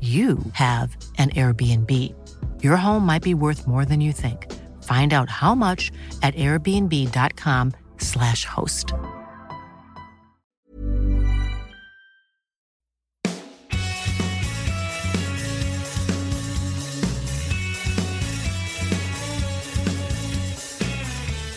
you 0.00 0.36
have 0.52 0.94
an 1.16 1.30
Airbnb. 1.30 2.14
Your 2.62 2.76
home 2.76 3.06
might 3.06 3.22
be 3.22 3.32
worth 3.32 3.66
more 3.66 3.86
than 3.86 4.02
you 4.02 4.12
think. 4.12 4.52
Find 4.82 5.14
out 5.14 5.30
how 5.30 5.54
much 5.54 5.90
at 6.22 6.34
airbnb.com/slash 6.34 8.44
host. 8.44 8.92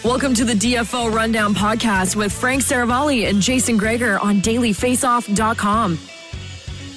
Welcome 0.10 0.34
to 0.36 0.46
the 0.46 0.54
DFO 0.54 1.14
Rundown 1.14 1.54
Podcast 1.54 2.16
with 2.16 2.32
Frank 2.32 2.64
Seravalli 2.64 3.30
and 3.30 3.42
Jason 3.42 3.78
Gregor 3.78 4.18
on 4.18 4.42
dailyfaceoff.com. 4.42 6.00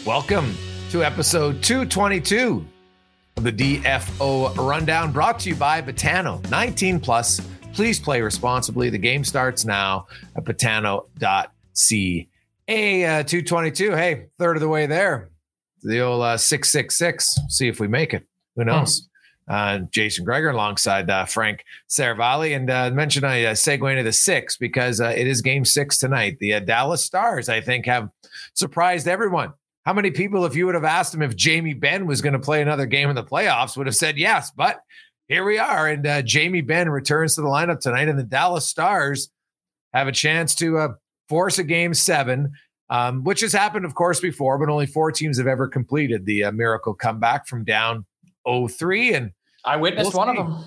Welcome 0.06 0.56
to 0.92 1.03
episode 1.03 1.62
222 1.62 2.66
of 3.38 3.44
the 3.44 3.50
DFO 3.50 4.54
Rundown 4.58 5.10
brought 5.10 5.38
to 5.38 5.48
you 5.48 5.54
by 5.54 5.80
Betano 5.80 6.47
19 6.50 7.00
plus. 7.00 7.41
Please 7.72 7.98
play 7.98 8.20
responsibly. 8.20 8.91
The 8.91 8.98
game 8.98 9.25
starts 9.25 9.64
now 9.64 10.06
at 10.36 10.44
betano.ca. 10.44 11.06
Uh, 12.69 13.22
222. 13.22 13.92
Hey, 13.92 14.26
third 14.38 14.56
of 14.58 14.60
the 14.60 14.69
way 14.69 14.84
there. 14.84 15.31
The 15.82 16.00
old 16.00 16.22
uh, 16.22 16.36
666. 16.36 17.38
See 17.48 17.69
if 17.69 17.81
we 17.81 17.88
make 17.88 18.12
it. 18.12 18.26
Who 18.56 18.64
knows? 18.64 19.08
uh, 19.48 19.78
Jason 19.91 20.26
Gregor 20.26 20.50
alongside 20.50 21.08
uh, 21.08 21.25
Frank 21.25 21.64
Seravalli. 21.88 22.54
And 22.54 22.70
uh, 22.70 22.91
mention 22.91 23.25
I 23.25 23.44
uh, 23.44 23.54
segue 23.54 23.91
into 23.91 24.02
the 24.02 24.12
six 24.12 24.58
because 24.58 25.00
uh, 25.00 25.08
it 25.08 25.26
is 25.26 25.41
game 25.41 25.64
six 25.64 25.97
tonight. 25.97 26.36
The 26.38 26.54
uh, 26.54 26.60
Dallas 26.60 27.02
Stars, 27.02 27.48
I 27.48 27.62
think, 27.62 27.86
have 27.86 28.10
surprised 28.52 29.08
everyone. 29.08 29.54
How 29.84 29.93
many 29.93 30.10
people, 30.10 30.44
if 30.44 30.54
you 30.54 30.66
would 30.66 30.75
have 30.75 30.84
asked 30.84 31.12
them 31.12 31.22
if 31.22 31.34
Jamie 31.34 31.75
Benn 31.75 32.06
was 32.06 32.22
going 32.22 32.34
to 32.34 32.38
play 32.38 32.62
another 32.62 32.87
game 32.87 33.09
in 33.09 33.16
the 33.16 33.25
playoffs, 33.25 33.76
would 33.76 33.87
have 33.87 33.97
said 33.97 34.16
yes? 34.16 34.50
But 34.50 34.81
here 35.28 35.44
we 35.44 35.59
are. 35.59 35.88
And 35.88 36.06
uh, 36.06 36.22
Jamie 36.22 36.60
Benn 36.60 36.88
returns 36.88 37.34
to 37.34 37.41
the 37.41 37.48
lineup 37.48 37.81
tonight, 37.81 38.09
and 38.09 38.19
the 38.19 38.25
Dallas 38.25 38.66
Stars 38.69 39.31
have 39.93 40.06
a 40.06 40.12
chance 40.12 40.54
to 40.56 40.78
uh, 40.78 40.88
force 41.28 41.59
a 41.59 41.65
game 41.65 41.94
seven. 41.94 42.53
Um, 42.91 43.25
which 43.25 43.41
has 43.41 43.54
happened, 43.54 43.87
of 43.87 43.94
course, 43.94 44.20
before, 44.20 44.59
but 44.59 44.69
only 44.69 44.84
four 44.84 45.12
teams 45.12 45.38
have 45.38 45.47
ever 45.47 45.66
completed 45.66 46.26
the 46.26 46.44
uh, 46.44 46.53
miracle 46.53 46.93
comeback 46.93 47.47
from 47.47 47.64
down 47.64 48.04
0-3 48.47 49.14
and 49.14 49.32
I 49.64 49.76
witnessed 49.76 50.12
we'll 50.12 50.26
one 50.26 50.37
of 50.37 50.37
them. 50.37 50.64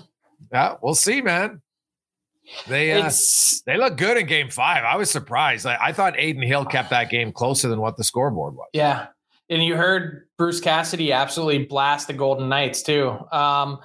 Yeah, 0.52 0.76
we'll 0.82 0.94
see, 0.94 1.20
man. 1.22 1.62
They 2.68 2.92
uh, 2.92 3.10
they 3.66 3.76
look 3.76 3.96
good 3.96 4.16
in 4.16 4.26
game 4.26 4.50
five. 4.50 4.84
I 4.84 4.96
was 4.96 5.10
surprised. 5.10 5.66
I, 5.66 5.78
I 5.80 5.92
thought 5.92 6.18
Adin 6.18 6.42
Hill 6.42 6.64
kept 6.64 6.90
that 6.90 7.10
game 7.10 7.32
closer 7.32 7.68
than 7.68 7.80
what 7.80 7.96
the 7.96 8.04
scoreboard 8.04 8.54
was. 8.54 8.68
Yeah. 8.72 9.08
And 9.48 9.64
you 9.64 9.76
heard 9.76 10.26
Bruce 10.38 10.60
Cassidy 10.60 11.12
absolutely 11.12 11.64
blast 11.66 12.08
the 12.08 12.12
Golden 12.12 12.48
Knights 12.48 12.82
too. 12.82 13.16
Um, 13.30 13.78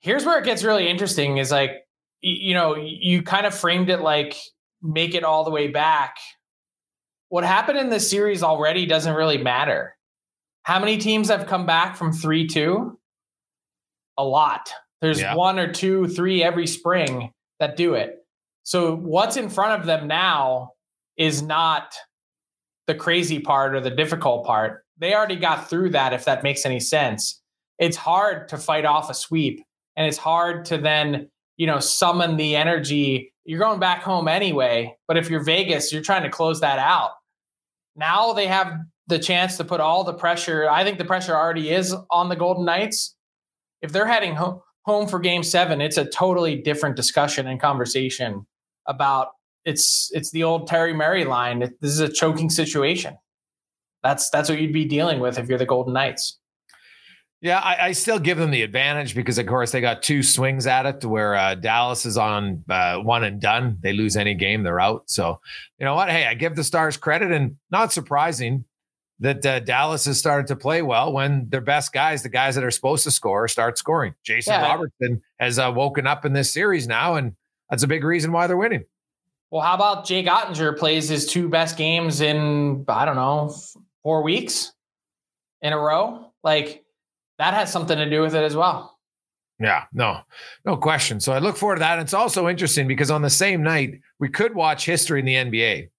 here's 0.00 0.24
where 0.24 0.38
it 0.38 0.44
gets 0.44 0.64
really 0.64 0.88
interesting 0.88 1.38
is 1.38 1.50
like, 1.50 1.70
you 2.20 2.54
know, 2.54 2.76
you 2.76 3.22
kind 3.22 3.46
of 3.46 3.54
framed 3.54 3.90
it 3.90 4.00
like 4.00 4.36
make 4.82 5.14
it 5.14 5.24
all 5.24 5.44
the 5.44 5.50
way 5.50 5.68
back. 5.68 6.16
What 7.28 7.44
happened 7.44 7.78
in 7.78 7.90
this 7.90 8.10
series 8.10 8.42
already 8.42 8.86
doesn't 8.86 9.14
really 9.14 9.38
matter. 9.38 9.96
How 10.64 10.78
many 10.78 10.98
teams 10.98 11.28
have 11.28 11.46
come 11.46 11.66
back 11.66 11.96
from 11.96 12.12
3 12.12 12.46
2? 12.46 12.98
A 14.18 14.24
lot. 14.24 14.72
There's 15.02 15.20
yeah. 15.20 15.34
one 15.34 15.58
or 15.58 15.70
two, 15.70 16.06
three 16.06 16.42
every 16.42 16.66
spring 16.66 17.32
that 17.58 17.76
do 17.76 17.94
it. 17.94 18.24
So 18.62 18.96
what's 18.96 19.36
in 19.36 19.50
front 19.50 19.80
of 19.80 19.86
them 19.86 20.06
now 20.06 20.70
is 21.18 21.42
not 21.42 21.92
the 22.86 22.94
crazy 22.94 23.40
part 23.40 23.74
or 23.74 23.80
the 23.80 23.90
difficult 23.90 24.46
part. 24.46 24.84
They 24.98 25.14
already 25.14 25.36
got 25.36 25.68
through 25.68 25.90
that, 25.90 26.12
if 26.12 26.24
that 26.24 26.44
makes 26.44 26.64
any 26.64 26.78
sense. 26.78 27.42
It's 27.78 27.96
hard 27.96 28.48
to 28.48 28.56
fight 28.56 28.84
off 28.84 29.10
a 29.10 29.14
sweep 29.14 29.64
and 29.96 30.06
it's 30.06 30.16
hard 30.16 30.64
to 30.66 30.78
then, 30.78 31.28
you 31.56 31.66
know, 31.66 31.80
summon 31.80 32.36
the 32.36 32.54
energy. 32.54 33.32
You're 33.44 33.58
going 33.58 33.80
back 33.80 34.02
home 34.02 34.28
anyway, 34.28 34.94
but 35.08 35.16
if 35.16 35.28
you're 35.28 35.42
Vegas, 35.42 35.92
you're 35.92 36.02
trying 36.02 36.22
to 36.22 36.30
close 36.30 36.60
that 36.60 36.78
out. 36.78 37.10
Now 37.96 38.32
they 38.32 38.46
have 38.46 38.72
the 39.08 39.18
chance 39.18 39.56
to 39.56 39.64
put 39.64 39.80
all 39.80 40.04
the 40.04 40.14
pressure. 40.14 40.70
I 40.70 40.84
think 40.84 40.98
the 40.98 41.04
pressure 41.04 41.34
already 41.34 41.70
is 41.70 41.94
on 42.10 42.28
the 42.28 42.36
Golden 42.36 42.64
Knights. 42.64 43.16
If 43.82 43.90
they're 43.90 44.06
heading 44.06 44.36
home, 44.36 44.60
home 44.84 45.06
for 45.06 45.18
game 45.18 45.42
7, 45.42 45.80
it's 45.80 45.96
a 45.96 46.04
totally 46.04 46.56
different 46.56 46.96
discussion 46.96 47.46
and 47.46 47.60
conversation 47.60 48.46
about 48.86 49.28
it's 49.64 50.10
it's 50.12 50.30
the 50.32 50.42
old 50.42 50.66
Terry 50.66 50.92
Murray 50.92 51.24
line. 51.24 51.60
This 51.80 51.92
is 51.92 52.00
a 52.00 52.08
choking 52.08 52.50
situation. 52.50 53.16
That's 54.02 54.28
that's 54.30 54.48
what 54.48 54.60
you'd 54.60 54.72
be 54.72 54.84
dealing 54.84 55.20
with 55.20 55.38
if 55.38 55.48
you're 55.48 55.58
the 55.58 55.66
Golden 55.66 55.92
Knights. 55.92 56.38
Yeah, 57.40 57.58
I, 57.58 57.88
I, 57.88 57.92
still 57.92 58.20
give 58.20 58.38
them 58.38 58.52
the 58.52 58.62
advantage 58.62 59.16
because, 59.16 59.36
of 59.36 59.48
course, 59.48 59.72
they 59.72 59.80
got 59.80 60.00
two 60.00 60.22
swings 60.22 60.64
at 60.68 60.86
it. 60.86 61.04
Where 61.04 61.34
uh, 61.34 61.56
Dallas 61.56 62.06
is 62.06 62.16
on 62.16 62.62
uh, 62.70 62.98
one 62.98 63.24
and 63.24 63.40
done, 63.40 63.78
they 63.80 63.92
lose 63.92 64.16
any 64.16 64.34
game, 64.34 64.62
they're 64.62 64.78
out. 64.78 65.02
So, 65.06 65.40
you 65.76 65.84
know 65.84 65.96
what? 65.96 66.08
Hey, 66.08 66.24
I 66.24 66.34
give 66.34 66.54
the 66.54 66.62
Stars 66.62 66.96
credit, 66.96 67.32
and 67.32 67.56
not 67.72 67.92
surprising 67.92 68.64
that 69.22 69.46
uh, 69.46 69.60
Dallas 69.60 70.04
has 70.06 70.18
started 70.18 70.48
to 70.48 70.56
play 70.56 70.82
well 70.82 71.12
when 71.12 71.48
their 71.48 71.60
best 71.60 71.92
guys, 71.92 72.24
the 72.24 72.28
guys 72.28 72.56
that 72.56 72.64
are 72.64 72.72
supposed 72.72 73.04
to 73.04 73.10
score, 73.12 73.46
start 73.46 73.78
scoring. 73.78 74.14
Jason 74.24 74.54
yeah. 74.54 74.66
Robertson 74.66 75.22
has 75.38 75.60
uh, 75.60 75.72
woken 75.72 76.08
up 76.08 76.24
in 76.24 76.32
this 76.32 76.52
series 76.52 76.88
now, 76.88 77.14
and 77.14 77.36
that's 77.70 77.84
a 77.84 77.86
big 77.86 78.02
reason 78.02 78.32
why 78.32 78.48
they're 78.48 78.56
winning. 78.56 78.84
Well, 79.52 79.62
how 79.62 79.74
about 79.74 80.06
Jake 80.06 80.26
Oettinger 80.26 80.76
plays 80.76 81.08
his 81.08 81.26
two 81.26 81.48
best 81.48 81.76
games 81.76 82.20
in 82.20 82.84
I 82.88 83.04
don't 83.04 83.14
know 83.14 83.54
four 84.02 84.24
weeks 84.24 84.72
in 85.60 85.72
a 85.72 85.78
row? 85.78 86.32
Like 86.42 86.84
that 87.38 87.54
has 87.54 87.70
something 87.70 87.96
to 87.96 88.10
do 88.10 88.22
with 88.22 88.34
it 88.34 88.42
as 88.42 88.56
well. 88.56 88.98
Yeah, 89.60 89.84
no, 89.92 90.18
no 90.64 90.76
question. 90.76 91.20
So 91.20 91.32
I 91.32 91.38
look 91.38 91.56
forward 91.56 91.76
to 91.76 91.80
that. 91.80 91.92
And 91.92 92.02
it's 92.02 92.14
also 92.14 92.48
interesting 92.48 92.88
because 92.88 93.12
on 93.12 93.22
the 93.22 93.30
same 93.30 93.62
night, 93.62 94.00
we 94.18 94.28
could 94.28 94.52
watch 94.52 94.84
history 94.84 95.20
in 95.20 95.26
the 95.26 95.34
NBA. 95.34 95.90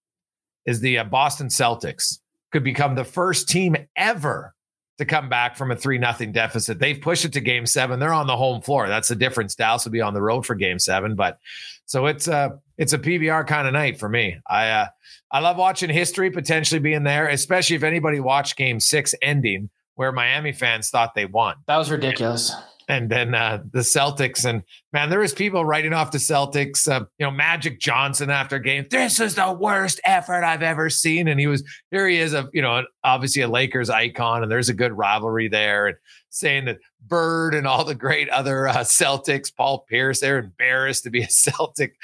Is 0.66 0.80
the 0.80 1.00
uh, 1.00 1.04
Boston 1.04 1.48
Celtics 1.48 2.20
could 2.54 2.64
become 2.64 2.96
the 2.96 3.04
first 3.04 3.50
team 3.50 3.76
ever 3.98 4.54
to 5.00 5.06
come 5.06 5.28
back 5.28 5.58
from 5.58 5.72
a 5.72 5.76
three 5.76 5.98
nothing 5.98 6.32
deficit. 6.32 6.80
They've 6.80 7.02
pushed 7.02 7.26
it 7.26 7.34
to 7.34 7.42
game 7.42 7.66
seven. 7.66 8.00
They're 8.00 8.14
on 8.14 8.28
the 8.28 8.38
home 8.38 8.62
floor. 8.62 8.88
That's 8.88 9.10
the 9.10 9.16
difference. 9.16 9.56
Dallas 9.56 9.84
will 9.84 9.92
be 9.92 10.02
on 10.02 10.14
the 10.14 10.22
road 10.22 10.46
for 10.46 10.54
game 10.56 10.80
seven. 10.80 11.16
But 11.16 11.40
so 11.86 12.06
it's 12.06 12.28
a 12.28 12.60
it's 12.78 12.94
a 12.94 13.00
PBR 13.00 13.48
kind 13.48 13.68
of 13.68 13.74
night 13.74 14.00
for 14.00 14.08
me. 14.08 14.38
I 14.48 14.70
uh, 14.70 14.86
I 15.32 15.40
love 15.40 15.58
watching 15.58 15.90
history 15.90 16.30
potentially 16.30 16.80
being 16.80 17.04
there, 17.04 17.28
especially 17.28 17.76
if 17.76 17.84
anybody 17.84 18.20
watched 18.20 18.56
game 18.56 18.80
six 18.80 19.16
ending 19.22 19.70
where 19.96 20.12
Miami 20.12 20.52
fans 20.52 20.90
thought 20.90 21.16
they 21.16 21.26
won. 21.26 21.56
That 21.68 21.78
was 21.78 21.92
ridiculous 21.92 22.56
and 22.94 23.10
then 23.10 23.34
uh, 23.34 23.64
the 23.72 23.80
Celtics. 23.80 24.46
And 24.46 24.62
man, 24.92 25.10
there 25.10 25.20
was 25.20 25.34
people 25.34 25.66
writing 25.66 25.94
off 25.94 26.12
the 26.12 26.20
Celtics. 26.20 26.88
Uh, 26.88 27.06
you 27.18 27.26
know, 27.26 27.32
Magic 27.32 27.80
Johnson 27.80 28.30
after 28.30 28.60
game. 28.60 28.86
This 28.92 29.20
is 29.20 29.34
the 29.34 29.52
worst 29.52 30.00
effort 30.06 30.44
I've 30.44 30.62
ever 30.62 30.92
seen. 30.92 31.28
And 31.28 31.40
he 31.40 31.48
was 31.48 31.64
here. 31.90 32.08
He 32.08 32.20
is 32.20 32.34
a 32.36 32.48
you 32.54 32.62
know 32.62 32.84
obviously 33.04 33.42
a 33.42 33.48
Lakers 33.48 33.90
icon, 33.90 34.44
and 34.44 34.52
there's 34.52 34.70
a 34.70 34.76
good 34.76 34.94
rivalry 34.94 35.48
there. 35.48 35.88
And 35.88 35.98
saying 36.30 36.66
that 36.66 36.78
Bird 37.08 37.56
and 37.56 37.66
all 37.66 37.84
the 37.84 37.96
great 37.96 38.30
other 38.30 38.68
uh, 38.68 38.78
Celtics, 38.78 39.54
Paul 39.54 39.86
Pierce, 39.90 40.20
they're 40.20 40.40
embarrassed 40.40 41.04
to 41.06 41.10
be 41.10 41.24
a 41.24 41.28
Celtic 41.30 41.96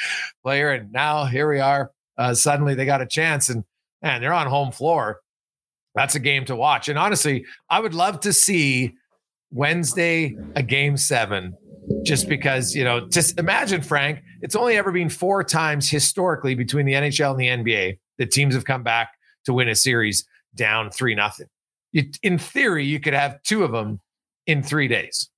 player, 0.41 0.71
and 0.71 0.91
now 0.91 1.25
here 1.25 1.47
we 1.47 1.59
are. 1.59 1.91
Uh, 2.17 2.33
suddenly 2.33 2.73
they 2.73 2.85
got 2.85 3.01
a 3.01 3.07
chance, 3.07 3.49
and 3.49 3.63
man, 4.01 4.21
they're 4.21 4.33
on 4.33 4.47
home 4.47 4.71
floor. 4.71 5.21
That's 5.93 6.15
a 6.15 6.19
game 6.19 6.45
to 6.45 6.55
watch. 6.55 6.89
And 6.89 6.97
honestly, 6.97 7.45
I 7.69 7.79
would 7.79 7.93
love 7.93 8.21
to 8.21 8.33
see 8.33 8.95
Wednesday, 9.51 10.35
a 10.55 10.63
game 10.63 10.97
seven, 10.97 11.53
just 12.03 12.29
because, 12.29 12.75
you 12.75 12.83
know, 12.83 13.07
just 13.07 13.39
imagine, 13.39 13.81
Frank, 13.81 14.21
it's 14.41 14.55
only 14.55 14.77
ever 14.77 14.91
been 14.91 15.09
four 15.09 15.43
times 15.43 15.89
historically 15.89 16.55
between 16.55 16.85
the 16.85 16.93
NHL 16.93 17.31
and 17.31 17.65
the 17.65 17.73
NBA 17.73 17.97
that 18.17 18.31
teams 18.31 18.53
have 18.53 18.65
come 18.65 18.83
back 18.83 19.09
to 19.45 19.53
win 19.53 19.67
a 19.67 19.75
series 19.75 20.25
down 20.55 20.91
three 20.91 21.15
nothing. 21.15 21.47
In 22.21 22.37
theory, 22.37 22.85
you 22.85 22.99
could 22.99 23.13
have 23.13 23.41
two 23.43 23.63
of 23.63 23.71
them 23.71 23.99
in 24.45 24.61
three 24.61 24.87
days. 24.87 25.29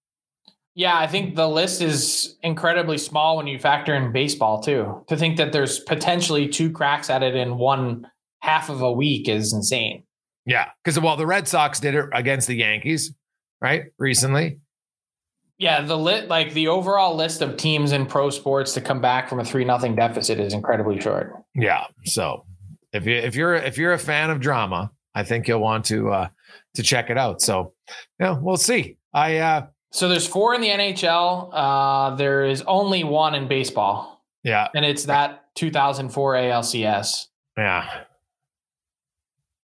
Yeah, 0.74 0.98
I 0.98 1.08
think 1.08 1.36
the 1.36 1.50
list 1.50 1.82
is 1.82 2.38
incredibly 2.44 2.98
small 2.98 3.38
when 3.38 3.48
you 3.48 3.60
factor 3.60 3.94
in 3.94 4.12
baseball 4.12 4.62
too. 4.62 5.04
To 5.08 5.18
think 5.18 5.38
that 5.38 5.52
there's 5.52 5.80
potentially 5.80 6.48
two 6.48 6.72
cracks 6.72 7.10
at 7.10 7.24
it 7.24 7.36
in 7.36 7.58
one 7.58 8.08
half 8.40 8.70
of 8.70 8.82
a 8.82 8.92
week 8.92 9.28
is 9.28 9.54
insane. 9.54 10.04
Yeah, 10.46 10.70
because 10.84 11.00
well, 11.00 11.18
the 11.18 11.26
Red 11.26 11.48
Sox 11.48 11.80
did 11.80 11.96
it 11.96 12.06
against 12.14 12.48
the 12.48 12.56
Yankees 12.56 13.14
right? 13.62 13.86
Recently. 13.98 14.60
Yeah, 15.58 15.82
the 15.82 15.96
lit 15.96 16.28
like 16.28 16.54
the 16.54 16.70
overall 16.70 17.16
list 17.16 17.44
of 17.44 17.56
teams 17.56 17.92
in 17.92 18.08
pro 18.08 18.32
sports 18.32 18.74
to 18.74 18.82
come 18.82 19.00
back 19.00 19.30
from 19.30 19.40
a 19.40 19.46
three 19.46 19.64
nothing 19.64 19.96
deficit 19.96 20.40
is 20.40 20.54
incredibly 20.54 21.00
short. 21.00 21.36
Yeah. 21.54 21.86
So 22.04 22.46
if 22.94 23.06
you 23.06 23.14
if 23.14 23.36
you're 23.36 23.54
if 23.54 23.78
you're 23.78 23.94
a 23.94 24.00
fan 24.00 24.32
of 24.32 24.40
drama, 24.40 24.92
I 25.14 25.22
think 25.24 25.48
you'll 25.48 25.60
want 25.60 25.86
to 25.86 26.10
uh 26.10 26.28
to 26.74 26.82
check 26.82 27.12
it 27.12 27.18
out. 27.18 27.42
So 27.42 27.74
yeah, 28.20 28.40
we'll 28.40 28.58
see. 28.58 28.98
I 29.14 29.38
uh 29.38 29.68
so 29.92 30.10
there's 30.10 30.26
four 30.26 30.56
in 30.56 30.62
the 30.62 30.70
NHL. 30.70 31.52
Uh 31.54 32.16
there 32.16 32.44
is 32.44 32.64
only 32.64 33.04
one 33.04 33.36
in 33.36 33.48
baseball. 33.48 34.26
Yeah. 34.44 34.68
And 34.74 34.84
it's 34.84 35.04
that 35.06 35.46
2004 35.56 36.34
ALCS. 36.34 37.28
Yeah. 37.56 37.88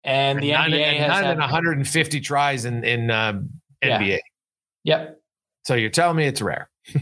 And 0.02 0.42
the 0.42 0.50
nine, 0.50 0.72
NBA 0.72 0.82
and 0.82 0.96
has 0.98 1.08
nine 1.08 1.24
had, 1.24 1.38
150 1.38 2.20
tries 2.20 2.64
in 2.64 2.82
in 2.82 3.12
NBA. 3.84 4.18
Yep. 4.84 5.20
So 5.64 5.74
you're 5.74 5.90
telling 5.90 6.16
me 6.16 6.26
it's 6.26 6.42
rare. 6.42 6.68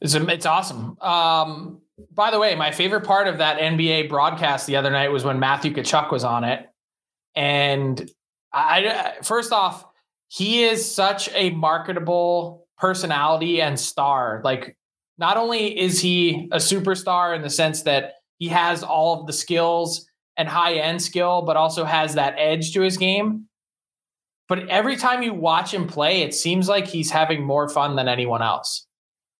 it's, 0.00 0.14
it's 0.14 0.46
awesome. 0.46 0.98
Um, 1.00 1.80
by 2.12 2.30
the 2.30 2.38
way, 2.38 2.54
my 2.54 2.70
favorite 2.70 3.04
part 3.04 3.28
of 3.28 3.38
that 3.38 3.58
NBA 3.58 4.08
broadcast 4.08 4.66
the 4.66 4.76
other 4.76 4.90
night 4.90 5.08
was 5.08 5.24
when 5.24 5.38
Matthew 5.38 5.72
Tkachuk 5.72 6.10
was 6.10 6.24
on 6.24 6.44
it. 6.44 6.68
And 7.34 8.10
I, 8.52 9.14
first 9.22 9.52
off, 9.52 9.86
he 10.28 10.64
is 10.64 10.94
such 10.94 11.30
a 11.34 11.50
marketable 11.50 12.66
personality 12.76 13.62
and 13.62 13.78
star. 13.78 14.40
Like, 14.44 14.76
not 15.18 15.36
only 15.36 15.78
is 15.78 16.00
he 16.00 16.48
a 16.52 16.56
superstar 16.56 17.34
in 17.34 17.42
the 17.42 17.50
sense 17.50 17.82
that 17.82 18.14
he 18.38 18.48
has 18.48 18.82
all 18.82 19.20
of 19.20 19.26
the 19.26 19.32
skills 19.32 20.06
and 20.36 20.48
high 20.48 20.74
end 20.74 21.00
skill, 21.00 21.42
but 21.42 21.56
also 21.56 21.84
has 21.84 22.14
that 22.14 22.34
edge 22.38 22.72
to 22.72 22.80
his 22.80 22.96
game. 22.96 23.46
But 24.52 24.68
every 24.68 24.96
time 24.96 25.22
you 25.22 25.32
watch 25.32 25.72
him 25.72 25.86
play, 25.86 26.20
it 26.20 26.34
seems 26.34 26.68
like 26.68 26.86
he's 26.86 27.10
having 27.10 27.42
more 27.42 27.70
fun 27.70 27.96
than 27.96 28.06
anyone 28.06 28.42
else. 28.42 28.86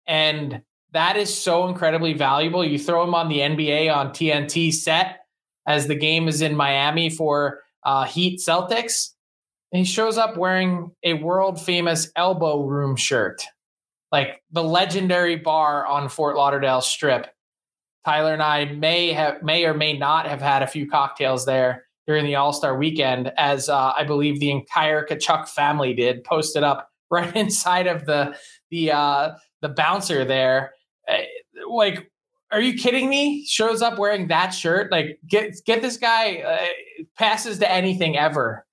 And 0.07 0.63
that 0.93 1.19
is 1.19 1.37
so 1.37 1.69
incredibly 1.69 2.15
valuable. 2.15 2.65
You 2.65 2.79
throw 2.79 3.05
him 3.05 3.15
on 3.15 3.29
the 3.29 3.41
NBA 3.41 3.95
on 3.95 4.13
TNT 4.13 4.73
set 4.73 5.27
as 5.67 5.87
the 5.87 5.97
game 5.97 6.29
is 6.29 6.41
in 6.41 6.57
Miami 6.57 7.11
for 7.11 7.61
uh, 7.85 8.05
Heat 8.05 8.41
Celtics. 8.41 9.11
And 9.71 9.81
he 9.81 9.85
shows 9.85 10.17
up 10.17 10.39
wearing 10.39 10.93
a 11.03 11.13
world 11.13 11.61
famous 11.61 12.11
elbow 12.17 12.65
room 12.65 12.97
shirt, 12.97 13.43
like 14.13 14.43
the 14.51 14.65
legendary 14.65 15.37
bar 15.37 15.87
on 15.87 16.09
Fort 16.09 16.37
Lauderdale 16.37 16.81
Strip. 16.81 17.27
Tyler 18.07 18.33
and 18.33 18.43
I 18.43 18.65
may 18.65 19.13
have 19.13 19.43
may 19.43 19.67
or 19.67 19.75
may 19.75 19.93
not 19.93 20.27
have 20.27 20.41
had 20.41 20.63
a 20.63 20.67
few 20.67 20.89
cocktails 20.89 21.45
there 21.45 21.85
during 22.07 22.25
the 22.25 22.35
All 22.35 22.53
Star 22.53 22.77
weekend, 22.77 23.33
as 23.37 23.69
uh, 23.69 23.93
I 23.97 24.05
believe 24.05 24.41
the 24.41 24.51
entire 24.51 25.07
Tkachuk 25.07 25.49
family 25.49 25.95
did, 25.95 26.25
posted 26.25 26.63
up 26.63 26.89
right 27.11 27.35
inside 27.37 27.87
of 27.87 28.07
the 28.07 28.37
the 28.71 28.93
uh, 28.93 29.33
the 29.61 29.69
bouncer 29.69 30.25
there. 30.25 30.73
Uh, 31.09 31.19
like, 31.69 32.11
are 32.51 32.61
you 32.61 32.75
kidding 32.75 33.09
me? 33.09 33.45
Shows 33.47 33.83
up 33.83 33.99
wearing 33.99 34.29
that 34.29 34.51
shirt. 34.51 34.91
Like, 34.91 35.19
get 35.27 35.57
get 35.65 35.83
this 35.83 35.97
guy 35.97 36.39
uh, 36.39 36.67
passes 37.17 37.59
to 37.59 37.71
anything 37.71 38.17
ever. 38.17 38.67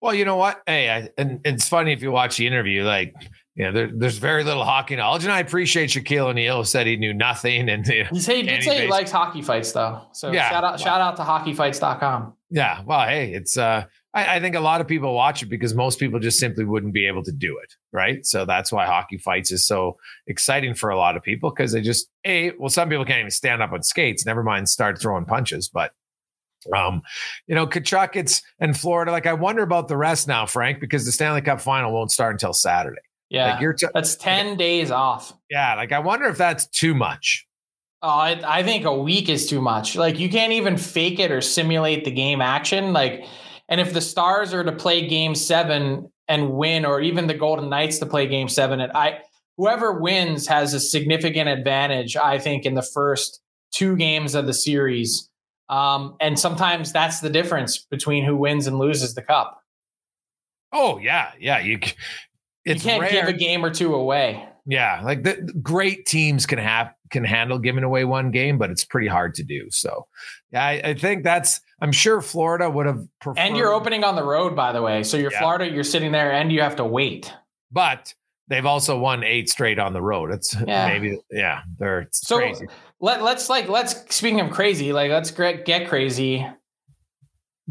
Well, 0.00 0.14
you 0.14 0.24
know 0.24 0.36
what? 0.36 0.62
Hey, 0.66 0.90
I, 0.90 1.10
and 1.16 1.40
it's 1.44 1.68
funny 1.68 1.92
if 1.92 2.02
you 2.02 2.10
watch 2.10 2.36
the 2.36 2.46
interview, 2.46 2.82
like 2.82 3.14
you 3.54 3.64
know, 3.64 3.72
there, 3.72 3.90
there's 3.92 4.16
very 4.16 4.44
little 4.44 4.64
hockey 4.64 4.96
knowledge, 4.96 5.24
and 5.24 5.32
I 5.32 5.40
appreciate 5.40 5.90
Shaquille 5.90 6.30
O'Neal 6.30 6.64
said 6.64 6.86
he 6.86 6.96
knew 6.96 7.12
nothing. 7.12 7.68
And 7.68 7.86
you 7.86 8.04
know, 8.04 8.10
he 8.12 8.42
did 8.42 8.62
say 8.62 8.82
he 8.82 8.88
likes 8.88 9.10
hockey 9.10 9.42
fights, 9.42 9.72
though. 9.72 10.00
So 10.12 10.32
yeah, 10.32 10.48
shout 10.48 10.64
out, 10.64 10.70
well, 10.72 10.78
shout 10.78 11.00
out 11.00 11.16
to 11.16 11.22
hockeyfights.com. 11.22 12.34
Yeah, 12.48 12.82
well, 12.86 13.06
hey, 13.06 13.34
it's 13.34 13.58
uh, 13.58 13.84
I, 14.14 14.36
I, 14.36 14.40
think 14.40 14.54
a 14.54 14.60
lot 14.60 14.80
of 14.80 14.88
people 14.88 15.14
watch 15.14 15.42
it 15.42 15.46
because 15.46 15.74
most 15.74 15.98
people 15.98 16.18
just 16.18 16.38
simply 16.38 16.64
wouldn't 16.64 16.94
be 16.94 17.06
able 17.06 17.22
to 17.24 17.32
do 17.32 17.58
it, 17.62 17.74
right? 17.92 18.24
So 18.24 18.46
that's 18.46 18.72
why 18.72 18.86
hockey 18.86 19.18
fights 19.18 19.52
is 19.52 19.66
so 19.66 19.96
exciting 20.26 20.74
for 20.74 20.88
a 20.88 20.96
lot 20.96 21.16
of 21.16 21.22
people 21.22 21.50
because 21.50 21.72
they 21.72 21.82
just 21.82 22.08
a 22.24 22.52
well, 22.58 22.70
some 22.70 22.88
people 22.88 23.04
can't 23.04 23.20
even 23.20 23.30
stand 23.30 23.60
up 23.60 23.72
on 23.72 23.82
skates. 23.82 24.24
Never 24.24 24.42
mind 24.42 24.70
start 24.70 24.98
throwing 24.98 25.26
punches, 25.26 25.68
but 25.68 25.92
um, 26.74 27.02
you 27.46 27.54
know, 27.54 27.66
Tkachuk, 27.66 28.16
it's 28.16 28.40
and 28.60 28.78
Florida. 28.78 29.12
Like, 29.12 29.26
I 29.26 29.34
wonder 29.34 29.62
about 29.62 29.88
the 29.88 29.96
rest 29.96 30.26
now, 30.26 30.46
Frank, 30.46 30.80
because 30.80 31.04
the 31.04 31.12
Stanley 31.12 31.42
Cup 31.42 31.60
final 31.60 31.92
won't 31.92 32.12
start 32.12 32.34
until 32.34 32.52
Saturday. 32.54 33.02
Yeah, 33.32 33.52
like 33.52 33.62
you're 33.62 33.72
t- 33.72 33.86
that's 33.94 34.14
ten 34.14 34.58
days 34.58 34.90
off. 34.90 35.32
Yeah, 35.48 35.74
like 35.74 35.90
I 35.90 36.00
wonder 36.00 36.26
if 36.26 36.36
that's 36.36 36.66
too 36.66 36.94
much. 36.94 37.46
Oh, 38.02 38.08
I, 38.08 38.58
I 38.58 38.62
think 38.62 38.84
a 38.84 38.94
week 38.94 39.30
is 39.30 39.46
too 39.46 39.62
much. 39.62 39.96
Like 39.96 40.18
you 40.18 40.28
can't 40.28 40.52
even 40.52 40.76
fake 40.76 41.18
it 41.18 41.30
or 41.30 41.40
simulate 41.40 42.04
the 42.04 42.10
game 42.10 42.42
action. 42.42 42.92
Like, 42.92 43.24
and 43.70 43.80
if 43.80 43.94
the 43.94 44.02
Stars 44.02 44.52
are 44.52 44.62
to 44.62 44.72
play 44.72 45.08
Game 45.08 45.34
Seven 45.34 46.12
and 46.28 46.52
win, 46.52 46.84
or 46.84 47.00
even 47.00 47.26
the 47.26 47.34
Golden 47.34 47.70
Knights 47.70 47.98
to 48.00 48.06
play 48.06 48.26
Game 48.26 48.48
Seven, 48.48 48.80
and 48.80 48.92
I 48.92 49.20
whoever 49.56 49.98
wins 49.98 50.46
has 50.48 50.74
a 50.74 50.80
significant 50.80 51.48
advantage. 51.48 52.16
I 52.16 52.38
think 52.38 52.66
in 52.66 52.74
the 52.74 52.82
first 52.82 53.40
two 53.72 53.96
games 53.96 54.34
of 54.34 54.46
the 54.46 54.52
series, 54.52 55.30
um, 55.70 56.16
and 56.20 56.38
sometimes 56.38 56.92
that's 56.92 57.20
the 57.20 57.30
difference 57.30 57.78
between 57.78 58.26
who 58.26 58.36
wins 58.36 58.66
and 58.66 58.78
loses 58.78 59.14
the 59.14 59.22
cup. 59.22 59.62
Oh 60.70 60.98
yeah, 60.98 61.30
yeah. 61.40 61.60
You 61.60 61.78
it's 62.64 62.84
you 62.84 62.90
can't 62.90 63.02
rare. 63.02 63.10
give 63.10 63.28
a 63.28 63.32
game 63.32 63.64
or 63.64 63.70
two 63.70 63.94
away. 63.94 64.48
Yeah, 64.66 65.00
like 65.02 65.24
the 65.24 65.34
great 65.60 66.06
teams 66.06 66.46
can 66.46 66.58
have 66.58 66.94
can 67.10 67.24
handle 67.24 67.58
giving 67.58 67.84
away 67.84 68.04
one 68.04 68.30
game, 68.30 68.58
but 68.58 68.70
it's 68.70 68.84
pretty 68.84 69.08
hard 69.08 69.34
to 69.34 69.42
do. 69.42 69.66
So, 69.70 70.06
yeah, 70.52 70.64
I, 70.64 70.72
I 70.84 70.94
think 70.94 71.24
that's. 71.24 71.60
I'm 71.80 71.90
sure 71.90 72.20
Florida 72.20 72.70
would 72.70 72.86
have 72.86 73.04
preferred. 73.20 73.40
And 73.40 73.56
you're 73.56 73.72
opening 73.72 74.04
on 74.04 74.14
the 74.14 74.22
road, 74.22 74.54
by 74.54 74.70
the 74.70 74.80
way. 74.80 75.02
So 75.02 75.16
you're 75.16 75.32
yeah. 75.32 75.40
Florida. 75.40 75.68
You're 75.68 75.82
sitting 75.82 76.12
there, 76.12 76.32
and 76.32 76.52
you 76.52 76.60
have 76.60 76.76
to 76.76 76.84
wait. 76.84 77.32
But 77.72 78.14
they've 78.48 78.66
also 78.66 78.98
won 78.98 79.24
eight 79.24 79.48
straight 79.48 79.78
on 79.78 79.92
the 79.92 80.02
road. 80.02 80.30
It's 80.30 80.54
yeah. 80.66 80.88
maybe 80.88 81.18
yeah, 81.30 81.62
they're 81.78 82.08
so 82.12 82.38
crazy. 82.38 82.66
Let 83.00 83.22
let's 83.22 83.48
like 83.48 83.68
let's 83.68 84.14
speaking 84.14 84.40
of 84.40 84.50
crazy, 84.50 84.92
like 84.92 85.10
let's 85.10 85.32
get 85.32 85.64
get 85.64 85.88
crazy. 85.88 86.46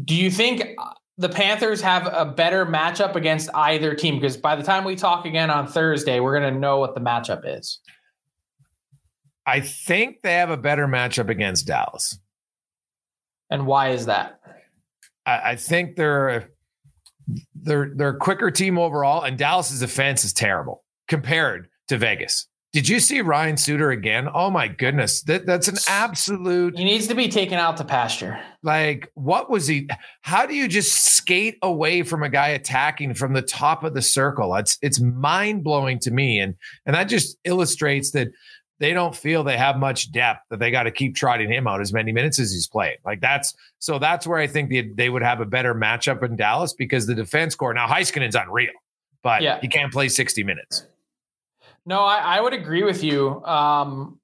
Do 0.04 0.14
you 0.14 0.30
think 0.30 0.76
the 1.22 1.28
Panthers 1.28 1.80
have 1.80 2.08
a 2.12 2.24
better 2.24 2.66
matchup 2.66 3.14
against 3.14 3.48
either 3.54 3.94
team 3.94 4.16
because 4.16 4.36
by 4.36 4.56
the 4.56 4.62
time 4.62 4.82
we 4.82 4.96
talk 4.96 5.24
again 5.24 5.50
on 5.50 5.68
Thursday, 5.68 6.18
we're 6.18 6.36
going 6.36 6.52
to 6.52 6.58
know 6.58 6.78
what 6.78 6.96
the 6.96 7.00
matchup 7.00 7.42
is. 7.44 7.78
I 9.46 9.60
think 9.60 10.22
they 10.22 10.34
have 10.34 10.50
a 10.50 10.56
better 10.56 10.88
matchup 10.88 11.28
against 11.28 11.64
Dallas. 11.64 12.18
And 13.50 13.66
why 13.66 13.90
is 13.90 14.06
that? 14.06 14.40
I, 15.24 15.52
I 15.52 15.56
think 15.56 15.94
they're 15.94 16.50
they're 17.54 17.92
they're 17.94 18.08
a 18.08 18.18
quicker 18.18 18.50
team 18.50 18.76
overall, 18.76 19.22
and 19.22 19.38
Dallas's 19.38 19.78
defense 19.78 20.24
is 20.24 20.32
terrible 20.32 20.82
compared 21.06 21.68
to 21.86 21.98
Vegas. 21.98 22.48
Did 22.72 22.88
you 22.88 23.00
see 23.00 23.20
Ryan 23.20 23.58
Suter 23.58 23.90
again? 23.90 24.28
Oh 24.32 24.50
my 24.50 24.66
goodness. 24.66 25.20
That, 25.24 25.44
that's 25.44 25.68
an 25.68 25.76
absolute 25.88 26.78
He 26.78 26.84
needs 26.84 27.06
to 27.08 27.14
be 27.14 27.28
taken 27.28 27.58
out 27.58 27.76
to 27.76 27.84
pasture. 27.84 28.40
Like, 28.62 29.10
what 29.12 29.50
was 29.50 29.66
he? 29.66 29.90
How 30.22 30.46
do 30.46 30.54
you 30.54 30.68
just 30.68 30.92
skate 30.92 31.58
away 31.60 32.02
from 32.02 32.22
a 32.22 32.30
guy 32.30 32.48
attacking 32.48 33.12
from 33.14 33.34
the 33.34 33.42
top 33.42 33.84
of 33.84 33.92
the 33.92 34.00
circle? 34.00 34.54
It's 34.54 34.78
it's 34.80 35.00
mind-blowing 35.00 35.98
to 36.00 36.10
me. 36.10 36.40
And 36.40 36.54
and 36.86 36.96
that 36.96 37.04
just 37.04 37.36
illustrates 37.44 38.12
that 38.12 38.28
they 38.78 38.94
don't 38.94 39.14
feel 39.14 39.44
they 39.44 39.58
have 39.58 39.76
much 39.76 40.10
depth, 40.10 40.40
that 40.48 40.58
they 40.58 40.70
got 40.70 40.84
to 40.84 40.90
keep 40.90 41.14
trotting 41.14 41.52
him 41.52 41.68
out 41.68 41.82
as 41.82 41.92
many 41.92 42.10
minutes 42.10 42.38
as 42.38 42.52
he's 42.52 42.66
played. 42.66 42.96
Like 43.04 43.20
that's 43.20 43.54
so 43.80 43.98
that's 43.98 44.26
where 44.26 44.38
I 44.38 44.46
think 44.46 44.70
they, 44.70 44.88
they 44.96 45.10
would 45.10 45.22
have 45.22 45.40
a 45.40 45.46
better 45.46 45.74
matchup 45.74 46.22
in 46.22 46.36
Dallas 46.36 46.72
because 46.72 47.06
the 47.06 47.14
defense 47.14 47.54
core 47.54 47.74
now 47.74 47.86
Heiskanen's 47.86 48.34
unreal, 48.34 48.72
but 49.22 49.42
yeah. 49.42 49.60
he 49.60 49.68
can't 49.68 49.92
play 49.92 50.08
60 50.08 50.42
minutes. 50.42 50.86
No, 51.84 52.00
I, 52.00 52.36
I 52.36 52.40
would 52.40 52.54
agree 52.54 52.82
with 52.82 53.02
you. 53.02 53.42
Um, 53.44 54.20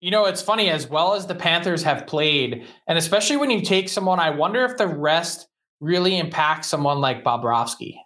you 0.00 0.10
know, 0.10 0.24
it's 0.24 0.42
funny 0.42 0.68
as 0.68 0.88
well 0.88 1.14
as 1.14 1.26
the 1.26 1.34
Panthers 1.34 1.82
have 1.84 2.06
played, 2.06 2.66
and 2.88 2.98
especially 2.98 3.36
when 3.36 3.50
you 3.50 3.62
take 3.62 3.88
someone, 3.88 4.18
I 4.18 4.30
wonder 4.30 4.64
if 4.64 4.76
the 4.76 4.88
rest 4.88 5.46
really 5.80 6.18
impacts 6.18 6.68
someone 6.68 7.00
like 7.00 7.24
Bobrovsky. 7.24 7.96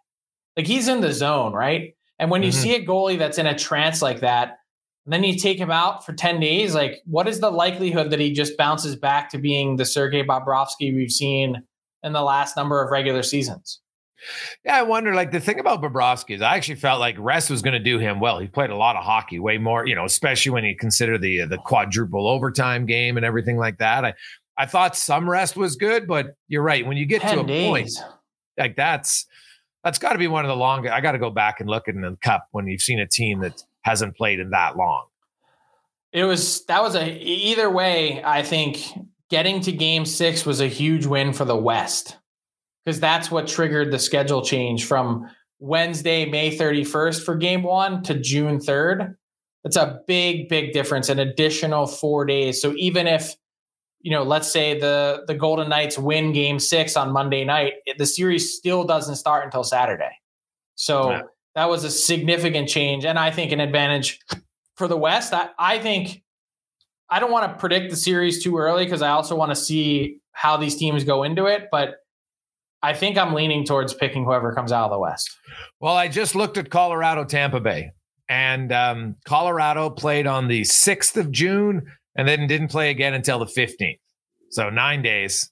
Like 0.56 0.66
he's 0.66 0.88
in 0.88 1.00
the 1.00 1.12
zone, 1.12 1.52
right? 1.52 1.94
And 2.18 2.30
when 2.30 2.42
you 2.42 2.50
mm-hmm. 2.50 2.60
see 2.60 2.74
a 2.74 2.84
goalie 2.84 3.18
that's 3.18 3.38
in 3.38 3.46
a 3.46 3.56
trance 3.56 4.02
like 4.02 4.20
that, 4.20 4.58
and 5.04 5.12
then 5.12 5.22
you 5.22 5.38
take 5.38 5.58
him 5.58 5.70
out 5.70 6.04
for 6.04 6.12
10 6.12 6.40
days, 6.40 6.74
like 6.74 7.00
what 7.04 7.28
is 7.28 7.40
the 7.40 7.50
likelihood 7.50 8.10
that 8.10 8.20
he 8.20 8.32
just 8.32 8.56
bounces 8.56 8.96
back 8.96 9.30
to 9.30 9.38
being 9.38 9.76
the 9.76 9.84
Sergei 9.84 10.24
Bobrovsky 10.24 10.94
we've 10.94 11.12
seen 11.12 11.62
in 12.02 12.12
the 12.12 12.22
last 12.22 12.56
number 12.56 12.82
of 12.82 12.90
regular 12.90 13.22
seasons? 13.22 13.80
Yeah, 14.64 14.76
I 14.76 14.82
wonder. 14.82 15.14
Like 15.14 15.30
the 15.30 15.40
thing 15.40 15.60
about 15.60 15.82
Bobrovsky 15.82 16.34
is, 16.34 16.42
I 16.42 16.56
actually 16.56 16.76
felt 16.76 17.00
like 17.00 17.16
rest 17.18 17.50
was 17.50 17.62
going 17.62 17.74
to 17.74 17.80
do 17.80 17.98
him 17.98 18.20
well. 18.20 18.38
He 18.38 18.46
played 18.46 18.70
a 18.70 18.76
lot 18.76 18.96
of 18.96 19.04
hockey, 19.04 19.38
way 19.38 19.58
more, 19.58 19.86
you 19.86 19.94
know, 19.94 20.04
especially 20.04 20.52
when 20.52 20.64
you 20.64 20.76
consider 20.76 21.18
the 21.18 21.42
uh, 21.42 21.46
the 21.46 21.58
quadruple 21.58 22.26
overtime 22.26 22.86
game 22.86 23.16
and 23.16 23.26
everything 23.26 23.56
like 23.56 23.78
that. 23.78 24.04
I 24.04 24.14
I 24.58 24.66
thought 24.66 24.96
some 24.96 25.28
rest 25.28 25.56
was 25.56 25.76
good, 25.76 26.06
but 26.06 26.34
you're 26.48 26.62
right. 26.62 26.86
When 26.86 26.96
you 26.96 27.06
get 27.06 27.22
to 27.22 27.40
a 27.40 27.44
days. 27.44 27.68
point 27.68 27.90
like 28.58 28.76
that's 28.76 29.26
that's 29.84 29.98
got 29.98 30.12
to 30.12 30.18
be 30.18 30.28
one 30.28 30.44
of 30.44 30.48
the 30.48 30.56
longest. 30.56 30.92
I 30.92 31.00
got 31.00 31.12
to 31.12 31.18
go 31.18 31.30
back 31.30 31.60
and 31.60 31.68
look 31.68 31.88
in 31.88 32.00
the 32.00 32.16
cup 32.20 32.48
when 32.52 32.66
you've 32.66 32.82
seen 32.82 32.98
a 32.98 33.06
team 33.06 33.40
that 33.40 33.62
hasn't 33.82 34.16
played 34.16 34.40
in 34.40 34.50
that 34.50 34.76
long. 34.76 35.04
It 36.12 36.24
was 36.24 36.64
that 36.66 36.82
was 36.82 36.94
a 36.94 37.12
either 37.18 37.70
way. 37.70 38.22
I 38.24 38.42
think 38.42 38.82
getting 39.30 39.60
to 39.62 39.72
Game 39.72 40.06
Six 40.06 40.46
was 40.46 40.60
a 40.60 40.66
huge 40.66 41.06
win 41.06 41.32
for 41.32 41.44
the 41.44 41.56
West 41.56 42.16
because 42.86 43.00
that's 43.00 43.32
what 43.32 43.48
triggered 43.48 43.90
the 43.90 43.98
schedule 43.98 44.42
change 44.42 44.86
from 44.86 45.28
Wednesday, 45.58 46.24
May 46.24 46.56
31st 46.56 47.24
for 47.24 47.34
game 47.34 47.64
one 47.64 48.02
to 48.04 48.14
June 48.14 48.58
3rd. 48.58 49.16
That's 49.64 49.76
a 49.76 50.00
big, 50.06 50.48
big 50.48 50.72
difference, 50.72 51.08
an 51.08 51.18
additional 51.18 51.88
four 51.88 52.24
days. 52.24 52.62
So 52.62 52.72
even 52.76 53.08
if, 53.08 53.34
you 54.02 54.12
know, 54.12 54.22
let's 54.22 54.52
say 54.52 54.78
the 54.78 55.24
the 55.26 55.34
Golden 55.34 55.68
Knights 55.68 55.98
win 55.98 56.32
game 56.32 56.60
six 56.60 56.96
on 56.96 57.12
Monday 57.12 57.44
night, 57.44 57.72
the 57.98 58.06
series 58.06 58.56
still 58.56 58.84
doesn't 58.84 59.16
start 59.16 59.44
until 59.44 59.64
Saturday. 59.64 60.12
So 60.76 61.22
that 61.56 61.68
was 61.68 61.82
a 61.82 61.90
significant 61.90 62.68
change. 62.68 63.04
And 63.04 63.18
I 63.18 63.32
think 63.32 63.50
an 63.50 63.58
advantage 63.58 64.20
for 64.76 64.86
the 64.86 64.96
West. 64.96 65.34
I, 65.34 65.48
I 65.58 65.80
think 65.80 66.22
I 67.10 67.18
don't 67.18 67.32
want 67.32 67.52
to 67.52 67.58
predict 67.58 67.90
the 67.90 67.96
series 67.96 68.44
too 68.44 68.56
early 68.58 68.84
because 68.84 69.02
I 69.02 69.08
also 69.08 69.34
want 69.34 69.50
to 69.50 69.56
see 69.56 70.18
how 70.30 70.56
these 70.56 70.76
teams 70.76 71.02
go 71.02 71.24
into 71.24 71.46
it. 71.46 71.64
But 71.72 71.96
I 72.82 72.94
think 72.94 73.16
I'm 73.16 73.34
leaning 73.34 73.64
towards 73.64 73.94
picking 73.94 74.24
whoever 74.24 74.54
comes 74.54 74.72
out 74.72 74.84
of 74.86 74.90
the 74.90 74.98
West. 74.98 75.30
Well, 75.80 75.96
I 75.96 76.08
just 76.08 76.34
looked 76.34 76.56
at 76.56 76.70
Colorado, 76.70 77.24
Tampa 77.24 77.60
Bay, 77.60 77.90
and 78.28 78.72
um, 78.72 79.16
Colorado 79.24 79.90
played 79.90 80.26
on 80.26 80.48
the 80.48 80.62
6th 80.62 81.16
of 81.16 81.30
June 81.30 81.86
and 82.16 82.26
then 82.26 82.46
didn't 82.46 82.68
play 82.68 82.90
again 82.90 83.14
until 83.14 83.38
the 83.38 83.46
15th. 83.46 83.98
So 84.50 84.70
nine 84.70 85.02
days. 85.02 85.50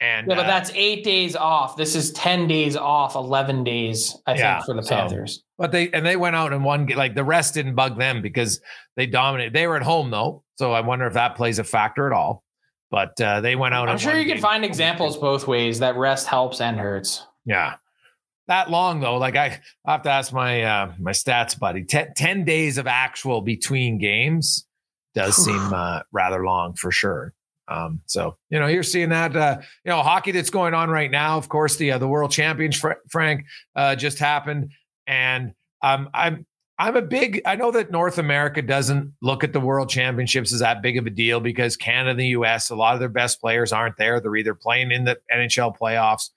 And 0.00 0.26
yeah, 0.26 0.34
but 0.34 0.44
uh, 0.44 0.48
that's 0.48 0.72
eight 0.74 1.04
days 1.04 1.36
off. 1.36 1.76
This 1.76 1.94
is 1.94 2.10
10 2.12 2.48
days 2.48 2.76
off, 2.76 3.14
11 3.14 3.62
days, 3.62 4.16
I 4.26 4.34
yeah, 4.34 4.56
think, 4.56 4.66
for 4.66 4.74
the 4.74 4.88
Panthers. 4.88 5.36
So, 5.36 5.40
but 5.58 5.70
they, 5.70 5.90
and 5.90 6.04
they 6.04 6.16
went 6.16 6.34
out 6.34 6.52
and 6.52 6.64
won, 6.64 6.86
like 6.86 7.14
the 7.14 7.22
rest 7.22 7.54
didn't 7.54 7.76
bug 7.76 7.98
them 7.98 8.20
because 8.20 8.60
they 8.96 9.06
dominated. 9.06 9.52
They 9.52 9.68
were 9.68 9.76
at 9.76 9.82
home 9.82 10.10
though. 10.10 10.42
So 10.56 10.72
I 10.72 10.80
wonder 10.80 11.06
if 11.06 11.14
that 11.14 11.36
plays 11.36 11.60
a 11.60 11.64
factor 11.64 12.08
at 12.08 12.12
all. 12.12 12.42
But 12.92 13.18
uh, 13.22 13.40
they 13.40 13.56
went 13.56 13.72
out. 13.72 13.88
I'm 13.88 13.96
sure 13.96 14.18
you 14.18 14.30
can 14.30 14.40
find 14.40 14.66
examples 14.66 15.16
both 15.16 15.48
ways 15.48 15.78
that 15.78 15.96
rest 15.96 16.26
helps 16.26 16.60
and 16.60 16.78
hurts. 16.78 17.26
Yeah, 17.46 17.76
that 18.48 18.70
long 18.70 19.00
though. 19.00 19.16
Like 19.16 19.34
I, 19.34 19.60
I 19.86 19.92
have 19.92 20.02
to 20.02 20.10
ask 20.10 20.30
my 20.30 20.62
uh, 20.62 20.92
my 20.98 21.12
stats 21.12 21.58
buddy. 21.58 21.84
Ten, 21.84 22.44
days 22.44 22.76
of 22.76 22.86
actual 22.86 23.40
between 23.40 23.96
games 23.96 24.66
does 25.14 25.36
seem 25.36 25.72
uh, 25.72 26.00
rather 26.12 26.44
long 26.44 26.74
for 26.74 26.92
sure. 26.92 27.32
Um, 27.66 28.02
so 28.04 28.36
you 28.50 28.60
know 28.60 28.66
you're 28.66 28.82
seeing 28.82 29.08
that 29.08 29.34
uh, 29.34 29.56
you 29.86 29.90
know 29.90 30.02
hockey 30.02 30.32
that's 30.32 30.50
going 30.50 30.74
on 30.74 30.90
right 30.90 31.10
now. 31.10 31.38
Of 31.38 31.48
course, 31.48 31.76
the 31.76 31.92
uh, 31.92 31.98
the 31.98 32.08
World 32.08 32.30
Champions, 32.30 32.78
Frank, 33.08 33.46
uh, 33.74 33.96
just 33.96 34.18
happened, 34.18 34.72
and 35.06 35.54
um, 35.80 36.10
I'm 36.12 36.44
I'm 36.82 36.96
a 36.96 37.02
big, 37.02 37.40
I 37.46 37.54
know 37.54 37.70
that 37.70 37.92
North 37.92 38.18
America 38.18 38.60
doesn't 38.60 39.12
look 39.22 39.44
at 39.44 39.52
the 39.52 39.60
world 39.60 39.88
championships 39.88 40.52
as 40.52 40.58
that 40.58 40.82
big 40.82 40.98
of 40.98 41.06
a 41.06 41.10
deal 41.10 41.38
because 41.38 41.76
Canada 41.76 42.10
and 42.10 42.18
the 42.18 42.26
US, 42.38 42.70
a 42.70 42.74
lot 42.74 42.94
of 42.94 42.98
their 42.98 43.08
best 43.08 43.40
players 43.40 43.72
aren't 43.72 43.96
there. 43.98 44.18
They're 44.18 44.34
either 44.34 44.56
playing 44.56 44.90
in 44.90 45.04
the 45.04 45.16
NHL 45.32 45.78
playoffs 45.78 46.30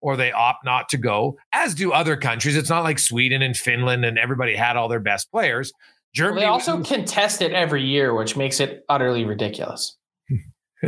or 0.00 0.16
they 0.16 0.32
opt 0.32 0.64
not 0.64 0.88
to 0.88 0.96
go, 0.96 1.38
as 1.52 1.72
do 1.72 1.92
other 1.92 2.16
countries. 2.16 2.56
It's 2.56 2.68
not 2.68 2.82
like 2.82 2.98
Sweden 2.98 3.42
and 3.42 3.56
Finland 3.56 4.04
and 4.04 4.18
everybody 4.18 4.56
had 4.56 4.76
all 4.76 4.88
their 4.88 4.98
best 4.98 5.30
players. 5.30 5.72
Germany. 6.12 6.40
Well, 6.40 6.46
they 6.46 6.52
also 6.52 6.78
was, 6.78 6.88
contest 6.88 7.40
it 7.40 7.52
every 7.52 7.84
year, 7.84 8.12
which 8.12 8.36
makes 8.36 8.58
it 8.58 8.84
utterly 8.88 9.24
ridiculous. 9.24 9.96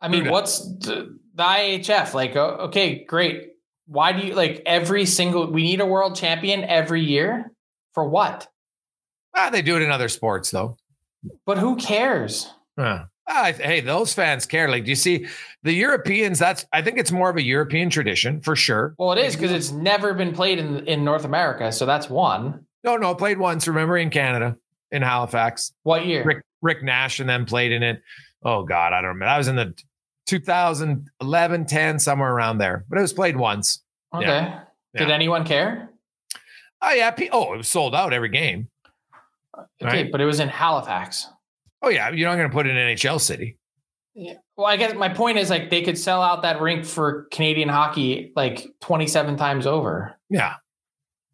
I 0.00 0.08
mean, 0.08 0.28
what's 0.28 0.58
the, 0.58 1.16
the 1.36 1.42
IIHF? 1.44 2.14
Like, 2.14 2.34
okay, 2.34 3.04
great. 3.04 3.50
Why 3.86 4.10
do 4.10 4.26
you 4.26 4.34
like 4.34 4.60
every 4.66 5.06
single, 5.06 5.52
we 5.52 5.62
need 5.62 5.80
a 5.80 5.86
world 5.86 6.16
champion 6.16 6.64
every 6.64 7.04
year? 7.04 7.52
For 7.94 8.08
what? 8.08 8.48
Ah, 9.34 9.50
they 9.50 9.62
do 9.62 9.76
it 9.76 9.82
in 9.82 9.90
other 9.90 10.08
sports 10.08 10.50
though. 10.50 10.76
But 11.46 11.58
who 11.58 11.76
cares? 11.76 12.52
Uh, 12.78 13.04
ah, 13.28 13.52
hey, 13.52 13.80
those 13.80 14.12
fans 14.12 14.46
care. 14.46 14.68
Like, 14.68 14.84
do 14.84 14.90
you 14.90 14.96
see 14.96 15.26
the 15.62 15.72
Europeans? 15.72 16.38
That's 16.38 16.66
I 16.72 16.82
think 16.82 16.98
it's 16.98 17.12
more 17.12 17.30
of 17.30 17.36
a 17.36 17.42
European 17.42 17.90
tradition 17.90 18.40
for 18.40 18.56
sure. 18.56 18.94
Well, 18.98 19.12
it 19.12 19.18
is 19.18 19.36
because 19.36 19.52
it's 19.52 19.70
never 19.70 20.14
been 20.14 20.32
played 20.32 20.58
in 20.58 20.86
in 20.86 21.04
North 21.04 21.24
America, 21.24 21.72
so 21.72 21.86
that's 21.86 22.08
one. 22.08 22.64
No, 22.82 22.96
no, 22.96 23.14
played 23.14 23.38
once. 23.38 23.68
Remember 23.68 23.98
in 23.98 24.10
Canada, 24.10 24.56
in 24.90 25.02
Halifax. 25.02 25.72
What 25.82 26.06
year? 26.06 26.24
Rick, 26.24 26.44
Rick 26.62 26.82
Nash 26.82 27.20
and 27.20 27.28
then 27.28 27.44
played 27.44 27.72
in 27.72 27.82
it. 27.82 28.02
Oh 28.42 28.64
God, 28.64 28.92
I 28.92 29.02
don't 29.02 29.08
remember. 29.08 29.26
I 29.26 29.38
was 29.38 29.48
in 29.48 29.56
the 29.56 29.74
2011, 30.26 31.66
10, 31.66 31.98
somewhere 31.98 32.32
around 32.32 32.58
there. 32.58 32.84
But 32.88 32.98
it 32.98 33.02
was 33.02 33.12
played 33.12 33.36
once. 33.36 33.82
Okay. 34.14 34.26
Yeah. 34.26 34.60
Did 34.96 35.08
yeah. 35.08 35.14
anyone 35.14 35.44
care? 35.44 35.90
Oh 36.82 36.92
yeah. 36.92 37.14
Oh, 37.32 37.54
it 37.54 37.58
was 37.58 37.68
sold 37.68 37.94
out 37.94 38.12
every 38.12 38.28
game. 38.28 38.68
Okay, 39.82 40.02
right? 40.04 40.12
but 40.12 40.20
it 40.20 40.24
was 40.24 40.40
in 40.40 40.48
Halifax. 40.48 41.26
Oh 41.82 41.88
yeah, 41.88 42.10
you're 42.10 42.28
not 42.28 42.36
going 42.36 42.48
to 42.48 42.52
put 42.52 42.66
it 42.66 42.76
in 42.76 42.96
NHL 42.96 43.20
city. 43.20 43.56
Yeah. 44.14 44.34
Well, 44.56 44.66
I 44.66 44.76
guess 44.76 44.94
my 44.94 45.08
point 45.08 45.38
is 45.38 45.50
like 45.50 45.70
they 45.70 45.82
could 45.82 45.98
sell 45.98 46.22
out 46.22 46.42
that 46.42 46.60
rink 46.60 46.84
for 46.84 47.26
Canadian 47.30 47.68
hockey 47.68 48.32
like 48.36 48.66
27 48.80 49.36
times 49.36 49.66
over. 49.66 50.14
Yeah. 50.28 50.54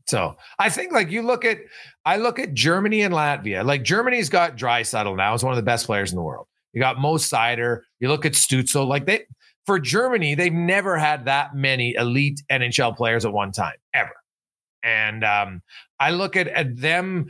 So 0.06 0.36
I 0.58 0.70
think 0.70 0.92
like 0.92 1.10
you 1.10 1.22
look 1.22 1.44
at, 1.44 1.58
I 2.04 2.16
look 2.18 2.38
at 2.38 2.54
Germany 2.54 3.02
and 3.02 3.12
Latvia. 3.12 3.64
Like 3.64 3.82
Germany's 3.82 4.28
got 4.28 4.56
Draisaitl 4.56 5.16
now 5.16 5.34
is 5.34 5.42
one 5.42 5.52
of 5.52 5.56
the 5.56 5.64
best 5.64 5.86
players 5.86 6.12
in 6.12 6.16
the 6.16 6.22
world. 6.22 6.46
You 6.72 6.80
got 6.80 7.00
Mo 7.00 7.14
Seider. 7.14 7.80
You 7.98 8.08
look 8.08 8.24
at 8.24 8.32
Stützle, 8.32 8.86
Like 8.86 9.06
they 9.06 9.24
for 9.64 9.80
Germany, 9.80 10.36
they've 10.36 10.52
never 10.52 10.96
had 10.96 11.24
that 11.24 11.56
many 11.56 11.94
elite 11.94 12.40
NHL 12.50 12.96
players 12.96 13.24
at 13.24 13.32
one 13.32 13.50
time 13.50 13.74
ever. 13.92 14.12
And 14.86 15.24
um, 15.24 15.62
I 15.98 16.10
look 16.10 16.36
at, 16.36 16.46
at 16.48 16.76
them 16.76 17.26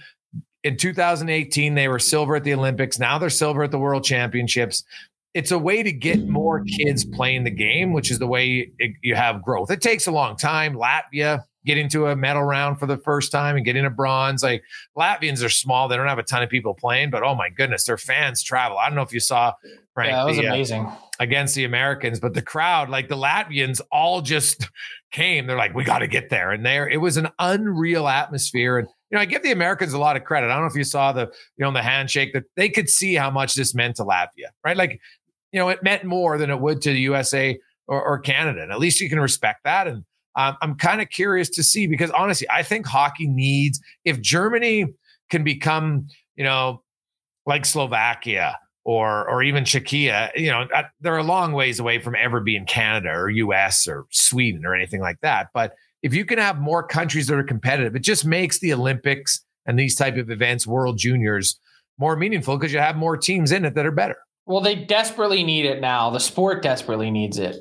in 0.63 0.77
2018, 0.77 1.75
they 1.75 1.89
were 1.89 1.99
silver 1.99 2.37
at 2.37 2.45
the 2.45 2.53
Olympics. 2.53 2.99
Now 2.99 3.19
they're 3.19 3.31
silver 3.31 3.63
at 3.63 3.71
the 3.71 3.79
World 3.79 4.05
Championships. 4.05 4.85
It's 5.33 5.51
a 5.51 5.59
way 5.59 5.83
to 5.83 5.93
get 5.93 6.29
more 6.29 6.65
kids 6.65 7.05
playing 7.05 7.45
the 7.45 7.51
game, 7.51 7.93
which 7.93 8.11
is 8.11 8.19
the 8.19 8.27
way 8.27 8.73
it, 8.79 8.93
you 9.03 9.15
have 9.15 9.43
growth. 9.43 9.71
It 9.71 9.81
takes 9.81 10.07
a 10.07 10.11
long 10.11 10.37
time. 10.37 10.75
Latvia 10.75 11.45
get 11.67 11.79
into 11.79 12.07
a 12.07 12.17
medal 12.17 12.43
round 12.43 12.79
for 12.79 12.87
the 12.87 12.97
first 12.97 13.33
time 13.33 13.57
and 13.57 13.65
get 13.65 13.77
into 13.77 13.91
bronze. 13.91 14.43
Like 14.43 14.63
Latvians 14.97 15.45
are 15.45 15.51
small; 15.51 15.89
they 15.89 15.97
don't 15.97 16.09
have 16.09 16.19
a 16.19 16.23
ton 16.23 16.43
of 16.43 16.49
people 16.49 16.75
playing, 16.75 17.11
but 17.11 17.23
oh 17.23 17.35
my 17.35 17.51
goodness, 17.51 17.85
their 17.85 17.99
fans 17.99 18.43
travel. 18.43 18.79
I 18.79 18.89
don't 18.89 18.97
know 18.97 19.03
if 19.03 19.13
you 19.13 19.21
saw 19.21 19.53
Frank. 19.93 20.13
Yeah, 20.13 20.17
that 20.17 20.27
was 20.27 20.37
the, 20.37 20.47
uh, 20.47 20.55
amazing. 20.55 20.87
Uh, 20.87 20.97
against 21.21 21.55
the 21.55 21.65
Americans, 21.65 22.19
but 22.19 22.35
the 22.35 22.43
crowd, 22.43 22.89
like 22.89 23.09
the 23.09 23.17
Latvians, 23.17 23.81
all 23.91 24.23
just 24.23 24.69
came. 25.17 25.47
They're 25.47 25.57
like, 25.57 25.75
we 25.75 25.83
got 25.83 26.01
to 26.01 26.07
get 26.07 26.29
there. 26.29 26.51
And 26.51 26.65
there, 26.65 26.87
it 26.87 26.99
was 26.99 27.17
an 27.17 27.29
unreal 27.39 28.07
atmosphere. 28.07 28.79
And, 28.79 28.87
you 29.11 29.17
know, 29.17 29.23
I 29.23 29.25
give 29.25 29.43
the 29.43 29.51
Americans 29.51 29.95
a 29.95 29.99
lot 29.99 30.15
of 30.15 30.25
credit. 30.25 30.49
I 30.49 30.51
don't 30.51 30.61
know 30.61 30.69
if 30.69 30.77
you 30.77 30.85
saw 30.85 31.11
the, 31.11 31.23
you 31.57 31.65
know, 31.65 31.73
the 31.73 31.83
handshake 31.83 32.35
that 32.35 32.45
they 32.55 32.69
could 32.69 32.91
see 32.91 33.15
how 33.15 33.31
much 33.31 33.55
this 33.55 33.75
meant 33.75 33.97
to 33.97 34.05
Latvia, 34.05 34.51
right? 34.63 34.77
Like, 34.77 35.01
you 35.53 35.59
know, 35.59 35.71
it 35.71 35.83
meant 35.83 36.05
more 36.05 36.37
than 36.37 36.51
it 36.51 36.61
would 36.61 36.83
to 36.83 36.91
the 36.91 37.01
USA 37.01 37.59
or, 37.87 38.03
or 38.03 38.19
Canada. 38.19 38.63
And 38.63 38.71
at 38.71 38.79
least 38.79 39.01
you 39.01 39.09
can 39.09 39.19
respect 39.19 39.61
that. 39.65 39.89
And 39.89 40.05
um, 40.37 40.59
I'm 40.61 40.75
kind 40.75 41.01
of 41.01 41.09
curious 41.09 41.49
to 41.51 41.63
see 41.63 41.87
because 41.87 42.11
honestly, 42.11 42.47
I 42.51 42.63
think 42.63 42.87
hockey 42.87 43.27
needs 43.27 43.81
if 44.05 44.21
Germany 44.21 44.85
can 45.31 45.43
become, 45.45 46.09
you 46.37 46.45
know, 46.45 46.83
like 47.47 47.65
Slovakia 47.65 48.59
or 48.87 49.29
or 49.29 49.43
even 49.43 49.65
Czechia, 49.65 50.31
you 50.37 50.49
know, 50.49 50.65
they're 51.01 51.17
a 51.17 51.25
long 51.25 51.53
ways 51.53 51.81
away 51.81 51.99
from 51.99 52.15
ever 52.15 52.39
being 52.39 52.65
Canada 52.65 53.09
or 53.09 53.29
US 53.29 53.89
or 53.89 54.07
Sweden 54.11 54.65
or 54.65 54.77
anything 54.77 55.01
like 55.01 55.21
that. 55.23 55.49
But 55.53 55.75
if 56.03 56.15
you 56.15 56.25
can 56.25 56.39
have 56.39 56.61
more 56.61 56.87
countries 56.87 57.27
that 57.27 57.37
are 57.37 57.43
competitive, 57.43 57.97
it 57.97 58.05
just 58.05 58.25
makes 58.25 58.61
the 58.61 58.73
Olympics 58.73 59.45
and 59.67 59.77
these 59.77 59.97
type 59.97 60.17
of 60.17 60.31
events, 60.31 60.69
World 60.69 60.99
Juniors, 60.99 61.59
more 61.99 62.15
meaningful 62.15 62.57
because 62.57 62.73
you 62.73 62.79
have 62.79 62.97
more 62.97 63.17
teams 63.17 63.51
in 63.51 63.65
it 63.65 63.75
that 63.75 63.85
are 63.85 63.91
better. 63.91 64.19
Well, 64.47 64.61
they 64.61 64.77
desperately 64.77 65.43
need 65.43 65.65
it 65.65 65.81
now. 65.81 66.11
The 66.11 66.21
sport 66.21 66.63
desperately 66.63 67.11
needs 67.11 67.41
it 67.41 67.57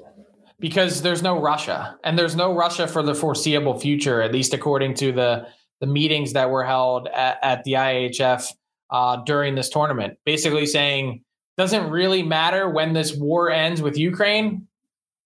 because 0.60 1.02
there's 1.02 1.24
no 1.24 1.42
Russia 1.42 1.98
and 2.04 2.20
there's 2.20 2.36
no 2.36 2.54
Russia 2.54 2.88
for 2.88 3.02
the 3.02 3.16
foreseeable 3.16 3.80
future, 3.80 4.22
at 4.22 4.32
least 4.32 4.54
according 4.54 4.94
to 4.96 5.12
the 5.12 5.48
the 5.82 5.88
meetings 5.88 6.34
that 6.34 6.52
were 6.52 6.64
held 6.64 7.08
at, 7.08 7.40
at 7.42 7.64
the 7.64 7.74
IIHF 7.74 8.48
uh, 8.90 9.18
during 9.26 9.56
this 9.56 9.70
tournament, 9.70 10.18
basically 10.26 10.66
saying 10.66 11.24
doesn't 11.58 11.90
really 11.90 12.22
matter 12.22 12.70
when 12.70 12.94
this 12.94 13.16
war 13.16 13.50
ends 13.50 13.82
with 13.82 13.98
Ukraine. 13.98 14.68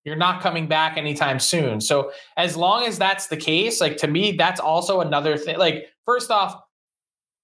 You're 0.06 0.16
not 0.16 0.42
coming 0.42 0.68
back 0.68 0.98
anytime 0.98 1.40
soon. 1.40 1.82
So 1.82 2.12
as 2.38 2.56
long 2.56 2.86
as 2.86 2.98
that's 2.98 3.28
the 3.28 3.38
case, 3.38 3.82
like 3.82 3.98
to 3.98 4.08
me, 4.08 4.34
that's 4.34 4.60
also 4.60 5.02
another 5.02 5.38
thing. 5.38 5.58
Like 5.58 5.88
first 6.06 6.32
off, 6.32 6.60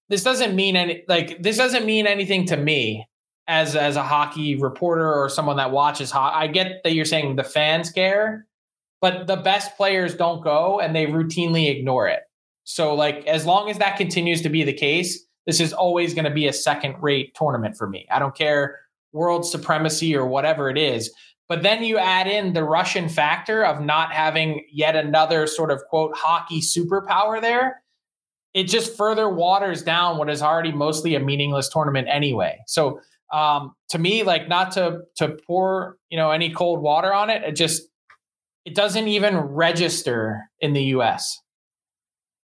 this 0.09 0.23
doesn't 0.23 0.55
mean 0.55 0.75
any 0.75 1.03
like 1.07 1.41
this 1.41 1.57
doesn't 1.57 1.85
mean 1.85 2.07
anything 2.07 2.45
to 2.47 2.57
me 2.57 3.07
as 3.47 3.75
as 3.75 3.95
a 3.95 4.03
hockey 4.03 4.55
reporter 4.55 5.11
or 5.13 5.29
someone 5.29 5.57
that 5.57 5.71
watches 5.71 6.11
hockey. 6.11 6.35
I 6.35 6.47
get 6.47 6.83
that 6.83 6.93
you're 6.93 7.05
saying 7.05 7.35
the 7.35 7.43
fans 7.43 7.91
care, 7.91 8.45
but 9.01 9.27
the 9.27 9.37
best 9.37 9.75
players 9.77 10.15
don't 10.15 10.43
go 10.43 10.79
and 10.79 10.95
they 10.95 11.07
routinely 11.07 11.69
ignore 11.69 12.07
it. 12.07 12.21
So 12.63 12.93
like 12.93 13.25
as 13.27 13.45
long 13.45 13.69
as 13.69 13.79
that 13.79 13.97
continues 13.97 14.41
to 14.43 14.49
be 14.49 14.63
the 14.63 14.73
case, 14.73 15.24
this 15.45 15.59
is 15.59 15.73
always 15.73 16.13
going 16.13 16.25
to 16.25 16.31
be 16.31 16.47
a 16.47 16.53
second 16.53 16.95
rate 17.01 17.35
tournament 17.35 17.77
for 17.77 17.87
me. 17.87 18.07
I 18.11 18.19
don't 18.19 18.35
care 18.35 18.79
world 19.13 19.45
supremacy 19.45 20.15
or 20.15 20.25
whatever 20.25 20.69
it 20.69 20.77
is. 20.77 21.11
But 21.47 21.63
then 21.63 21.83
you 21.83 21.97
add 21.97 22.27
in 22.27 22.53
the 22.53 22.63
Russian 22.63 23.07
factor 23.07 23.63
of 23.63 23.81
not 23.81 24.11
having 24.11 24.65
yet 24.71 24.95
another 24.95 25.45
sort 25.47 25.71
of 25.71 25.83
quote 25.89 26.15
hockey 26.15 26.59
superpower 26.59 27.39
there. 27.39 27.81
It 28.53 28.63
just 28.63 28.97
further 28.97 29.29
waters 29.29 29.83
down 29.83 30.17
what 30.17 30.29
is 30.29 30.41
already 30.41 30.71
mostly 30.71 31.13
a 31.15 31.19
meaningless 31.19 31.69
tournament 31.69 32.07
anyway. 32.09 32.57
So 32.67 32.99
um, 33.31 33.75
to 33.89 33.99
me, 33.99 34.23
like 34.23 34.47
not 34.47 34.71
to 34.73 35.01
to 35.17 35.37
pour 35.45 35.97
you 36.09 36.17
know 36.17 36.31
any 36.31 36.51
cold 36.51 36.81
water 36.81 37.13
on 37.13 37.29
it, 37.29 37.43
it 37.43 37.55
just 37.55 37.83
it 38.63 38.73
doesn't 38.73 39.07
even 39.07 39.37
register 39.37 40.41
in 40.59 40.73
the 40.73 40.83
U.S. 40.85 41.39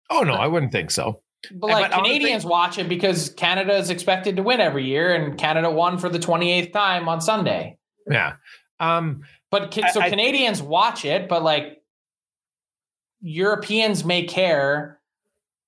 Oh 0.10 0.22
no, 0.22 0.34
I 0.34 0.48
wouldn't 0.48 0.72
think 0.72 0.92
so. 0.92 1.21
But 1.52 1.70
like 1.72 1.92
but 1.92 1.98
Canadians 1.98 2.44
think- 2.44 2.52
watch 2.52 2.78
it 2.78 2.88
because 2.88 3.30
Canada 3.30 3.76
is 3.76 3.90
expected 3.90 4.36
to 4.36 4.44
win 4.44 4.60
every 4.60 4.86
year, 4.86 5.14
and 5.14 5.38
Canada 5.38 5.70
won 5.70 5.98
for 5.98 6.10
the 6.10 6.20
28th 6.20 6.72
time 6.72 7.10
on 7.10 7.22
Sunday. 7.22 7.78
Yeah. 8.10 8.34
Um, 8.80 9.24
but 9.50 9.74
so 9.74 10.02
I, 10.02 10.10
Canadians 10.10 10.62
watch 10.62 11.06
it, 11.06 11.28
but 11.28 11.44
like 11.44 11.82
Europeans 13.22 14.04
may 14.04 14.24
care. 14.24 15.00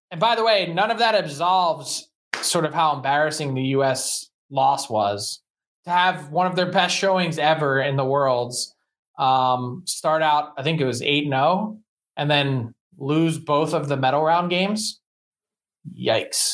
And 0.10 0.20
by 0.20 0.36
the 0.36 0.44
way, 0.44 0.72
none 0.74 0.92
of 0.92 1.00
that 1.00 1.16
absolves 1.16 2.10
sort 2.42 2.66
of 2.66 2.74
how 2.74 2.96
embarrassing 2.96 3.54
the 3.54 3.64
U.S. 3.64 4.30
loss 4.50 4.90
was 4.90 5.42
to 5.86 5.90
have 5.90 6.30
one 6.30 6.48
of 6.48 6.56
their 6.56 6.72
best 6.72 6.96
showings 6.96 7.38
ever 7.38 7.82
in 7.82 7.96
the 7.96 8.06
worlds. 8.06 8.76
Um, 9.18 9.84
start 9.86 10.22
out, 10.22 10.54
I 10.58 10.64
think 10.64 10.82
it 10.82 10.86
was 10.86 11.02
8 11.02 11.26
0, 11.28 11.78
and 12.18 12.32
then 12.32 12.74
lose 12.98 13.38
both 13.38 13.74
of 13.74 13.88
the 13.88 13.98
medal 13.98 14.24
round 14.24 14.50
games. 14.50 15.00
Yikes. 15.92 16.54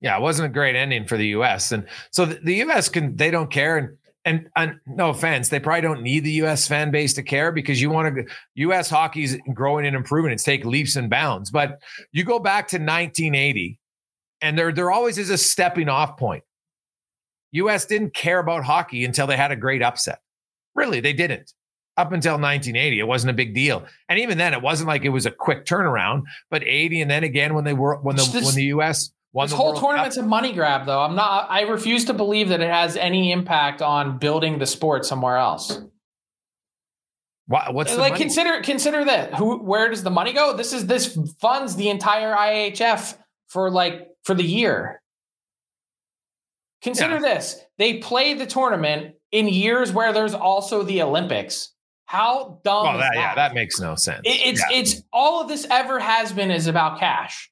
Yeah, 0.00 0.16
it 0.16 0.22
wasn't 0.22 0.46
a 0.46 0.52
great 0.52 0.76
ending 0.76 1.06
for 1.06 1.16
the 1.16 1.28
U.S. 1.28 1.72
And 1.72 1.86
so 2.10 2.24
the, 2.24 2.54
U.S. 2.54 2.88
can 2.88 3.16
they 3.16 3.30
don't 3.30 3.50
care 3.50 3.76
and. 3.76 3.96
And, 4.24 4.48
and, 4.56 4.78
no 4.86 5.08
offense, 5.08 5.48
they 5.48 5.60
probably 5.60 5.80
don't 5.80 6.02
need 6.02 6.22
the 6.22 6.32
U.S. 6.32 6.68
fan 6.68 6.90
base 6.90 7.14
to 7.14 7.22
care 7.22 7.50
because 7.50 7.80
you 7.80 7.88
want 7.88 8.14
to. 8.14 8.26
U.S. 8.56 8.90
hockey's 8.90 9.38
growing 9.54 9.86
and 9.86 9.96
improving; 9.96 10.32
it's 10.32 10.42
take 10.42 10.66
leaps 10.66 10.96
and 10.96 11.08
bounds. 11.08 11.50
But 11.50 11.80
you 12.12 12.24
go 12.24 12.38
back 12.38 12.68
to 12.68 12.76
1980, 12.76 13.78
and 14.42 14.58
there 14.58 14.70
there 14.70 14.90
always 14.90 15.16
is 15.16 15.30
a 15.30 15.38
stepping 15.38 15.88
off 15.88 16.18
point. 16.18 16.44
U.S. 17.52 17.86
didn't 17.86 18.12
care 18.12 18.38
about 18.38 18.64
hockey 18.64 19.06
until 19.06 19.26
they 19.26 19.36
had 19.36 19.52
a 19.52 19.56
great 19.56 19.82
upset. 19.82 20.18
Really, 20.74 21.00
they 21.00 21.14
didn't 21.14 21.54
up 21.98 22.12
until 22.12 22.34
1980 22.34 23.00
it 23.00 23.06
wasn't 23.06 23.30
a 23.30 23.34
big 23.34 23.54
deal. 23.54 23.84
And 24.08 24.18
even 24.20 24.38
then 24.38 24.54
it 24.54 24.62
wasn't 24.62 24.88
like 24.88 25.04
it 25.04 25.10
was 25.10 25.26
a 25.26 25.30
quick 25.30 25.66
turnaround 25.66 26.22
but 26.48 26.62
80 26.62 27.02
and 27.02 27.10
then 27.10 27.24
again 27.24 27.54
when 27.54 27.64
they 27.64 27.74
were 27.74 27.96
when 27.96 28.16
the 28.16 28.22
this, 28.22 28.46
when 28.46 28.54
the 28.54 28.66
us 28.68 29.12
won 29.32 29.44
this 29.44 29.50
the 29.50 29.56
whole 29.56 29.72
World 29.72 29.82
tournament's 29.82 30.16
Cup. 30.16 30.24
a 30.24 30.28
money 30.28 30.52
grab 30.52 30.86
though. 30.86 31.00
I'm 31.00 31.16
not 31.16 31.50
i 31.50 31.62
refuse 31.62 32.04
to 32.06 32.14
believe 32.14 32.48
that 32.50 32.60
it 32.60 32.70
has 32.70 32.96
any 32.96 33.32
impact 33.32 33.82
on 33.82 34.18
building 34.18 34.58
the 34.58 34.66
sport 34.66 35.04
somewhere 35.04 35.36
else. 35.36 35.82
What's 37.46 37.96
like 37.96 38.12
money? 38.12 38.24
consider 38.24 38.62
consider 38.62 39.04
that. 39.06 39.34
Who 39.34 39.58
where 39.58 39.88
does 39.88 40.02
the 40.02 40.10
money 40.10 40.32
go? 40.32 40.56
This 40.56 40.72
is 40.72 40.86
this 40.86 41.18
funds 41.40 41.76
the 41.76 41.88
entire 41.88 42.34
iihf 42.34 43.16
for 43.48 43.70
like 43.70 44.08
for 44.22 44.34
the 44.34 44.44
year. 44.44 45.02
Consider 46.82 47.14
yeah. 47.14 47.20
this. 47.34 47.60
They 47.78 47.98
play 47.98 48.34
the 48.34 48.46
tournament 48.46 49.14
in 49.32 49.48
years 49.48 49.92
where 49.92 50.12
there's 50.12 50.34
also 50.34 50.82
the 50.82 51.02
olympics 51.02 51.72
how 52.08 52.58
dumb? 52.64 52.86
Oh, 52.86 52.98
that, 52.98 53.12
that? 53.12 53.14
yeah, 53.14 53.34
that 53.34 53.52
makes 53.52 53.78
no 53.78 53.94
sense. 53.94 54.22
It, 54.24 54.40
it's 54.46 54.64
yeah. 54.70 54.78
it's 54.78 55.02
all 55.12 55.42
of 55.42 55.48
this 55.48 55.66
ever 55.70 55.98
has 55.98 56.32
been 56.32 56.50
is 56.50 56.66
about 56.66 56.98
cash. 56.98 57.50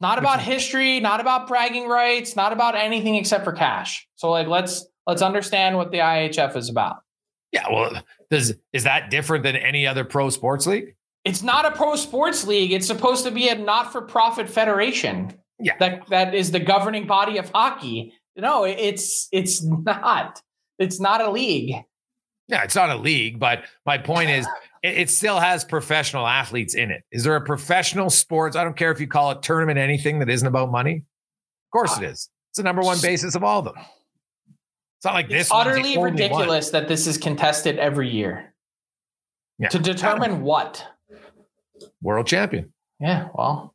Not 0.00 0.18
about 0.18 0.40
history, 0.40 0.98
not 0.98 1.20
about 1.20 1.46
bragging 1.46 1.86
rights, 1.86 2.34
not 2.34 2.52
about 2.52 2.74
anything 2.74 3.14
except 3.14 3.44
for 3.44 3.52
cash. 3.52 4.08
So 4.16 4.30
like 4.30 4.48
let's 4.48 4.84
let's 5.06 5.22
understand 5.22 5.76
what 5.76 5.92
the 5.92 5.98
IIHF 5.98 6.56
is 6.56 6.68
about. 6.68 6.96
Yeah, 7.52 7.72
well, 7.72 8.02
does 8.28 8.54
is 8.72 8.82
that 8.82 9.08
different 9.08 9.44
than 9.44 9.54
any 9.54 9.86
other 9.86 10.04
pro 10.04 10.28
sports 10.28 10.66
league? 10.66 10.96
It's 11.24 11.44
not 11.44 11.64
a 11.64 11.70
pro 11.70 11.94
sports 11.94 12.44
league. 12.44 12.72
It's 12.72 12.88
supposed 12.88 13.24
to 13.24 13.30
be 13.30 13.48
a 13.48 13.54
not-for-profit 13.54 14.50
federation. 14.50 15.32
Yeah. 15.60 15.76
That 15.78 16.08
that 16.08 16.34
is 16.34 16.50
the 16.50 16.60
governing 16.60 17.06
body 17.06 17.38
of 17.38 17.50
hockey. 17.50 18.14
No, 18.34 18.64
it's 18.64 19.28
it's 19.30 19.62
not. 19.62 20.42
It's 20.80 20.98
not 20.98 21.20
a 21.20 21.30
league. 21.30 21.76
Yeah, 22.48 22.64
it's 22.64 22.74
not 22.74 22.90
a 22.90 22.96
league, 22.96 23.38
but 23.38 23.64
my 23.84 23.98
point 23.98 24.30
is 24.30 24.46
it, 24.82 24.98
it, 24.98 25.10
still 25.10 25.38
has 25.38 25.64
professional 25.64 26.26
athletes 26.26 26.74
in 26.74 26.90
it. 26.90 27.04
Is 27.12 27.24
there 27.24 27.36
a 27.36 27.40
professional 27.40 28.08
sports? 28.08 28.56
I 28.56 28.64
don't 28.64 28.76
care 28.76 28.90
if 28.90 29.00
you 29.00 29.06
call 29.06 29.30
it 29.32 29.42
tournament 29.42 29.78
anything 29.78 30.18
that 30.20 30.30
isn't 30.30 30.46
about 30.46 30.70
money. 30.70 30.96
Of 30.96 31.72
course 31.72 31.98
it 31.98 32.04
is. 32.04 32.30
It's 32.50 32.56
the 32.56 32.62
number 32.62 32.80
one 32.80 32.98
basis 33.02 33.34
of 33.34 33.44
all 33.44 33.58
of 33.58 33.66
them. 33.66 33.74
It's 33.76 35.04
not 35.04 35.14
like 35.14 35.28
this. 35.28 35.42
It's 35.42 35.52
utterly 35.52 35.98
ridiculous 35.98 36.72
one. 36.72 36.80
that 36.82 36.88
this 36.88 37.06
is 37.06 37.18
contested 37.18 37.78
every 37.78 38.08
year. 38.08 38.54
Yeah. 39.58 39.68
To 39.68 39.78
determine 39.78 40.40
what? 40.40 40.84
World 42.00 42.26
champion. 42.26 42.72
Yeah, 42.98 43.28
well, 43.34 43.74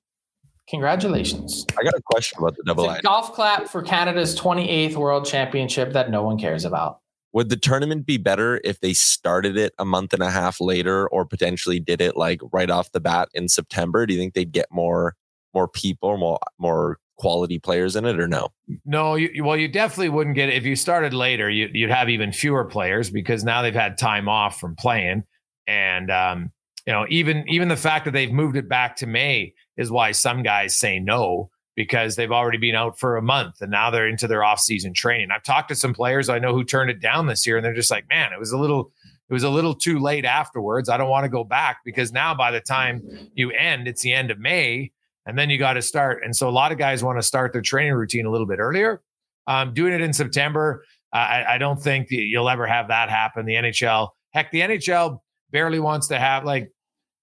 congratulations. 0.67 1.65
I 1.79 1.83
got 1.83 1.93
a 1.93 2.01
question 2.01 2.39
about 2.39 2.57
the 2.57 2.63
double 2.63 2.89
it's 2.89 2.99
a 2.99 3.01
golf 3.03 3.33
clap 3.33 3.67
for 3.67 3.81
Canada's 3.81 4.38
28th 4.38 4.95
World 4.95 5.25
Championship 5.25 5.93
that 5.93 6.09
no 6.09 6.23
one 6.23 6.38
cares 6.38 6.65
about. 6.65 6.99
Would 7.34 7.50
the 7.50 7.58
tournament 7.58 8.06
be 8.06 8.17
better 8.17 8.62
if 8.63 8.80
they 8.80 8.93
started 8.93 9.58
it 9.58 9.74
a 9.80 9.86
month 9.86 10.13
and 10.13 10.22
a 10.22 10.30
half 10.30 10.62
later 10.62 11.08
or 11.10 11.26
potentially 11.26 11.80
did 11.80 12.00
it 12.00 12.15
like 12.15 12.39
right 12.52 12.69
off 12.69 12.91
the 12.91 13.00
bat 13.00 13.30
in 13.34 13.50
September? 13.50 14.06
Do 14.06 14.13
you 14.13 14.19
think 14.19 14.34
they'd 14.34 14.52
get 14.52 14.67
more 14.72 15.15
more 15.54 15.67
people, 15.67 16.17
more 16.17 16.39
more 16.60 17.00
quality 17.17 17.60
players 17.60 17.96
in 17.96 18.06
it 18.06 18.19
or 18.19 18.28
no? 18.28 18.50
No, 18.86 19.15
you, 19.15 19.43
well, 19.43 19.58
you 19.58 19.67
definitely 19.67 20.10
wouldn't 20.10 20.36
get 20.36 20.50
it. 20.50 20.56
If 20.56 20.65
you 20.65 20.76
started 20.76 21.13
later, 21.13 21.50
you, 21.50 21.69
would 21.88 21.96
have 21.96 22.10
even 22.10 22.32
fewer 22.32 22.65
players 22.65 23.10
because 23.10 23.43
now 23.43 23.62
they've 23.62 23.74
had 23.74 23.98
time 23.98 24.28
off 24.28 24.60
from 24.60 24.76
playing. 24.76 25.24
And, 25.67 26.12
um, 26.12 26.52
you 26.86 26.93
know, 26.93 27.06
even, 27.10 27.48
even 27.48 27.67
the 27.67 27.78
fact 27.78 28.06
that 28.06 28.12
they've 28.12 28.32
moved 28.32 28.58
it 28.58 28.67
back 28.67 28.98
to 28.98 29.08
May 29.08 29.54
is 29.78 29.89
why 29.89 30.12
some 30.12 30.43
guys 30.43 30.78
say 30.78 31.00
no 31.00 31.50
because 31.75 32.15
they've 32.15 32.31
already 32.31 32.57
been 32.57 32.75
out 32.75 32.99
for 32.99 33.17
a 33.17 33.21
month 33.21 33.62
and 33.62 33.71
now 33.71 33.89
they're 33.89 34.07
into 34.07 34.27
their 34.27 34.43
off-season 34.43 34.93
training. 34.93 35.29
I've 35.31 35.43
talked 35.43 35.69
to 35.69 35.75
some 35.75 35.93
players 35.93 36.29
I 36.29 36.39
know 36.39 36.53
who 36.53 36.63
turned 36.63 36.91
it 36.91 36.99
down 36.99 37.27
this 37.27 37.47
year 37.47 37.57
and 37.57 37.65
they're 37.65 37.73
just 37.73 37.91
like, 37.91 38.07
"Man, 38.09 38.31
it 38.31 38.39
was 38.39 38.51
a 38.51 38.57
little 38.57 38.91
it 39.29 39.33
was 39.33 39.43
a 39.43 39.49
little 39.49 39.73
too 39.73 39.99
late 39.99 40.25
afterwards. 40.25 40.89
I 40.89 40.97
don't 40.97 41.09
want 41.09 41.23
to 41.23 41.29
go 41.29 41.43
back 41.43 41.79
because 41.83 42.12
now 42.12 42.36
by 42.36 42.51
the 42.51 42.62
time 42.62 43.01
you 43.33 43.51
end, 43.51 43.88
it's 43.88 44.01
the 44.01 44.13
end 44.13 44.29
of 44.29 44.39
May 44.39 44.91
and 45.25 45.38
then 45.38 45.49
you 45.49 45.57
got 45.57 45.73
to 45.73 45.81
start." 45.81 46.23
And 46.23 46.36
so 46.36 46.47
a 46.47 46.51
lot 46.51 46.71
of 46.71 46.77
guys 46.77 47.03
want 47.03 47.17
to 47.17 47.23
start 47.23 47.53
their 47.53 47.62
training 47.62 47.93
routine 47.93 48.25
a 48.25 48.31
little 48.31 48.47
bit 48.47 48.59
earlier. 48.59 49.01
Um, 49.47 49.73
doing 49.73 49.93
it 49.93 50.01
in 50.01 50.13
September, 50.13 50.86
uh, 51.13 51.17
I, 51.17 51.55
I 51.55 51.57
don't 51.57 51.81
think 51.81 52.07
you'll 52.12 52.49
ever 52.49 52.65
have 52.65 52.88
that 52.88 53.09
happen. 53.09 53.45
The 53.45 53.55
NHL, 53.55 54.09
heck, 54.31 54.51
the 54.51 54.62
NHL 54.62 55.19
barely 55.51 55.79
wants 55.79 56.07
to 56.07 56.19
have 56.19 56.45
like 56.45 56.71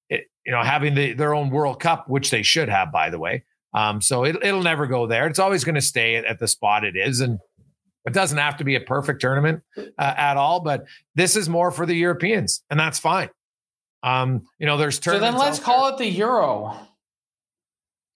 it, 0.09 0.25
you 0.45 0.53
know 0.53 0.63
having 0.63 0.95
the, 0.95 1.13
their 1.13 1.35
own 1.35 1.51
World 1.51 1.81
Cup, 1.81 2.09
which 2.09 2.31
they 2.31 2.43
should 2.43 2.69
have, 2.69 2.91
by 2.91 3.11
the 3.11 3.19
way. 3.19 3.45
Um, 3.73 4.01
so 4.01 4.25
it, 4.25 4.37
it'll 4.43 4.63
never 4.63 4.87
go 4.87 5.07
there. 5.07 5.27
It's 5.27 5.39
always 5.39 5.65
going 5.65 5.77
to 5.77 5.81
stay 5.81 6.17
at, 6.17 6.25
at, 6.25 6.39
the 6.39 6.49
spot 6.49 6.85
it 6.85 6.97
is. 6.97 7.21
And 7.21 7.39
it 8.05 8.13
doesn't 8.13 8.39
have 8.39 8.57
to 8.57 8.65
be 8.65 8.75
a 8.75 8.81
perfect 8.81 9.21
tournament 9.21 9.63
uh, 9.77 9.83
at 9.99 10.37
all, 10.37 10.61
but 10.61 10.85
this 11.15 11.37
is 11.37 11.49
more 11.49 11.71
for 11.71 11.87
the 11.87 11.95
Europeans, 11.95 12.65
and 12.71 12.81
that's 12.81 12.99
fine. 12.99 13.29
Um, 14.03 14.43
you 14.59 14.67
know, 14.67 14.79
there's 14.79 14.99
tournaments. 14.99 15.37
so 15.37 15.39
then 15.39 15.47
let's 15.47 15.59
call 15.59 15.89
it 15.89 15.99
the 15.99 16.07
Euro. 16.07 16.77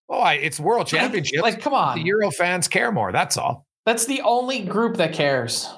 Oh, 0.09 0.19
I, 0.19 0.35
it's 0.35 0.59
World 0.59 0.87
Championship. 0.87 1.43
Like, 1.43 1.55
like, 1.55 1.62
come 1.62 1.75
on, 1.75 1.99
the 1.99 2.05
Euro 2.05 2.31
fans 2.31 2.69
care 2.69 2.93
more. 2.93 3.12
That's 3.12 3.37
all. 3.37 3.67
That's 3.87 4.07
the 4.07 4.23
only 4.23 4.61
group 4.61 4.97
that 4.97 5.12
cares. 5.12 5.69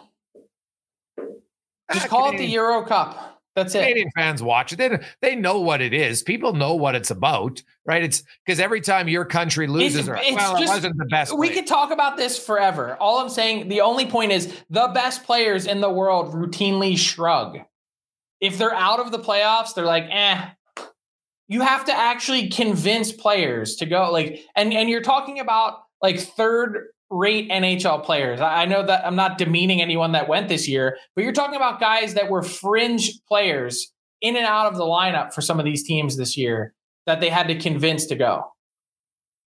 Just 1.93 2.09
call 2.09 2.33
it 2.33 2.39
the 2.39 2.47
Euro 2.47 2.85
Cup. 2.85 3.36
That's 3.57 3.75
it. 3.75 3.81
Canadian 3.81 4.11
fans 4.15 4.43
watch 4.43 4.75
it. 4.75 4.77
They, 4.77 4.99
they 5.23 5.35
know 5.35 5.61
what 5.61 5.81
it 5.81 5.95
is. 5.95 6.23
People 6.23 6.53
know 6.53 6.75
what 6.75 6.95
it's 6.95 7.11
about, 7.11 7.63
right? 7.87 8.05
It's 8.05 8.23
because 8.45 8.61
every 8.61 8.83
time 8.83 9.09
your 9.09 9.25
country 9.25 9.67
loses, 9.67 10.01
it's, 10.01 10.09
or, 10.09 10.17
it's 10.17 10.37
well, 10.37 10.59
just, 10.59 10.63
it 10.63 10.77
wasn't 10.77 10.99
the 10.99 11.07
best. 11.07 11.37
We 11.37 11.49
could 11.49 11.67
talk 11.67 11.91
about 11.91 12.19
this 12.19 12.39
forever. 12.39 12.97
All 13.01 13.19
I'm 13.19 13.31
saying, 13.31 13.69
the 13.69 13.81
only 13.81 14.07
point 14.07 14.33
is 14.33 14.55
the 14.69 14.89
best 14.89 15.25
players 15.25 15.67
in 15.67 15.81
the 15.81 15.91
world 15.91 16.35
routinely 16.35 16.99
shrug. 16.99 17.59
If 18.41 18.59
they're 18.59 18.75
out 18.75 19.01
of 19.01 19.11
the 19.11 19.19
playoffs, 19.19 19.75
they're 19.75 19.87
like, 19.87 20.07
eh. 20.11 20.51
You 21.49 21.63
have 21.63 21.87
to 21.87 21.97
actually 21.97 22.51
convince 22.51 23.13
players 23.13 23.77
to 23.77 23.87
go. 23.87 24.11
Like, 24.13 24.41
and 24.55 24.75
and 24.75 24.91
you're 24.91 25.01
talking 25.01 25.41
about 25.41 25.79
like 26.03 26.19
third 26.19 26.89
rate 27.11 27.51
NHL 27.51 28.05
players. 28.05 28.41
I 28.41 28.65
know 28.65 28.85
that 28.85 29.07
I'm 29.07 29.17
not 29.17 29.39
demeaning 29.39 29.81
anyone 29.81 30.13
that 30.13 30.29
went 30.29 30.49
this 30.49 30.69
year, 30.69 30.99
but 31.15 31.23
you're 31.23 31.33
talking 31.33 31.57
about 31.57 31.81
guys 31.81 32.15
that 32.15 32.31
were 32.31 32.43
fringe 32.43 33.13
players 33.29 33.93
in 34.21 34.37
and 34.37 34.47
out 34.47 34.67
of 34.67 34.77
the 34.77 34.85
lineup 34.85 35.33
for 35.33 35.41
some 35.41 35.59
of 35.59 35.65
these 35.65 35.87
teams 35.87 36.17
this 36.17 36.37
year 36.37 36.75
that 37.07 37.21
they 37.21 37.29
had 37.29 37.49
to 37.49 37.55
convince 37.55 38.07
to 38.07 38.17
go. 38.17 38.45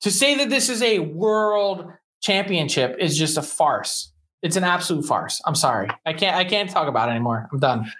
To 0.02 0.10
say 0.10 0.36
that 0.36 0.50
this 0.50 0.68
is 0.68 0.82
a 0.82 1.00
world 1.00 1.86
championship 2.22 2.96
is 2.98 3.16
just 3.18 3.36
a 3.36 3.42
farce. 3.42 4.12
It's 4.42 4.56
an 4.56 4.64
absolute 4.64 5.04
farce. 5.04 5.40
I'm 5.46 5.54
sorry. 5.54 5.88
I 6.04 6.12
can't 6.12 6.36
I 6.36 6.44
can't 6.44 6.68
talk 6.68 6.88
about 6.88 7.08
it 7.08 7.12
anymore. 7.12 7.48
I'm 7.52 7.60
done. 7.60 7.92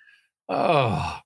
Oh, 0.48 1.18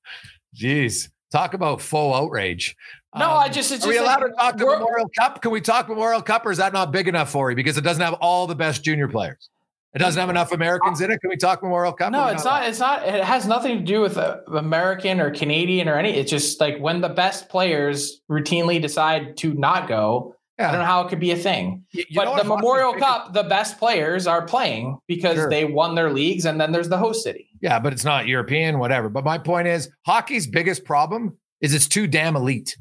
geez. 0.52 1.08
Talk 1.32 1.54
about 1.54 1.80
full 1.80 2.14
outrage. 2.14 2.76
No, 3.16 3.30
um, 3.30 3.38
I 3.38 3.48
just. 3.48 3.72
It's 3.72 3.84
are 3.84 3.88
we 3.88 3.98
allowed 3.98 4.22
like, 4.22 4.30
to 4.30 4.36
talk 4.36 4.56
the 4.58 4.66
Memorial 4.66 5.10
Cup? 5.18 5.42
Can 5.42 5.50
we 5.50 5.60
talk 5.60 5.88
Memorial 5.88 6.22
Cup, 6.22 6.44
or 6.46 6.50
is 6.50 6.58
that 6.58 6.72
not 6.72 6.92
big 6.92 7.08
enough 7.08 7.30
for 7.30 7.50
you 7.50 7.56
because 7.56 7.78
it 7.78 7.82
doesn't 7.82 8.02
have 8.02 8.14
all 8.14 8.46
the 8.46 8.54
best 8.54 8.84
junior 8.84 9.08
players? 9.08 9.48
It 9.94 10.00
doesn't 10.00 10.20
have 10.20 10.28
enough 10.28 10.52
Americans 10.52 11.00
in 11.00 11.10
it. 11.10 11.22
Can 11.22 11.30
we 11.30 11.36
talk 11.36 11.62
Memorial 11.62 11.94
Cup? 11.94 12.12
No, 12.12 12.26
it's 12.26 12.44
not, 12.44 12.60
not. 12.60 12.68
It's 12.68 12.78
not. 12.78 13.06
It 13.06 13.24
has 13.24 13.46
nothing 13.46 13.78
to 13.78 13.82
do 13.82 14.02
with 14.02 14.18
uh, 14.18 14.40
American 14.48 15.20
or 15.20 15.30
Canadian 15.30 15.88
or 15.88 15.96
any. 15.96 16.10
It's 16.10 16.30
just 16.30 16.60
like 16.60 16.78
when 16.78 17.00
the 17.00 17.08
best 17.08 17.48
players 17.48 18.20
routinely 18.30 18.80
decide 18.80 19.38
to 19.38 19.54
not 19.54 19.88
go. 19.88 20.34
Yeah. 20.58 20.68
I 20.68 20.72
don't 20.72 20.80
know 20.80 20.86
how 20.86 21.00
it 21.02 21.08
could 21.08 21.20
be 21.20 21.30
a 21.30 21.36
thing. 21.36 21.84
You, 21.92 22.04
you 22.10 22.16
but 22.16 22.36
the 22.36 22.44
Memorial 22.44 22.92
Cup, 22.94 23.32
the 23.32 23.44
best 23.44 23.78
players 23.78 24.26
are 24.26 24.42
playing 24.42 24.98
because 25.06 25.36
sure. 25.36 25.50
they 25.50 25.64
won 25.64 25.94
their 25.94 26.12
leagues, 26.12 26.44
and 26.44 26.60
then 26.60 26.72
there's 26.72 26.90
the 26.90 26.98
host 26.98 27.22
city. 27.22 27.48
Yeah, 27.62 27.78
but 27.78 27.94
it's 27.94 28.04
not 28.04 28.26
European, 28.26 28.78
whatever. 28.78 29.08
But 29.08 29.24
my 29.24 29.38
point 29.38 29.66
is, 29.66 29.88
hockey's 30.04 30.46
biggest 30.46 30.84
problem 30.84 31.38
is 31.62 31.72
it's 31.72 31.88
too 31.88 32.06
damn 32.06 32.36
elite. 32.36 32.76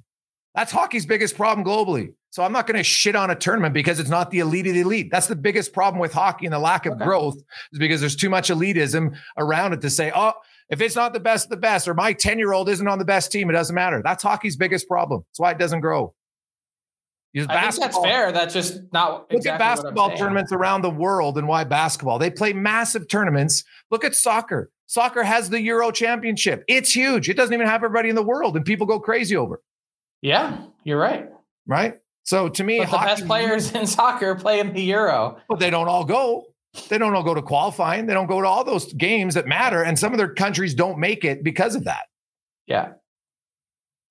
That's 0.56 0.72
hockey's 0.72 1.06
biggest 1.06 1.36
problem 1.36 1.66
globally. 1.66 2.14
So 2.32 2.44
I'm 2.44 2.52
not 2.52 2.66
going 2.66 2.78
to 2.78 2.84
shit 2.84 3.16
on 3.16 3.30
a 3.30 3.36
tournament 3.36 3.74
because 3.74 4.00
it's 4.00 4.10
not 4.10 4.32
the 4.32 4.40
elite 4.40 4.68
of 4.68 4.74
the 4.74 4.82
elite. 4.82 5.10
That's 5.12 5.28
the 5.28 5.36
biggest 5.36 5.74
problem 5.74 6.00
with 6.00 6.14
hockey 6.14 6.46
and 6.46 6.54
the 6.54 6.60
lack 6.60 6.86
of 6.86 6.94
okay. 6.94 7.06
growth 7.06 7.36
is 7.72 7.80
because 7.80 8.00
there's 8.00 8.16
too 8.16 8.30
much 8.30 8.50
elitism 8.50 9.16
around 9.38 9.74
it 9.74 9.82
to 9.82 9.90
say, 9.90 10.12
oh, 10.16 10.34
if 10.70 10.82
it's 10.82 10.96
not 10.96 11.14
the 11.14 11.20
best 11.20 11.46
of 11.46 11.50
the 11.52 11.58
best, 11.58 11.88
or 11.88 11.94
my 11.94 12.14
10 12.14 12.40
year 12.40 12.54
old 12.54 12.70
isn't 12.70 12.88
on 12.88 13.00
the 13.00 13.06
best 13.06 13.32
team, 13.32 13.50
it 13.50 13.54
doesn't 13.54 13.76
matter. 13.76 14.02
That's 14.04 14.24
hockey's 14.24 14.56
biggest 14.56 14.88
problem. 14.88 15.24
That's 15.30 15.40
why 15.40 15.52
it 15.52 15.60
doesn't 15.60 15.82
grow. 15.82 16.14
I 17.38 17.70
think 17.70 17.84
that's 17.84 18.00
fair. 18.00 18.32
That's 18.32 18.54
just 18.54 18.82
not 18.94 19.32
look 19.32 19.46
at 19.46 19.60
basketball 19.60 20.16
tournaments 20.16 20.54
around 20.54 20.84
the 20.84 20.90
world 20.90 21.38
and 21.38 21.50
why 21.50 21.66
basketball. 21.66 22.18
They 22.18 22.30
play 22.30 22.54
massive 22.54 23.10
tournaments. 23.10 23.66
Look 23.92 24.06
at 24.06 24.16
soccer. 24.16 24.72
Soccer 24.88 25.22
has 25.24 25.50
the 25.50 25.62
Euro 25.62 25.92
Championship. 25.92 26.64
It's 26.70 26.96
huge. 26.96 27.28
It 27.28 27.36
doesn't 27.36 27.54
even 27.54 27.68
have 27.68 27.84
everybody 27.84 28.08
in 28.08 28.16
the 28.16 28.24
world, 28.24 28.56
and 28.56 28.64
people 28.64 28.88
go 28.88 29.02
crazy 29.02 29.36
over. 29.36 29.62
Yeah, 30.22 30.64
you're 30.84 31.00
right. 31.00 31.30
Right. 31.68 32.00
So 32.24 32.50
to 32.50 32.64
me, 32.64 32.80
the 32.80 32.86
best 32.86 33.26
players 33.28 33.72
in 33.74 33.86
soccer 33.88 34.36
play 34.36 34.60
in 34.60 34.74
the 34.74 34.82
Euro. 34.82 35.38
But 35.48 35.60
they 35.60 35.70
don't 35.70 35.88
all 35.88 36.06
go. 36.06 36.46
They 36.90 36.98
don't 36.98 37.16
all 37.16 37.24
go 37.24 37.34
to 37.34 37.42
qualifying. 37.42 38.06
They 38.06 38.14
don't 38.14 38.28
go 38.28 38.42
to 38.42 38.48
all 38.48 38.64
those 38.64 38.92
games 38.94 39.36
that 39.36 39.48
matter. 39.48 39.84
And 39.84 39.98
some 39.98 40.12
of 40.12 40.18
their 40.18 40.34
countries 40.34 40.74
don't 40.74 41.00
make 41.00 41.24
it 41.24 41.44
because 41.44 41.76
of 41.76 41.86
that. 41.86 42.06
Yeah. 42.68 42.94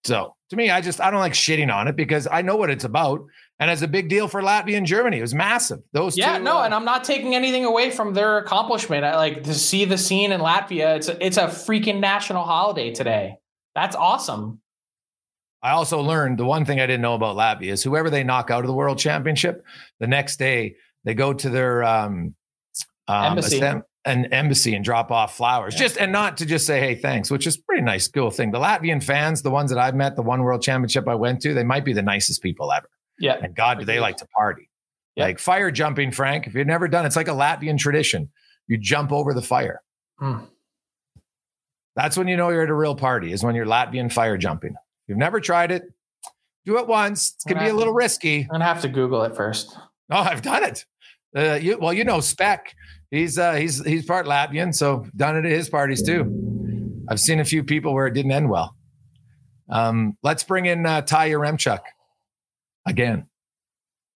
So 0.05 0.35
to 0.51 0.57
me, 0.57 0.71
I 0.71 0.81
just 0.81 1.01
I 1.01 1.11
don't 1.11 1.21
like 1.21 1.33
shitting 1.33 1.75
on 1.75 1.89
it 1.89 1.97
because 1.97 2.29
I 2.31 2.43
know 2.43 2.57
what 2.57 2.71
it's 2.71 2.85
about. 2.85 3.25
And 3.61 3.71
it's 3.71 3.83
a 3.83 3.89
big 3.89 4.09
deal 4.09 4.29
for 4.29 4.43
Latvia 4.43 4.77
and 4.77 4.87
Germany. 4.87 5.19
It 5.19 5.23
was 5.23 5.35
massive. 5.35 5.81
Those 5.93 6.17
yeah, 6.17 6.39
two, 6.39 6.45
no, 6.45 6.59
uh, 6.59 6.65
and 6.65 6.75
I'm 6.75 6.85
not 6.85 7.05
taking 7.05 7.35
anything 7.35 7.65
away 7.65 7.91
from 7.91 8.13
their 8.13 8.39
accomplishment. 8.39 9.05
I 9.05 9.17
like 9.17 9.45
to 9.45 9.55
see 9.55 9.85
the 9.85 9.97
scene 9.97 10.33
in 10.33 10.41
Latvia. 10.41 10.97
It's 10.97 11.09
a, 11.09 11.25
it's 11.25 11.37
a 11.37 11.47
freaking 11.47 12.01
national 12.01 12.45
holiday 12.45 12.93
today. 12.93 13.37
That's 13.75 13.95
awesome. 13.95 14.61
I 15.65 15.71
also 15.71 16.03
learned 16.03 16.39
the 16.39 16.45
one 16.45 16.67
thing 16.67 16.79
I 16.79 16.87
didn't 16.87 17.01
know 17.01 17.15
about 17.15 17.37
Latvia 17.37 17.73
is 17.73 17.83
whoever 17.83 18.11
they 18.11 18.23
knock 18.23 18.51
out 18.51 18.61
of 18.61 18.67
the 18.67 18.75
World 18.75 18.99
Championship, 18.99 19.65
the 19.99 20.07
next 20.07 20.37
day 20.37 20.77
they 21.05 21.15
go 21.15 21.33
to 21.33 21.49
their 21.49 21.83
um, 21.83 22.35
um 23.09 23.25
embassy. 23.39 23.63
an 24.05 24.27
embassy 24.27 24.75
and 24.75 24.85
drop 24.85 25.11
off 25.11 25.35
flowers. 25.35 25.73
Yeah. 25.75 25.81
Just 25.81 25.97
and 25.97 26.13
not 26.13 26.37
to 26.37 26.47
just 26.47 26.67
say 26.67 26.81
hey 26.81 26.95
thanks, 26.95 27.31
which 27.31 27.47
is 27.47 27.57
pretty 27.57 27.83
nice, 27.83 28.07
cool 28.09 28.31
thing. 28.31 28.51
The 28.51 28.61
Latvian 28.61 29.03
fans, 29.03 29.41
the 29.41 29.51
ones 29.51 29.71
that 29.71 29.79
I've 29.79 29.95
met, 29.95 30.17
the 30.17 30.23
one 30.23 30.43
World 30.43 30.61
Championship 30.61 31.09
I 31.09 31.15
went 31.15 31.41
to, 31.41 31.55
they 31.55 31.65
might 31.65 31.87
be 31.87 31.95
the 31.95 32.03
nicest 32.03 32.43
people 32.43 32.71
ever. 32.71 32.91
Yeah, 33.19 33.39
and 33.43 33.57
God, 33.57 33.79
do 33.79 33.87
they 33.87 34.01
like 34.01 34.19
to 34.19 34.27
party? 34.37 34.69
Yeah. 35.17 35.25
Like 35.25 35.39
fire 35.39 35.71
jumping, 35.71 36.11
Frank. 36.11 36.47
If 36.47 36.55
you've 36.55 36.67
never 36.67 36.89
done, 36.89 37.07
it's 37.07 37.17
like 37.17 37.29
a 37.29 37.33
Latvian 37.33 37.79
tradition. 37.79 38.31
You 38.67 38.77
jump 38.77 39.13
over 39.13 39.33
the 39.33 39.43
fire. 39.43 39.81
Hmm. 40.19 40.41
That's 41.97 42.19
when 42.19 42.29
you 42.29 42.37
know 42.37 42.51
you're 42.51 42.65
at 42.65 42.69
a 42.69 42.75
real 42.75 42.97
party. 42.97 43.33
Is 43.33 43.43
when 43.43 43.55
you're 43.55 43.65
Latvian 43.65 44.13
fire 44.13 44.37
jumping 44.37 44.75
you've 45.07 45.19
never 45.19 45.41
tried 45.41 45.71
it, 45.71 45.85
do 46.65 46.79
it 46.79 46.87
once. 46.87 47.37
It 47.47 47.55
can 47.55 47.63
be 47.63 47.71
a 47.71 47.75
little 47.75 47.93
risky. 47.93 48.43
I'm 48.43 48.49
gonna 48.49 48.65
have 48.65 48.81
to 48.83 48.89
Google 48.89 49.23
it 49.25 49.37
first. 49.37 49.77
Oh, 50.11 50.21
I've 50.21 50.43
done 50.43 50.65
it. 50.65 50.85
Uh, 51.37 51.55
you, 51.55 51.79
well, 51.79 51.93
you 51.93 52.05
know, 52.05 52.21
Spec. 52.21 52.75
He's 53.11 53.39
uh, 53.39 53.55
he's 53.55 53.85
he's 53.85 54.05
part 54.05 54.27
Latvian, 54.27 54.75
so 54.75 55.07
done 55.17 55.37
it 55.37 55.45
at 55.45 55.51
his 55.51 55.69
parties 55.69 56.03
too. 56.03 57.05
I've 57.09 57.21
seen 57.21 57.41
a 57.41 57.45
few 57.45 57.63
people 57.63 57.95
where 57.95 58.07
it 58.07 58.15
didn't 58.15 58.33
end 58.33 58.49
well. 58.49 58.77
Um, 59.69 60.17
let's 60.23 60.43
bring 60.43 60.67
in 60.67 60.85
uh, 60.87 61.03
Ty 61.03 61.31
Yaremchuk 61.31 61.81
again. 62.87 63.27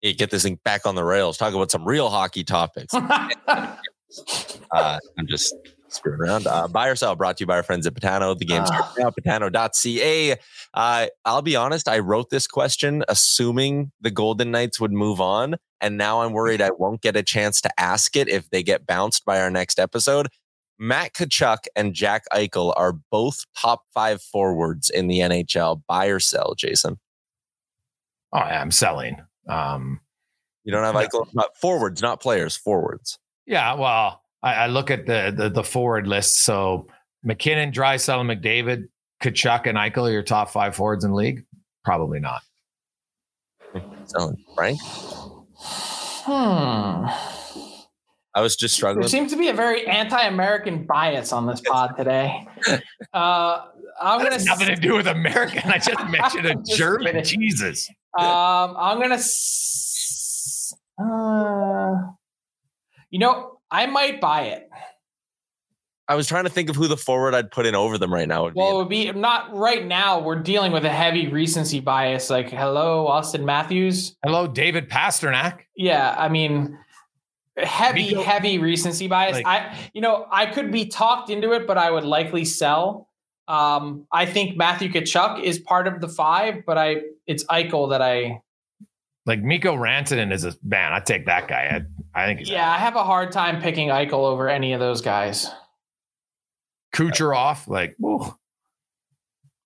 Yeah, 0.02 0.12
get 0.12 0.30
this 0.30 0.42
thing 0.42 0.58
back 0.64 0.86
on 0.86 0.94
the 0.94 1.04
rails. 1.04 1.36
Talk 1.38 1.54
about 1.54 1.70
some 1.70 1.84
real 1.84 2.08
hockey 2.08 2.44
topics. 2.44 2.94
uh, 2.94 3.76
I'm 4.72 5.26
just 5.26 5.54
screwing 5.88 6.20
around. 6.20 6.46
Uh, 6.46 6.68
buy 6.68 6.88
or 6.88 6.96
sell 6.96 7.14
brought 7.16 7.36
to 7.38 7.42
you 7.42 7.46
by 7.46 7.56
our 7.56 7.62
friends 7.62 7.86
at 7.86 7.94
Betano. 7.94 8.36
The 8.36 8.44
game's 8.44 8.70
uh. 8.70 8.92
now, 8.98 9.10
betano.ca. 9.10 10.36
Uh, 10.74 11.06
I'll 11.24 11.42
be 11.42 11.56
honest, 11.56 11.88
I 11.88 11.98
wrote 11.98 12.30
this 12.30 12.46
question 12.46 13.04
assuming 13.08 13.92
the 14.00 14.10
Golden 14.10 14.50
Knights 14.50 14.80
would 14.80 14.92
move 14.92 15.20
on. 15.20 15.56
And 15.80 15.96
now 15.96 16.22
I'm 16.22 16.32
worried 16.32 16.60
I 16.60 16.70
won't 16.70 17.02
get 17.02 17.16
a 17.16 17.22
chance 17.22 17.60
to 17.62 17.80
ask 17.80 18.16
it 18.16 18.28
if 18.28 18.50
they 18.50 18.62
get 18.62 18.86
bounced 18.86 19.24
by 19.24 19.40
our 19.40 19.50
next 19.50 19.78
episode. 19.78 20.28
Matt 20.78 21.14
Tkachuk 21.14 21.66
and 21.74 21.92
Jack 21.92 22.24
Eichel 22.32 22.72
are 22.76 22.92
both 22.92 23.44
top 23.56 23.82
five 23.92 24.22
forwards 24.22 24.90
in 24.90 25.08
the 25.08 25.20
NHL. 25.20 25.82
Buy 25.88 26.06
or 26.06 26.20
sell, 26.20 26.54
Jason? 26.56 26.98
Oh, 28.32 28.38
yeah, 28.38 28.60
I'm 28.60 28.70
selling. 28.70 29.16
Um, 29.48 30.00
you 30.64 30.72
don't 30.72 30.84
have 30.84 30.94
Eichel, 30.94 31.26
not 31.34 31.56
forwards, 31.56 32.02
not 32.02 32.20
players, 32.20 32.56
forwards. 32.56 33.18
Yeah, 33.46 33.74
well, 33.74 34.22
I, 34.42 34.54
I 34.54 34.66
look 34.66 34.90
at 34.90 35.06
the, 35.06 35.32
the, 35.36 35.48
the 35.48 35.64
forward 35.64 36.06
list. 36.06 36.44
So 36.44 36.86
MacKinnon, 37.22 37.72
Draisaitl, 37.72 38.24
McDavid, 38.24 38.88
Tkachuk, 39.22 39.66
and 39.66 39.76
Eichel 39.76 40.08
are 40.08 40.12
your 40.12 40.22
top 40.22 40.50
five 40.50 40.76
forwards 40.76 41.04
in 41.04 41.12
league. 41.12 41.44
Probably 41.84 42.20
not. 42.20 42.42
So, 44.06 44.34
Frank. 44.54 44.80
Hmm. 45.60 47.06
I 48.34 48.40
was 48.40 48.56
just 48.56 48.74
struggling. 48.74 49.00
There 49.00 49.08
seems 49.08 49.32
to 49.32 49.38
be 49.38 49.48
a 49.48 49.52
very 49.52 49.86
anti-American 49.86 50.84
bias 50.84 51.32
on 51.32 51.46
this 51.46 51.60
pod 51.60 51.96
today. 51.96 52.46
Uh, 53.14 53.64
I'm 54.00 54.22
gonna 54.22 54.38
nothing 54.44 54.68
to 54.68 54.76
do 54.76 54.94
with 54.94 55.06
American. 55.06 55.62
I 55.70 55.78
just 55.78 55.98
mentioned 56.10 56.46
a 56.46 56.54
just 56.56 56.78
German. 56.78 57.14
Kidding. 57.14 57.40
Jesus. 57.40 57.88
Um, 58.18 58.76
I'm 58.76 59.00
gonna. 59.00 59.14
S- 59.14 60.74
uh, 61.02 61.94
you 63.10 63.18
know, 63.18 63.57
I 63.70 63.86
might 63.86 64.20
buy 64.20 64.42
it. 64.44 64.68
I 66.10 66.14
was 66.14 66.26
trying 66.26 66.44
to 66.44 66.50
think 66.50 66.70
of 66.70 66.76
who 66.76 66.88
the 66.88 66.96
forward 66.96 67.34
I'd 67.34 67.50
put 67.50 67.66
in 67.66 67.74
over 67.74 67.98
them 67.98 68.12
right 68.12 68.26
now 68.26 68.44
would 68.44 68.54
well, 68.54 68.70
be. 68.86 69.02
it 69.02 69.08
would 69.08 69.14
be 69.14 69.20
not 69.20 69.54
right 69.54 69.84
now. 69.84 70.20
We're 70.20 70.40
dealing 70.40 70.72
with 70.72 70.86
a 70.86 70.90
heavy 70.90 71.28
recency 71.28 71.80
bias. 71.80 72.30
Like, 72.30 72.48
hello, 72.48 73.06
Auston 73.10 73.44
Matthews. 73.44 74.16
Hello, 74.24 74.46
David 74.46 74.88
Pastrnak. 74.88 75.60
Yeah, 75.76 76.14
I 76.16 76.30
mean, 76.30 76.78
heavy, 77.58 78.14
heavy 78.14 78.58
recency 78.58 79.06
bias. 79.06 79.34
Like, 79.34 79.46
I, 79.46 79.90
you 79.92 80.00
know, 80.00 80.26
I 80.32 80.46
could 80.46 80.72
be 80.72 80.86
talked 80.86 81.28
into 81.28 81.52
it, 81.52 81.66
but 81.66 81.76
I 81.76 81.90
would 81.90 82.04
likely 82.04 82.46
sell. 82.46 83.10
Um, 83.46 84.06
I 84.10 84.24
think 84.24 84.56
Matthew 84.56 84.90
Tkachuk 84.90 85.42
is 85.42 85.58
part 85.58 85.86
of 85.86 86.00
the 86.00 86.08
five, 86.08 86.64
but 86.66 86.78
I, 86.78 87.02
it's 87.26 87.44
Eichel 87.44 87.90
that 87.90 88.00
I 88.00 88.40
like 89.28 89.42
Mikko 89.42 89.76
Rantanen 89.76 90.32
is 90.32 90.44
a 90.44 90.54
man. 90.64 90.92
I 90.92 91.00
take 91.00 91.26
that 91.26 91.46
guy. 91.48 91.82
I, 92.14 92.22
I 92.22 92.26
think. 92.34 92.48
yeah, 92.48 92.68
I 92.68 92.78
have 92.78 92.96
a 92.96 93.04
hard 93.04 93.30
time 93.30 93.60
picking 93.60 93.88
Eichel 93.90 94.24
over 94.24 94.48
any 94.48 94.72
of 94.72 94.80
those 94.80 95.02
guys. 95.02 95.48
Kucherov, 96.94 97.68
like, 97.68 97.94
whoa. 97.98 98.34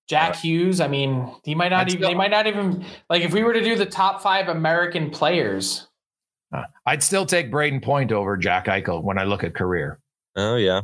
Jack 0.09 0.35
Hughes. 0.35 0.81
I 0.81 0.89
mean, 0.89 1.33
he 1.45 1.55
might 1.55 1.69
not 1.69 1.81
I'd 1.81 1.87
even. 1.87 1.99
still- 2.01 2.09
they 2.09 2.15
might 2.15 2.29
not 2.29 2.45
even 2.45 2.85
like 3.09 3.23
if 3.23 3.33
we 3.33 3.41
were 3.41 3.53
to 3.53 3.63
do 3.63 3.75
the 3.75 3.85
top 3.85 4.21
five 4.21 4.49
American 4.49 5.09
players. 5.09 5.87
Uh, 6.53 6.63
I'd 6.85 7.01
still 7.01 7.25
take 7.25 7.49
Brayden 7.49 7.81
Point 7.81 8.11
over 8.11 8.35
Jack 8.37 8.65
Eichel 8.65 9.01
when 9.01 9.17
I 9.17 9.23
look 9.23 9.43
at 9.45 9.55
career. 9.55 9.99
Oh 10.35 10.55
yeah. 10.57 10.81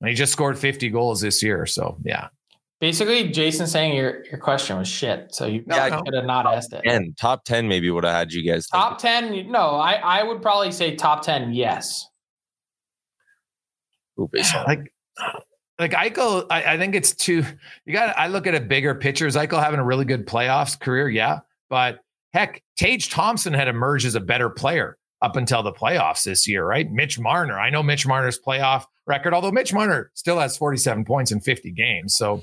And 0.00 0.08
he 0.10 0.14
just 0.14 0.32
scored 0.32 0.58
50 0.58 0.90
goals 0.90 1.20
this 1.20 1.42
year. 1.42 1.64
So 1.66 1.96
yeah. 2.04 2.28
Basically, 2.80 3.28
Jason 3.28 3.66
saying 3.66 3.96
your 3.96 4.24
your 4.26 4.38
question 4.38 4.78
was 4.78 4.86
shit. 4.86 5.34
So 5.34 5.46
you 5.46 5.64
Yeah, 5.66 6.00
could 6.00 6.14
have 6.14 6.26
not 6.26 6.46
asked 6.46 6.72
it. 6.72 6.82
And 6.84 7.16
top 7.16 7.44
ten 7.44 7.66
maybe 7.66 7.90
would 7.90 8.04
have 8.04 8.14
had 8.14 8.32
you 8.32 8.48
guys. 8.48 8.68
Top 8.68 8.98
ten? 8.98 9.50
No, 9.50 9.70
I 9.76 9.94
I 9.94 10.22
would 10.22 10.40
probably 10.40 10.70
say 10.70 10.94
top 10.94 11.22
ten. 11.22 11.52
Yes. 11.52 12.06
Ooh, 14.20 14.28
based 14.30 14.54
Like 14.66 14.92
like 15.78 15.92
Eichel, 15.92 16.46
I, 16.50 16.74
I 16.74 16.78
think 16.78 16.94
it's 16.94 17.14
too 17.14 17.44
you 17.84 17.92
got 17.92 18.16
I 18.16 18.28
look 18.28 18.46
at 18.46 18.54
a 18.54 18.60
bigger 18.60 18.94
picture. 18.94 19.26
Is 19.26 19.34
Eichel 19.34 19.62
having 19.62 19.80
a 19.80 19.84
really 19.84 20.04
good 20.04 20.26
playoffs 20.26 20.78
career? 20.78 21.08
Yeah. 21.08 21.40
But 21.68 21.98
heck, 22.32 22.62
Tage 22.76 23.10
Thompson 23.10 23.54
had 23.54 23.66
emerged 23.66 24.06
as 24.06 24.14
a 24.14 24.20
better 24.20 24.50
player 24.50 24.98
up 25.20 25.34
until 25.34 25.64
the 25.64 25.72
playoffs 25.72 26.22
this 26.22 26.46
year, 26.46 26.64
right? 26.64 26.90
Mitch 26.92 27.18
Marner. 27.18 27.58
I 27.58 27.70
know 27.70 27.82
Mitch 27.82 28.06
Marner's 28.06 28.38
playoff 28.38 28.84
record, 29.06 29.34
although 29.34 29.50
Mitch 29.50 29.72
Marner 29.72 30.12
still 30.14 30.38
has 30.38 30.56
47 30.56 31.04
points 31.04 31.32
in 31.32 31.40
50 31.40 31.72
games. 31.72 32.14
So 32.14 32.42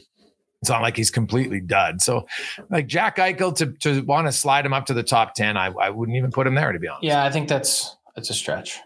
it's 0.61 0.69
not 0.69 0.81
like 0.81 0.97
he's 0.97 1.11
completely 1.11 1.59
dud. 1.59 2.01
So 2.01 2.25
like 2.69 2.87
Jack 2.87 3.17
Eichel 3.17 3.55
to 3.57 3.67
to 3.81 4.01
want 4.01 4.27
to 4.27 4.31
slide 4.31 4.65
him 4.65 4.73
up 4.73 4.85
to 4.87 4.93
the 4.93 5.03
top 5.03 5.35
10, 5.35 5.57
I, 5.57 5.67
I 5.67 5.89
wouldn't 5.89 6.17
even 6.17 6.31
put 6.31 6.47
him 6.47 6.55
there 6.55 6.71
to 6.71 6.79
be 6.79 6.87
honest. 6.87 7.03
Yeah, 7.03 7.23
I 7.23 7.31
think 7.31 7.47
that's 7.47 7.95
that's 8.15 8.29
a 8.29 8.33
stretch. 8.33 8.79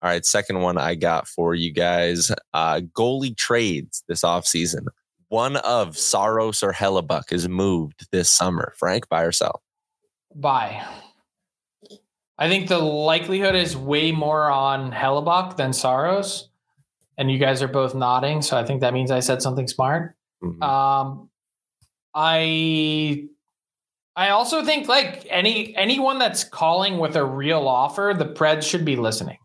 All 0.00 0.10
right, 0.10 0.24
second 0.24 0.60
one 0.60 0.78
I 0.78 0.94
got 0.94 1.28
for 1.28 1.54
you 1.54 1.72
guys. 1.72 2.32
Uh 2.52 2.80
goalie 2.80 3.36
trades 3.36 4.02
this 4.08 4.22
offseason. 4.22 4.86
One 5.28 5.56
of 5.56 5.98
Saros 5.98 6.62
or 6.62 6.72
Hellebuyck 6.72 7.32
is 7.32 7.48
moved 7.48 8.06
this 8.10 8.30
summer. 8.30 8.72
Frank, 8.78 9.08
buy 9.08 9.22
or 9.22 9.32
sell? 9.32 9.62
Buy. 10.34 10.82
I 12.38 12.48
think 12.48 12.68
the 12.68 12.78
likelihood 12.78 13.56
is 13.56 13.76
way 13.76 14.12
more 14.12 14.50
on 14.50 14.92
Hellebuyck 14.92 15.56
than 15.56 15.72
Saros. 15.72 16.47
And 17.18 17.30
you 17.30 17.38
guys 17.38 17.62
are 17.62 17.68
both 17.68 17.94
nodding, 17.94 18.40
so 18.42 18.56
I 18.56 18.64
think 18.64 18.80
that 18.80 18.94
means 18.94 19.10
I 19.10 19.20
said 19.20 19.42
something 19.42 19.66
smart. 19.66 20.14
Mhm. 20.42 20.62
Um, 20.62 21.28
I 22.14 23.24
I 24.16 24.30
also 24.30 24.64
think 24.64 24.88
like 24.88 25.26
any 25.28 25.76
anyone 25.76 26.18
that's 26.18 26.44
calling 26.44 26.98
with 26.98 27.16
a 27.16 27.24
real 27.24 27.68
offer, 27.68 28.14
the 28.16 28.24
Preds 28.24 28.62
should 28.62 28.84
be 28.84 28.96
listening. 28.96 29.38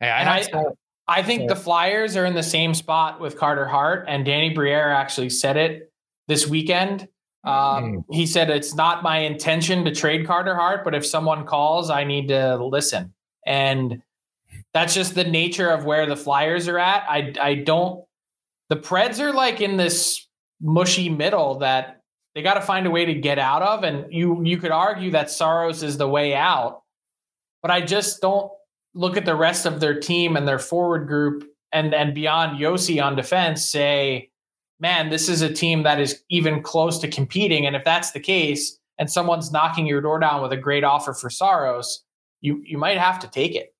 Hey, 0.00 0.10
I 0.10 0.40
I, 0.40 0.64
I 1.08 1.22
think 1.22 1.48
the 1.48 1.56
Flyers 1.56 2.16
are 2.16 2.24
in 2.26 2.34
the 2.34 2.42
same 2.42 2.74
spot 2.74 3.20
with 3.20 3.38
Carter 3.38 3.66
Hart, 3.66 4.06
and 4.08 4.24
Danny 4.24 4.50
Briere 4.50 4.90
actually 4.90 5.30
said 5.30 5.56
it 5.56 5.92
this 6.26 6.46
weekend. 6.46 7.08
Um, 7.44 8.04
He 8.10 8.26
said 8.26 8.50
it's 8.50 8.74
not 8.74 9.02
my 9.02 9.18
intention 9.18 9.84
to 9.84 9.94
trade 9.94 10.26
Carter 10.26 10.54
Hart, 10.54 10.84
but 10.84 10.94
if 10.94 11.06
someone 11.06 11.46
calls, 11.46 11.90
I 11.90 12.02
need 12.02 12.28
to 12.28 12.56
listen, 12.56 13.14
and 13.46 14.02
that's 14.76 14.92
just 14.92 15.14
the 15.14 15.24
nature 15.24 15.70
of 15.70 15.86
where 15.86 16.04
the 16.04 16.16
Flyers 16.16 16.68
are 16.68 16.78
at. 16.78 17.06
I 17.08 17.32
I 17.40 17.54
don't. 17.54 18.04
The 18.68 18.76
Preds 18.76 19.20
are 19.20 19.32
like 19.32 19.62
in 19.62 19.78
this 19.78 20.26
mushy 20.60 21.08
middle 21.08 21.60
that 21.60 22.02
they 22.34 22.42
got 22.42 22.54
to 22.54 22.60
find 22.60 22.86
a 22.86 22.90
way 22.90 23.06
to 23.06 23.14
get 23.14 23.38
out 23.38 23.62
of, 23.62 23.84
and 23.84 24.12
you 24.12 24.44
you 24.44 24.58
could 24.58 24.72
argue 24.72 25.12
that 25.12 25.30
Saros 25.30 25.82
is 25.82 25.96
the 25.96 26.06
way 26.06 26.34
out, 26.34 26.82
but 27.62 27.70
I 27.70 27.80
just 27.80 28.20
don't 28.20 28.52
look 28.92 29.16
at 29.16 29.24
the 29.24 29.34
rest 29.34 29.64
of 29.64 29.80
their 29.80 29.98
team 29.98 30.36
and 30.36 30.46
their 30.46 30.58
forward 30.58 31.06
group 31.06 31.48
and 31.72 31.94
and 31.94 32.14
beyond 32.14 32.58
Josi 32.58 33.02
on 33.02 33.16
defense 33.16 33.66
say, 33.66 34.28
man, 34.78 35.08
this 35.08 35.30
is 35.30 35.40
a 35.40 35.52
team 35.52 35.84
that 35.84 35.98
is 35.98 36.22
even 36.28 36.62
close 36.62 36.98
to 36.98 37.08
competing. 37.08 37.66
And 37.66 37.76
if 37.76 37.84
that's 37.84 38.10
the 38.10 38.20
case, 38.20 38.78
and 38.98 39.10
someone's 39.10 39.52
knocking 39.52 39.86
your 39.86 40.02
door 40.02 40.18
down 40.18 40.42
with 40.42 40.52
a 40.52 40.56
great 40.58 40.84
offer 40.84 41.14
for 41.14 41.30
Saros, 41.30 42.04
you 42.42 42.62
you 42.66 42.76
might 42.76 42.98
have 42.98 43.18
to 43.20 43.28
take 43.28 43.54
it. 43.54 43.72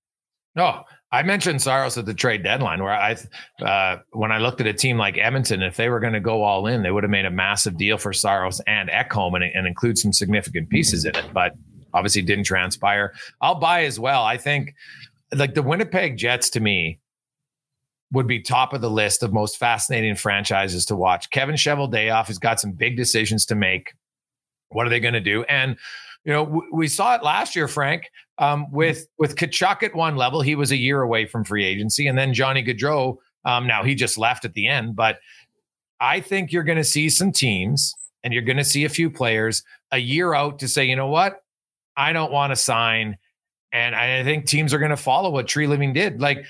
No, 0.56 0.84
I 1.12 1.22
mentioned 1.22 1.62
Saros 1.62 1.96
at 1.98 2.06
the 2.06 2.14
trade 2.14 2.42
deadline, 2.42 2.82
where 2.82 2.92
I, 2.92 3.16
uh, 3.62 3.98
when 4.12 4.32
I 4.32 4.38
looked 4.38 4.60
at 4.60 4.66
a 4.66 4.72
team 4.72 4.96
like 4.98 5.18
Edmonton, 5.18 5.62
if 5.62 5.76
they 5.76 5.88
were 5.88 6.00
going 6.00 6.14
to 6.14 6.20
go 6.20 6.42
all 6.42 6.66
in, 6.66 6.82
they 6.82 6.90
would 6.90 7.04
have 7.04 7.10
made 7.10 7.26
a 7.26 7.30
massive 7.30 7.76
deal 7.76 7.98
for 7.98 8.12
Saros 8.12 8.60
and 8.66 8.88
Ekholm 8.88 9.36
and, 9.36 9.44
and 9.44 9.66
include 9.66 9.98
some 9.98 10.12
significant 10.12 10.68
pieces 10.68 11.04
in 11.04 11.14
it. 11.14 11.26
But 11.32 11.52
obviously, 11.94 12.22
didn't 12.22 12.44
transpire. 12.44 13.12
I'll 13.40 13.60
buy 13.60 13.84
as 13.84 14.00
well. 14.00 14.24
I 14.24 14.38
think, 14.38 14.74
like 15.34 15.54
the 15.54 15.62
Winnipeg 15.62 16.16
Jets, 16.16 16.50
to 16.50 16.60
me, 16.60 17.00
would 18.12 18.26
be 18.26 18.40
top 18.40 18.72
of 18.72 18.80
the 18.80 18.90
list 18.90 19.22
of 19.22 19.32
most 19.32 19.58
fascinating 19.58 20.16
franchises 20.16 20.86
to 20.86 20.96
watch. 20.96 21.30
Kevin 21.30 21.56
Cheveldayoff 21.56 22.28
has 22.28 22.38
got 22.38 22.60
some 22.60 22.72
big 22.72 22.96
decisions 22.96 23.44
to 23.46 23.54
make. 23.54 23.92
What 24.68 24.86
are 24.86 24.90
they 24.90 25.00
going 25.00 25.14
to 25.14 25.20
do? 25.20 25.44
And 25.44 25.76
you 26.26 26.32
know, 26.32 26.44
w- 26.44 26.68
we 26.72 26.88
saw 26.88 27.14
it 27.14 27.22
last 27.22 27.54
year, 27.56 27.68
Frank, 27.68 28.10
um, 28.38 28.70
with 28.72 29.06
with 29.16 29.36
Tkachuk 29.36 29.82
at 29.84 29.94
one 29.94 30.16
level. 30.16 30.42
He 30.42 30.56
was 30.56 30.72
a 30.72 30.76
year 30.76 31.00
away 31.00 31.24
from 31.24 31.44
free 31.44 31.64
agency, 31.64 32.08
and 32.08 32.18
then 32.18 32.34
Johnny 32.34 32.62
Gaudreau. 32.62 33.16
Um, 33.44 33.66
now 33.66 33.84
he 33.84 33.94
just 33.94 34.18
left 34.18 34.44
at 34.44 34.54
the 34.54 34.66
end, 34.66 34.96
but 34.96 35.20
I 36.00 36.18
think 36.20 36.50
you're 36.50 36.64
going 36.64 36.78
to 36.78 36.84
see 36.84 37.08
some 37.08 37.30
teams, 37.30 37.94
and 38.24 38.34
you're 38.34 38.42
going 38.42 38.56
to 38.56 38.64
see 38.64 38.84
a 38.84 38.88
few 38.88 39.08
players 39.08 39.62
a 39.92 39.98
year 39.98 40.34
out 40.34 40.58
to 40.58 40.68
say, 40.68 40.84
you 40.84 40.96
know 40.96 41.06
what, 41.06 41.42
I 41.96 42.12
don't 42.12 42.32
want 42.32 42.50
to 42.50 42.56
sign, 42.56 43.16
and 43.72 43.94
I 43.94 44.24
think 44.24 44.46
teams 44.46 44.74
are 44.74 44.78
going 44.78 44.90
to 44.90 44.96
follow 44.96 45.30
what 45.30 45.46
Treliving 45.46 45.94
did. 45.94 46.20
Like, 46.20 46.44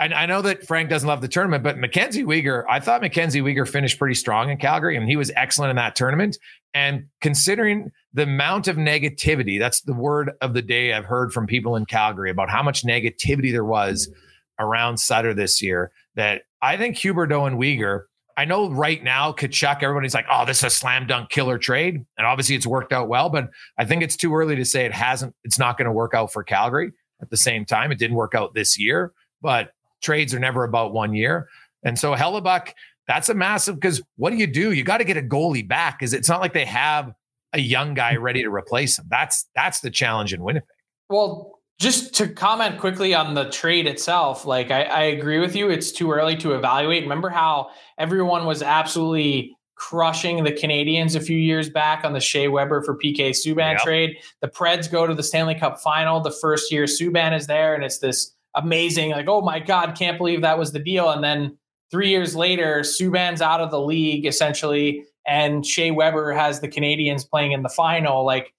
I, 0.00 0.06
I 0.06 0.26
know 0.26 0.42
that 0.42 0.66
Frank 0.66 0.90
doesn't 0.90 1.08
love 1.08 1.20
the 1.20 1.28
tournament, 1.28 1.62
but 1.62 1.78
Mackenzie 1.78 2.24
Weegar, 2.24 2.64
I 2.68 2.80
thought 2.80 3.02
Mackenzie 3.02 3.40
Weegar 3.40 3.68
finished 3.68 3.98
pretty 3.98 4.16
strong 4.16 4.50
in 4.50 4.58
Calgary, 4.58 4.96
and 4.96 5.08
he 5.08 5.16
was 5.16 5.30
excellent 5.36 5.70
in 5.70 5.76
that 5.76 5.94
tournament. 5.94 6.38
And 6.76 7.06
considering 7.22 7.90
the 8.12 8.24
amount 8.24 8.68
of 8.68 8.76
negativity, 8.76 9.58
that's 9.58 9.80
the 9.80 9.94
word 9.94 10.32
of 10.42 10.52
the 10.52 10.60
day 10.60 10.92
I've 10.92 11.06
heard 11.06 11.32
from 11.32 11.46
people 11.46 11.74
in 11.74 11.86
Calgary 11.86 12.30
about 12.30 12.50
how 12.50 12.62
much 12.62 12.84
negativity 12.84 13.50
there 13.50 13.64
was 13.64 14.10
around 14.58 14.98
Sutter 14.98 15.32
this 15.32 15.62
year, 15.62 15.90
that 16.16 16.42
I 16.60 16.76
think 16.76 16.96
Huberdeau 16.96 17.46
and 17.46 17.58
Weegar, 17.58 18.02
I 18.36 18.44
know 18.44 18.68
right 18.68 19.02
now, 19.02 19.32
Tkachuk, 19.32 19.82
everybody's 19.82 20.12
like, 20.12 20.26
oh, 20.30 20.44
this 20.44 20.58
is 20.58 20.64
a 20.64 20.70
slam 20.70 21.06
dunk 21.06 21.30
killer 21.30 21.56
trade. 21.56 22.04
And 22.18 22.26
obviously 22.26 22.56
it's 22.56 22.66
worked 22.66 22.92
out 22.92 23.08
well, 23.08 23.30
but 23.30 23.48
I 23.78 23.86
think 23.86 24.02
it's 24.02 24.16
too 24.16 24.34
early 24.34 24.54
to 24.56 24.64
say 24.66 24.84
it 24.84 24.92
hasn't, 24.92 25.34
it's 25.44 25.58
not 25.58 25.78
going 25.78 25.86
to 25.86 25.92
work 25.92 26.12
out 26.12 26.30
for 26.30 26.44
Calgary. 26.44 26.92
At 27.22 27.30
the 27.30 27.38
same 27.38 27.64
time, 27.64 27.90
it 27.90 27.98
didn't 27.98 28.18
work 28.18 28.34
out 28.34 28.52
this 28.52 28.78
year, 28.78 29.14
but 29.40 29.72
trades 30.02 30.34
are 30.34 30.40
never 30.40 30.62
about 30.62 30.92
one 30.92 31.14
year. 31.14 31.48
And 31.84 31.98
so 31.98 32.14
Hellebuyck, 32.14 32.72
that's 33.06 33.28
a 33.28 33.34
massive 33.34 33.76
because 33.76 34.02
what 34.16 34.30
do 34.30 34.36
you 34.36 34.46
do? 34.46 34.72
You 34.72 34.84
got 34.84 34.98
to 34.98 35.04
get 35.04 35.16
a 35.16 35.22
goalie 35.22 35.66
back 35.66 35.98
because 35.98 36.12
it's 36.12 36.28
not 36.28 36.40
like 36.40 36.52
they 36.52 36.64
have 36.64 37.12
a 37.52 37.60
young 37.60 37.94
guy 37.94 38.14
mm-hmm. 38.14 38.22
ready 38.22 38.42
to 38.42 38.50
replace 38.50 38.98
him. 38.98 39.06
That's 39.08 39.48
that's 39.54 39.80
the 39.80 39.90
challenge 39.90 40.32
in 40.32 40.42
Winnipeg. 40.42 40.68
Well, 41.08 41.60
just 41.78 42.14
to 42.14 42.28
comment 42.28 42.78
quickly 42.80 43.14
on 43.14 43.34
the 43.34 43.50
trade 43.50 43.86
itself, 43.86 44.44
like 44.44 44.70
I, 44.70 44.82
I 44.84 45.02
agree 45.02 45.38
with 45.38 45.54
you. 45.54 45.70
It's 45.70 45.92
too 45.92 46.10
early 46.10 46.36
to 46.38 46.54
evaluate. 46.54 47.02
Remember 47.02 47.28
how 47.28 47.70
everyone 47.98 48.46
was 48.46 48.62
absolutely 48.62 49.56
crushing 49.76 50.42
the 50.42 50.52
Canadiens 50.52 51.14
a 51.14 51.20
few 51.20 51.36
years 51.36 51.68
back 51.68 52.02
on 52.02 52.14
the 52.14 52.20
Shea 52.20 52.48
Weber 52.48 52.82
for 52.82 52.96
PK 52.96 53.30
Subban 53.30 53.72
Yep. 53.72 53.82
trade. 53.82 54.16
The 54.40 54.48
Preds 54.48 54.90
go 54.90 55.06
to 55.06 55.14
the 55.14 55.22
Stanley 55.22 55.54
Cup 55.54 55.78
final. 55.80 56.20
The 56.20 56.30
first 56.30 56.72
year 56.72 56.84
Subban 56.84 57.36
is 57.36 57.46
there, 57.46 57.74
and 57.74 57.84
it's 57.84 57.98
this 57.98 58.32
amazing, 58.54 59.10
like, 59.10 59.28
oh 59.28 59.42
my 59.42 59.60
God, 59.60 59.94
can't 59.96 60.16
believe 60.16 60.40
that 60.40 60.58
was 60.58 60.72
the 60.72 60.78
deal. 60.78 61.10
And 61.10 61.22
then 61.22 61.58
three 61.90 62.10
years 62.10 62.34
later, 62.34 62.80
Subban's 62.80 63.42
out 63.42 63.60
of 63.60 63.70
the 63.70 63.80
league 63.80 64.26
essentially, 64.26 65.04
and 65.26 65.64
Shea 65.66 65.90
Weber 65.90 66.32
has 66.32 66.60
the 66.60 66.68
Canadiens 66.68 67.28
playing 67.28 67.52
in 67.52 67.62
the 67.62 67.68
final. 67.68 68.24
Like 68.24 68.52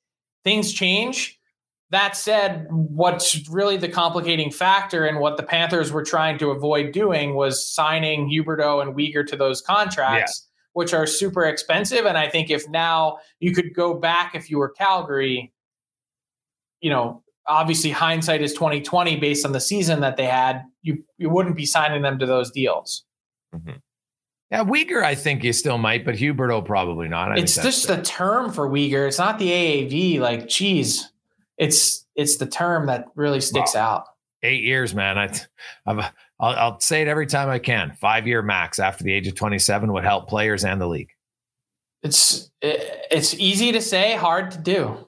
things 0.43 0.73
change. 0.73 1.39
That 1.89 2.17
said, 2.17 2.67
what's 2.69 3.47
really 3.47 3.77
the 3.77 3.87
complicating 3.87 4.51
factor 4.51 5.05
and 5.05 5.19
what 5.19 5.37
the 5.37 5.43
Panthers 5.43 5.91
were 5.91 6.03
trying 6.03 6.37
to 6.39 6.51
avoid 6.51 6.91
doing 6.91 7.35
was 7.35 7.65
signing 7.65 8.29
Huberdeau 8.29 8.81
and 8.81 8.93
Weegar 8.93 9.25
to 9.27 9.37
those 9.37 9.61
contracts, 9.61 10.49
which 10.73 10.93
are 10.93 11.07
super 11.07 11.45
expensive. 11.45 12.05
And 12.05 12.17
I 12.17 12.29
think 12.29 12.49
if 12.49 12.67
now 12.67 13.19
you 13.39 13.53
could 13.53 13.73
go 13.73 13.93
back 13.93 14.35
if 14.35 14.49
you 14.49 14.57
were 14.57 14.67
Calgary, 14.67 15.53
you 16.81 16.89
know, 16.89 17.23
obviously 17.47 17.91
hindsight 17.91 18.41
is 18.41 18.53
2020 18.53 19.15
based 19.15 19.45
on 19.45 19.53
the 19.53 19.61
season 19.61 20.01
that 20.01 20.17
they 20.17 20.25
had, 20.25 20.63
you 20.81 21.03
you 21.17 21.29
wouldn't 21.29 21.55
be 21.55 21.65
signing 21.65 22.01
them 22.01 22.19
to 22.19 22.25
those 22.25 22.51
deals. 22.51 23.05
Mm-hmm. 23.55 23.77
Yeah, 24.51 24.63
Weegar, 24.63 25.03
I 25.03 25.13
think 25.13 25.43
you 25.43 25.51
still 25.51 25.77
might, 25.77 26.05
but 26.05 26.15
Huberdeau 26.15 26.65
probably 26.65 27.09
not. 27.09 27.31
I 27.33 27.39
it's 27.39 27.55
just 27.55 27.87
the 27.87 28.01
term 28.01 28.51
for 28.51 28.69
Weegar. 28.69 29.05
It's 29.07 29.17
not 29.17 29.39
the 29.39 29.49
AAV. 29.49 30.19
Like, 30.19 30.47
geez, 30.47 31.11
it's 31.57 32.05
it's 32.15 32.37
the 32.37 32.45
term 32.45 32.85
that 32.87 33.07
really 33.15 33.41
sticks 33.41 33.75
out. 33.75 34.05
eight 34.43 34.63
years, 34.63 34.95
man. 34.95 35.17
I, 35.17 35.25
I've, 35.85 35.99
I'll, 36.39 36.55
I'll 36.55 36.79
say 36.79 37.01
it 37.01 37.07
every 37.09 37.27
time 37.27 37.49
I 37.49 37.59
can. 37.59 37.91
Five 37.99 38.25
year 38.25 38.41
max 38.41 38.79
after 38.79 39.03
the 39.03 39.11
age 39.11 39.27
of 39.27 39.35
27 39.35 39.91
would 39.91 40.05
help 40.05 40.29
players 40.29 40.63
and 40.63 40.79
the 40.79 40.87
league. 40.87 41.09
It's 42.03 42.49
it, 42.61 43.07
it's 43.11 43.33
easy 43.33 43.73
to 43.73 43.81
say, 43.81 44.15
hard 44.15 44.51
to 44.51 44.57
do. 44.59 45.07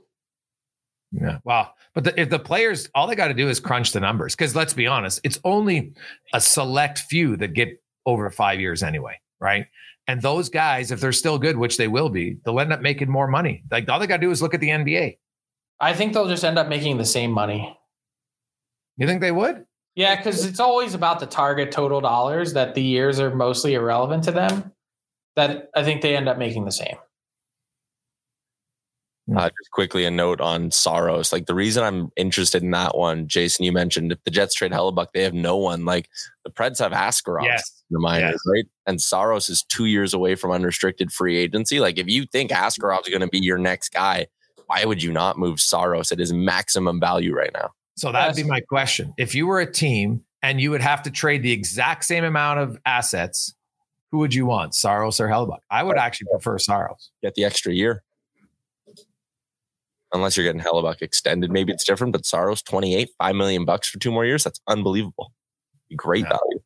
Yeah. 1.12 1.38
Wow. 1.44 1.72
But 1.96 2.04
the, 2.04 2.20
if 2.20 2.30
the 2.30 2.40
players, 2.40 2.90
all 2.94 3.08
they 3.08 3.16
got 3.16 3.30
to 3.30 3.34
do 3.34 3.48
is 3.50 3.60
crunch 3.60 3.94
the 3.94 4.00
numbers. 4.00 4.36
Because 4.36 4.56
let's 4.56 4.74
be 4.74 4.86
honest, 4.86 5.22
it's 5.24 5.40
only 5.44 5.94
a 6.34 6.42
select 6.42 7.00
few 7.00 7.36
that 7.38 7.54
get 7.54 7.82
over 8.10 8.30
five 8.30 8.60
years 8.60 8.84
anyway. 8.84 9.20
Right. 9.40 9.68
And 10.08 10.22
those 10.22 10.50
guys, 10.50 10.92
if 10.92 11.00
they're 11.00 11.12
still 11.12 11.38
good, 11.38 11.58
which 11.58 11.78
they 11.78 11.88
will 11.88 12.10
be, 12.10 12.38
they'll 12.44 12.60
end 12.60 12.74
up 12.74 12.82
making 12.82 13.10
more 13.10 13.28
money. 13.28 13.64
Like 13.70 13.88
all 13.88 14.00
they 14.00 14.08
got 14.08 14.18
to 14.18 14.22
do 14.22 14.32
is 14.32 14.42
look 14.42 14.54
at 14.54 14.60
the 14.60 14.70
NBA. 14.70 15.18
I 15.80 15.94
think 15.94 16.14
they'll 16.14 16.28
just 16.28 16.44
end 16.44 16.58
up 16.58 16.68
making 16.68 16.98
the 16.98 17.06
same 17.06 17.32
money. 17.32 17.78
You 18.98 19.08
think 19.08 19.22
they 19.22 19.32
would? 19.32 19.66
Yeah, 19.96 20.16
because 20.16 20.46
it's 20.46 20.60
always 20.60 20.94
about 20.94 21.20
the 21.20 21.26
target 21.26 21.72
total 21.72 22.02
dollars 22.02 22.54
that 22.54 22.76
the 22.76 22.82
years 22.82 23.20
are 23.20 23.34
mostly 23.34 23.76
irrelevant 23.76 24.24
to 24.26 24.32
them. 24.32 24.74
That 25.36 25.70
I 25.76 25.84
think 25.84 26.02
they 26.02 26.18
end 26.18 26.28
up 26.28 26.38
making 26.38 26.66
the 26.66 26.72
same. 26.72 26.98
Uh, 29.38 29.50
just 29.50 29.72
quickly 29.72 30.06
a 30.06 30.12
note 30.12 30.42
on 30.42 30.72
Saros. 30.72 31.32
Like 31.34 31.46
the 31.46 31.54
reason 31.54 31.84
I'm 31.84 32.10
interested 32.16 32.64
in 32.64 32.72
that 32.72 32.98
one, 32.98 33.28
Jason, 33.28 33.66
you 33.66 33.72
mentioned 33.72 34.12
if 34.12 34.24
the 34.24 34.32
Jets 34.32 34.54
trade 34.56 34.72
Hellebuyck, 34.72 35.08
they 35.14 35.24
have 35.24 35.34
no 35.34 35.58
one. 35.58 35.86
Like 35.86 36.10
the 36.44 36.50
Preds 36.50 36.80
have 36.80 36.92
Askarov, 36.92 37.44
Yes. 37.44 37.84
the 37.90 38.00
minors, 38.00 38.32
Yes. 38.32 38.40
right? 38.48 38.66
And 38.86 39.02
Saros 39.02 39.50
is 39.50 39.64
two 39.64 39.86
years 39.86 40.14
away 40.14 40.36
from 40.36 40.52
unrestricted 40.52 41.12
free 41.12 41.38
agency. 41.38 41.80
Like 41.80 41.98
if 41.98 42.08
you 42.08 42.26
think 42.26 42.52
Askarov's 42.52 43.10
going 43.10 43.22
to 43.22 43.28
be 43.28 43.40
your 43.40 43.58
next 43.58 43.90
guy, 43.94 44.28
why 44.68 44.86
would 44.86 45.02
you 45.04 45.12
not 45.12 45.38
move 45.38 45.60
Saros 45.60 46.12
at 46.12 46.20
his 46.20 46.32
maximum 46.34 47.00
value 47.00 47.34
right 47.36 47.52
now? 47.54 47.72
So 47.98 48.12
that'd 48.12 48.36
be 48.36 48.44
my 48.50 48.62
question. 48.62 49.14
If 49.18 49.36
you 49.36 49.46
were 49.48 49.60
a 49.60 49.72
team 49.72 50.24
and 50.42 50.62
you 50.62 50.72
would 50.72 50.82
have 50.82 51.04
to 51.04 51.12
trade 51.12 51.44
the 51.44 51.52
exact 51.52 52.06
same 52.06 52.24
amount 52.24 52.60
of 52.60 52.80
assets, 52.86 53.54
who 54.12 54.20
would 54.20 54.34
you 54.34 54.46
want, 54.46 54.74
Saros 54.74 55.20
or 55.20 55.28
Hellebuyck? 55.28 55.60
I 55.70 55.84
would 55.84 55.98
actually 55.98 56.28
prefer 56.32 56.58
Saros. 56.58 57.12
Get 57.22 57.36
the 57.36 57.44
extra 57.44 57.74
year. 57.74 58.04
Unless 60.14 60.36
you're 60.38 60.46
getting 60.46 60.62
Hellebuyck 60.62 61.02
extended, 61.02 61.52
maybe 61.52 61.72
it's 61.72 61.84
different. 61.86 62.14
But 62.14 62.26
Saros, 62.26 62.62
28, 62.64 63.10
5 63.18 63.36
million 63.36 63.66
bucks 63.66 63.88
for 63.90 64.00
two 64.00 64.12
more 64.12 64.26
years. 64.26 64.44
That's 64.44 64.60
unbelievable. 64.68 65.34
Great 65.96 66.24
Yeah. 66.24 66.30
value. 66.30 66.62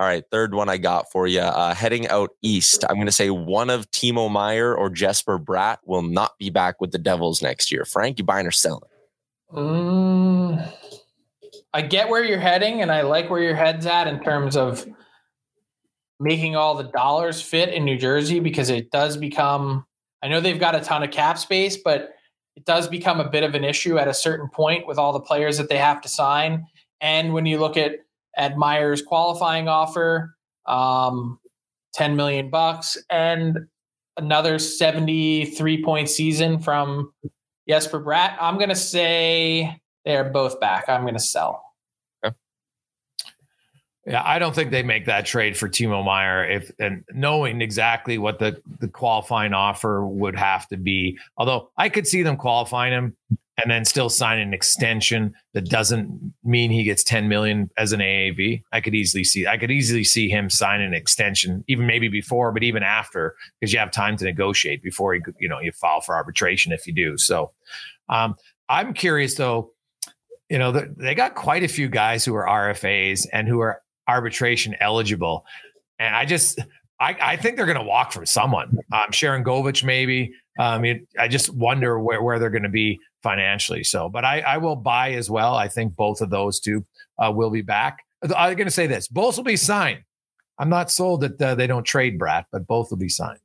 All 0.00 0.06
right, 0.06 0.22
third 0.30 0.54
one 0.54 0.68
I 0.68 0.76
got 0.76 1.10
for 1.10 1.26
you. 1.26 1.40
Uh, 1.40 1.74
heading 1.74 2.06
out 2.06 2.30
east, 2.40 2.84
I'm 2.88 2.94
going 2.96 3.06
to 3.06 3.12
say 3.12 3.30
one 3.30 3.68
of 3.68 3.90
Timo 3.90 4.30
Meier 4.30 4.72
or 4.72 4.90
Jesper 4.90 5.40
Bratt 5.40 5.78
will 5.86 6.02
not 6.02 6.38
be 6.38 6.50
back 6.50 6.80
with 6.80 6.92
the 6.92 6.98
Devils 6.98 7.42
next 7.42 7.72
year. 7.72 7.84
Frank, 7.84 8.18
you 8.18 8.24
buying 8.24 8.46
or 8.46 8.52
selling? 8.52 8.82
Mm, 9.52 10.72
I 11.74 11.82
get 11.82 12.08
where 12.08 12.22
you're 12.22 12.38
heading, 12.38 12.80
and 12.80 12.92
I 12.92 13.00
like 13.00 13.28
where 13.28 13.42
your 13.42 13.56
head's 13.56 13.86
at 13.86 14.06
in 14.06 14.20
terms 14.22 14.56
of 14.56 14.86
making 16.20 16.54
all 16.54 16.76
the 16.76 16.84
dollars 16.84 17.42
fit 17.42 17.70
in 17.70 17.84
New 17.84 17.96
Jersey 17.98 18.38
because 18.38 18.70
it 18.70 18.90
does 18.92 19.16
become. 19.16 19.84
I 20.22 20.28
know 20.28 20.40
they've 20.40 20.60
got 20.60 20.76
a 20.76 20.80
ton 20.80 21.02
of 21.02 21.10
cap 21.10 21.38
space, 21.38 21.76
but 21.76 22.14
it 22.58 22.64
does 22.64 22.88
become 22.88 23.20
a 23.20 23.30
bit 23.30 23.44
of 23.44 23.54
an 23.54 23.62
issue 23.62 23.98
at 23.98 24.08
a 24.08 24.14
certain 24.14 24.48
point 24.48 24.84
with 24.84 24.98
all 24.98 25.12
the 25.12 25.20
players 25.20 25.58
that 25.58 25.68
they 25.68 25.78
have 25.78 26.00
to 26.00 26.08
sign. 26.08 26.66
And 27.00 27.32
when 27.32 27.46
you 27.46 27.60
look 27.60 27.76
at 27.76 27.92
at 28.36 28.58
Meier's 28.58 29.00
qualifying 29.00 29.68
offer, 29.68 30.34
um, 30.66 31.38
ten 31.92 32.16
million 32.16 32.50
bucks, 32.50 32.98
and 33.10 33.68
another 34.16 34.58
seventy-three 34.58 35.84
point 35.84 36.08
season 36.10 36.58
from 36.58 37.12
Jesper 37.68 38.00
Bratt. 38.00 38.36
I'm 38.40 38.56
going 38.56 38.70
to 38.70 38.74
say 38.74 39.80
they're 40.04 40.24
both 40.24 40.58
back. 40.58 40.88
I'm 40.88 41.02
going 41.02 41.14
to 41.14 41.20
sell. 41.20 41.62
Yeah, 44.06 44.22
I 44.24 44.38
don't 44.38 44.54
think 44.54 44.70
they 44.70 44.82
make 44.82 45.04
that 45.06 45.26
trade 45.26 45.56
for 45.56 45.68
Timo 45.68 46.02
Meier 46.04 46.44
if 46.44 46.70
and 46.78 47.04
knowing 47.12 47.60
exactly 47.60 48.16
what 48.16 48.38
the 48.38 48.60
the 48.80 48.88
qualifying 48.88 49.52
offer 49.52 50.06
would 50.06 50.36
have 50.36 50.66
to 50.68 50.76
be. 50.76 51.18
Although 51.36 51.70
I 51.76 51.88
could 51.88 52.06
see 52.06 52.22
them 52.22 52.36
qualifying 52.36 52.92
him 52.92 53.16
and 53.62 53.70
then 53.70 53.84
still 53.84 54.08
sign 54.08 54.38
an 54.38 54.54
extension 54.54 55.34
that 55.52 55.68
doesn't 55.68 56.32
mean 56.44 56.70
he 56.70 56.84
gets 56.84 57.02
10 57.02 57.28
million 57.28 57.68
as 57.76 57.92
an 57.92 57.98
AAV. 58.00 58.62
I 58.72 58.80
could 58.80 58.94
easily 58.94 59.24
see 59.24 59.46
I 59.46 59.58
could 59.58 59.70
easily 59.70 60.04
see 60.04 60.28
him 60.30 60.48
sign 60.48 60.80
an 60.80 60.94
extension 60.94 61.64
even 61.68 61.86
maybe 61.86 62.08
before 62.08 62.52
but 62.52 62.62
even 62.62 62.82
after 62.82 63.34
because 63.60 63.72
you 63.72 63.78
have 63.78 63.90
time 63.90 64.16
to 64.18 64.24
negotiate 64.24 64.82
before 64.82 65.14
you 65.16 65.22
you 65.38 65.48
know 65.48 65.58
you 65.60 65.72
file 65.72 66.00
for 66.00 66.14
arbitration 66.14 66.72
if 66.72 66.86
you 66.86 66.94
do. 66.94 67.18
So 67.18 67.52
um 68.08 68.36
I'm 68.70 68.94
curious 68.94 69.34
though 69.34 69.72
you 70.48 70.58
know, 70.58 70.72
they- 70.72 70.88
they 70.96 71.14
got 71.14 71.34
quite 71.34 71.62
a 71.62 71.68
few 71.68 71.88
guys 71.90 72.24
who 72.24 72.34
are 72.34 72.46
RFAs 72.48 73.26
and 73.34 73.46
who 73.46 73.60
are 73.60 73.82
arbitration 74.08 74.74
eligible. 74.80 75.44
And 75.98 76.16
I 76.16 76.24
just, 76.24 76.58
I, 76.98 77.16
I 77.20 77.36
think 77.36 77.56
they're 77.56 77.66
going 77.66 77.78
to 77.78 77.84
walk 77.84 78.12
from 78.12 78.26
someone. 78.26 78.78
Um, 78.92 79.10
Sharangovich, 79.10 79.84
maybe. 79.84 80.32
Um, 80.58 80.84
it, 80.84 81.06
I 81.18 81.28
just 81.28 81.54
wonder 81.54 82.00
where, 82.00 82.22
where 82.22 82.38
they're 82.38 82.50
going 82.50 82.64
to 82.64 82.68
be 82.68 82.98
financially. 83.22 83.84
So, 83.84 84.08
but 84.08 84.24
I, 84.24 84.40
I 84.40 84.56
will 84.58 84.76
buy 84.76 85.12
as 85.12 85.30
well. 85.30 85.54
I 85.54 85.68
think 85.68 85.94
both 85.94 86.20
of 86.20 86.30
those 86.30 86.58
two 86.58 86.84
uh, 87.18 87.30
will 87.32 87.50
be 87.50 87.62
back. 87.62 87.98
I'm 88.22 88.56
going 88.56 88.66
to 88.66 88.72
say 88.72 88.88
this 88.88 89.06
both 89.06 89.36
will 89.36 89.44
be 89.44 89.56
signed. 89.56 90.00
I'm 90.58 90.68
not 90.68 90.90
sold 90.90 91.20
that 91.20 91.40
uh, 91.40 91.54
they 91.54 91.68
don't 91.68 91.84
trade 91.84 92.18
Bratt, 92.18 92.46
but 92.50 92.66
both 92.66 92.90
will 92.90 92.98
be 92.98 93.08
signed. 93.08 93.38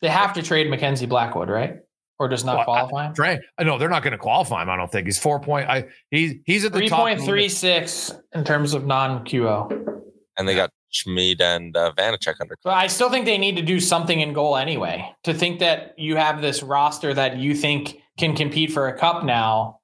They 0.00 0.08
have 0.08 0.32
to 0.34 0.42
trade 0.42 0.70
Mackenzie 0.70 1.06
Blackwood, 1.06 1.48
right? 1.48 1.78
Or 2.22 2.28
does 2.28 2.44
not 2.44 2.58
Well, 2.58 2.64
qualify 2.66 3.06
him? 3.08 3.14
Trey, 3.14 3.40
no, 3.60 3.78
they're 3.78 3.88
not 3.88 4.04
going 4.04 4.12
to 4.12 4.18
qualify 4.18 4.62
him. 4.62 4.70
I 4.70 4.76
don't 4.76 4.90
think 4.92 5.06
he's 5.08 5.18
four 5.18 5.40
point. 5.40 5.68
I 5.68 5.86
he's 6.12 6.34
he's 6.46 6.64
at 6.64 6.72
the 6.72 6.78
Three 6.78 6.88
top. 6.88 7.00
point 7.00 7.20
three 7.20 7.48
six 7.48 8.12
in 8.32 8.44
terms 8.44 8.74
of 8.74 8.86
non 8.86 9.24
QO. 9.24 10.00
And 10.38 10.46
they 10.46 10.54
got 10.54 10.70
Schmid 10.92 11.40
and 11.40 11.76
uh, 11.76 11.92
Vanecek 11.98 12.34
under. 12.40 12.56
But 12.62 12.74
I 12.74 12.86
still 12.86 13.10
think 13.10 13.24
they 13.24 13.38
need 13.38 13.56
to 13.56 13.62
do 13.62 13.80
something 13.80 14.20
in 14.20 14.32
goal 14.32 14.56
anyway. 14.56 15.04
To 15.24 15.34
think 15.34 15.58
that 15.58 15.94
you 15.98 16.14
have 16.14 16.40
this 16.40 16.62
roster 16.62 17.12
that 17.12 17.38
you 17.38 17.56
think 17.56 17.96
can 18.18 18.36
compete 18.36 18.70
for 18.70 18.86
a 18.86 18.96
cup 18.96 19.24
now, 19.24 19.80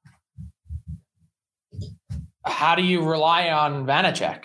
how 2.45 2.77
do 2.77 2.83
you 2.85 3.03
rely 3.05 3.49
on 3.51 3.85
Vanecek? 3.85 4.45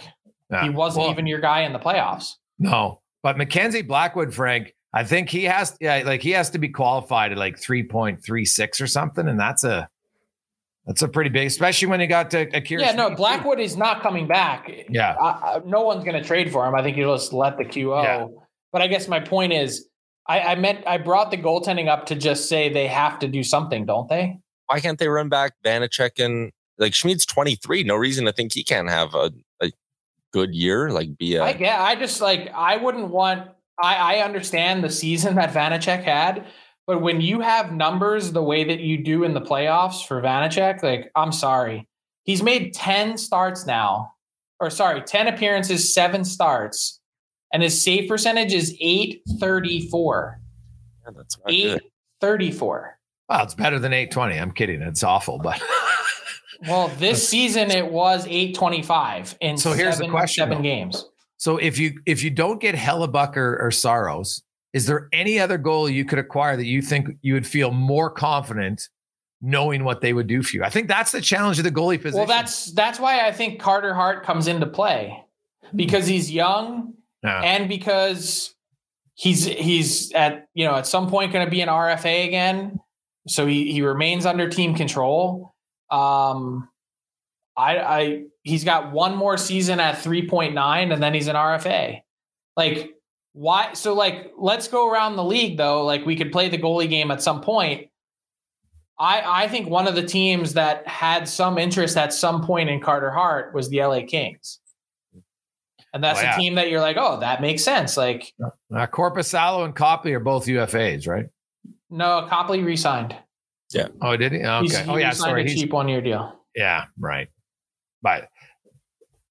Yeah. 0.50 0.64
He 0.64 0.70
wasn't 0.72 1.04
Well, 1.04 1.12
even 1.12 1.28
your 1.28 1.40
guy 1.42 1.62
in 1.62 1.74
the 1.74 1.80
playoffs. 1.80 2.32
No, 2.58 3.02
but 3.22 3.38
Mackenzie 3.38 3.82
Blackwood, 3.84 4.34
Frank, 4.34 4.74
I 4.94 5.04
think 5.04 5.30
he 5.30 5.44
has, 5.46 5.76
yeah, 5.82 6.04
like 6.06 6.22
he 6.22 6.32
has 6.32 6.52
to 6.52 6.60
be 6.60 6.70
qualified 6.70 7.32
at 7.32 7.38
like 7.38 7.58
three 7.58 7.84
point 7.84 8.24
three 8.24 8.46
six 8.46 8.80
or 8.80 8.88
something, 8.88 9.28
and 9.28 9.40
that's 9.40 9.64
a 9.64 9.90
that's 10.86 11.02
a 11.02 11.08
pretty 11.08 11.30
big, 11.30 11.48
especially 11.48 11.88
when 11.88 12.00
you 12.00 12.08
got 12.08 12.30
to 12.32 12.42
Akira. 12.56 12.82
Yeah, 12.82 12.92
no, 12.92 13.08
Schmid, 13.08 13.12
too. 13.12 13.16
Blackwood 13.16 13.60
is 13.60 13.78
not 13.78 14.02
coming 14.02 14.28
back. 14.28 14.70
Yeah, 14.90 15.16
I, 15.20 15.28
I, 15.28 15.62
no 15.66 15.82
one's 15.82 16.04
going 16.04 16.22
to 16.22 16.28
trade 16.28 16.52
for 16.52 16.68
him. 16.68 16.76
I 16.76 16.84
think 16.84 16.98
you 16.98 17.06
just 17.06 17.34
let 17.34 17.58
the 17.58 17.64
QO. 17.64 18.04
Yeah. 18.04 18.28
But 18.72 18.82
I 18.82 18.88
guess 18.88 19.08
my 19.08 19.20
point 19.20 19.54
is, 19.54 19.88
I, 20.28 20.40
I 20.42 20.56
meant 20.56 20.86
I 20.86 20.98
brought 20.98 21.32
the 21.32 21.38
goaltending 21.38 21.88
up 21.88 22.06
to 22.08 22.16
just 22.16 22.50
say 22.50 22.72
they 22.72 22.88
have 22.88 23.20
to 23.20 23.28
do 23.28 23.44
something, 23.44 23.86
don't 23.86 24.10
they? 24.10 24.40
Why 24.68 24.80
can't 24.80 25.00
they 25.00 25.08
run 25.08 25.30
back 25.30 25.54
Vanecek 25.64 26.24
and 26.24 26.52
like 26.78 26.94
Schmid's 26.94 27.26
23? 27.26 27.84
No 27.84 27.96
reason 27.96 28.26
to 28.26 28.34
think 28.34 28.54
he 28.54 28.64
can't 28.64 28.90
have 28.90 29.14
a, 29.14 29.32
a 29.62 29.72
good 30.32 30.54
year. 30.54 30.90
Like 30.90 31.18
be 31.18 31.36
a 31.36 31.44
I 31.44 31.54
get. 31.54 31.80
I 31.80 31.96
just 31.96 32.22
like 32.22 32.50
I 32.54 32.78
wouldn't 32.78 33.10
want. 33.10 33.50
I 33.82 34.18
I 34.18 34.24
understand 34.24 34.84
the 34.84 34.90
season 34.90 35.36
that 35.38 35.54
Vanecek 35.54 36.04
had, 36.04 36.46
but 36.88 37.02
when 37.02 37.22
you 37.22 37.40
have 37.42 37.72
numbers 37.74 38.32
the 38.32 38.44
way 38.44 38.64
that 38.64 38.80
you 38.80 39.04
do 39.04 39.24
in 39.24 39.34
the 39.34 39.42
playoffs 39.42 40.06
for 40.06 40.22
Vanecek, 40.22 40.84
like 40.84 41.12
I'm 41.16 41.32
sorry, 41.32 41.88
he's 42.24 42.44
made 42.44 42.74
ten 42.74 43.18
starts 43.18 43.66
now, 43.66 44.14
or 44.60 44.70
sorry, 44.70 45.02
ten 45.02 45.28
appearances, 45.28 45.94
seven 45.94 46.24
starts, 46.26 47.00
and 47.52 47.64
his 47.64 47.82
save 47.84 48.08
percentage 48.10 48.54
is 48.54 48.76
eight 48.80 49.22
thirty 49.40 49.88
four. 49.90 50.40
Yeah, 51.06 51.12
that's 51.16 51.38
not 51.38 51.48
good. 51.48 51.82
834. 52.22 52.98
well, 53.28 53.44
it's 53.44 53.54
better 53.56 53.78
than 53.80 53.92
eight 53.94 54.12
twenty. 54.12 54.38
I'm 54.38 54.52
kidding. 54.52 54.82
It's 54.82 55.04
awful, 55.04 55.38
but 55.40 55.62
Well, 56.68 56.88
this 56.98 57.28
season 57.34 57.72
it 57.72 57.92
was 57.92 58.26
825 58.26 59.36
in 59.42 59.58
So 59.58 59.74
here's 59.74 59.96
the 59.98 60.04
seven, 60.04 60.12
question, 60.12 60.42
seven 60.44 60.58
though. 60.60 60.64
games. 60.64 61.06
So 61.44 61.58
if 61.58 61.78
you 61.78 62.00
if 62.06 62.24
you 62.24 62.30
don't 62.30 62.62
get 62.62 62.74
Hellebuyck 62.74 63.36
or, 63.36 63.58
or 63.60 63.70
Saros, 63.70 64.42
is 64.72 64.86
there 64.86 65.10
any 65.12 65.42
other 65.42 65.58
goal 65.58 65.90
you 65.90 66.06
could 66.06 66.18
acquire 66.18 66.56
that 66.56 66.66
you 66.66 66.82
think 66.82 67.18
you 67.22 67.34
would 67.34 67.46
feel 67.46 67.72
more 67.72 68.10
confident 68.10 68.88
knowing 69.42 69.84
what 69.84 70.00
they 70.00 70.14
would 70.14 70.28
do 70.28 70.42
for 70.42 70.56
you? 70.56 70.64
I 70.64 70.70
think 70.70 70.88
that's 70.88 71.12
the 71.12 71.20
challenge 71.20 71.58
of 71.58 71.66
the 71.66 71.70
goalie 71.70 72.02
position. 72.02 72.20
Well, 72.20 72.28
that's 72.28 72.72
that's 72.72 72.98
why 72.98 73.28
I 73.28 73.34
think 73.34 73.60
Carter 73.60 73.94
Hart 73.94 74.24
comes 74.24 74.48
into 74.48 74.66
play 74.68 75.22
because 75.76 76.08
he's 76.08 76.32
young 76.32 76.94
Yeah. 77.26 77.42
and 77.42 77.68
because 77.68 78.56
he's 79.16 79.44
he's 79.44 80.14
at 80.14 80.48
you 80.54 80.64
know 80.64 80.76
at 80.76 80.88
some 80.88 81.10
point 81.10 81.34
going 81.34 81.46
to 81.46 81.52
be 81.52 81.60
an 81.60 81.68
RFA 81.68 82.26
again, 82.26 82.80
so 83.28 83.46
he 83.46 83.70
he 83.70 83.82
remains 83.82 84.26
under 84.26 84.48
team 84.48 84.76
control. 84.76 85.54
Um, 85.92 86.70
I 87.58 87.78
I 87.80 88.24
he's 88.44 88.64
got 88.64 88.92
one 88.92 89.16
more 89.16 89.38
season 89.38 89.80
at 89.80 90.00
three 90.02 90.28
point 90.28 90.54
nine, 90.54 90.92
and 90.92 91.02
then 91.02 91.14
he's 91.14 91.28
an 91.28 91.36
RFA. 91.36 92.02
Like 92.58 92.92
why? 93.34 93.74
So 93.74 93.94
like 93.94 94.32
let's 94.38 94.68
go 94.68 94.90
around 94.92 95.16
the 95.16 95.24
league 95.24 95.58
though. 95.58 95.84
Like 95.86 96.06
we 96.06 96.16
could 96.16 96.32
play 96.32 96.50
the 96.50 96.58
goalie 96.58 96.90
game 96.90 97.12
at 97.12 97.22
some 97.22 97.42
point. 97.42 97.90
I 99.00 99.44
I 99.44 99.48
think 99.48 99.70
one 99.70 99.88
of 99.88 99.96
the 99.96 100.04
teams 100.04 100.54
that 100.54 100.88
had 100.88 101.28
some 101.28 101.58
interest 101.58 101.98
at 101.98 102.14
some 102.14 102.46
point 102.46 102.70
in 102.70 102.80
Carter 102.82 103.12
Hart 103.12 103.54
was 103.54 103.70
the 103.70 103.82
LA 103.84 104.02
Kings. 104.08 104.60
And 105.96 106.04
that's 106.04 106.20
Oh, 106.20 106.24
yeah. 106.24 106.36
a 106.36 106.40
team 106.40 106.56
that 106.56 106.72
you're 106.72 106.82
like, 106.82 106.98
oh, 106.98 107.20
that 107.20 107.40
makes 107.40 107.64
sense. 107.64 107.98
Like, 107.98 108.34
Uh, 108.44 108.88
Korpisalo 108.88 109.64
and 109.64 109.76
Copley 109.76 110.12
are 110.14 110.20
both 110.20 110.48
UFAs, 110.48 111.08
right? 111.08 111.28
no, 111.92 112.26
Copley 112.28 112.64
re-signed. 112.64 113.16
Yeah. 113.72 113.90
Oh, 114.02 114.18
did 114.18 114.32
he? 114.32 114.40
Okay. 114.40 114.62
He's, 114.64 114.76
he 114.80 114.90
oh, 114.90 114.96
yeah. 114.96 115.10
re-signed 115.10 115.30
Sorry. 115.30 115.42
a 115.46 115.48
He's, 115.48 115.62
cheap 115.62 115.72
one-year 115.72 116.02
deal. 116.02 116.40
yeah, 116.56 116.86
right. 116.98 117.28
But 118.04 118.30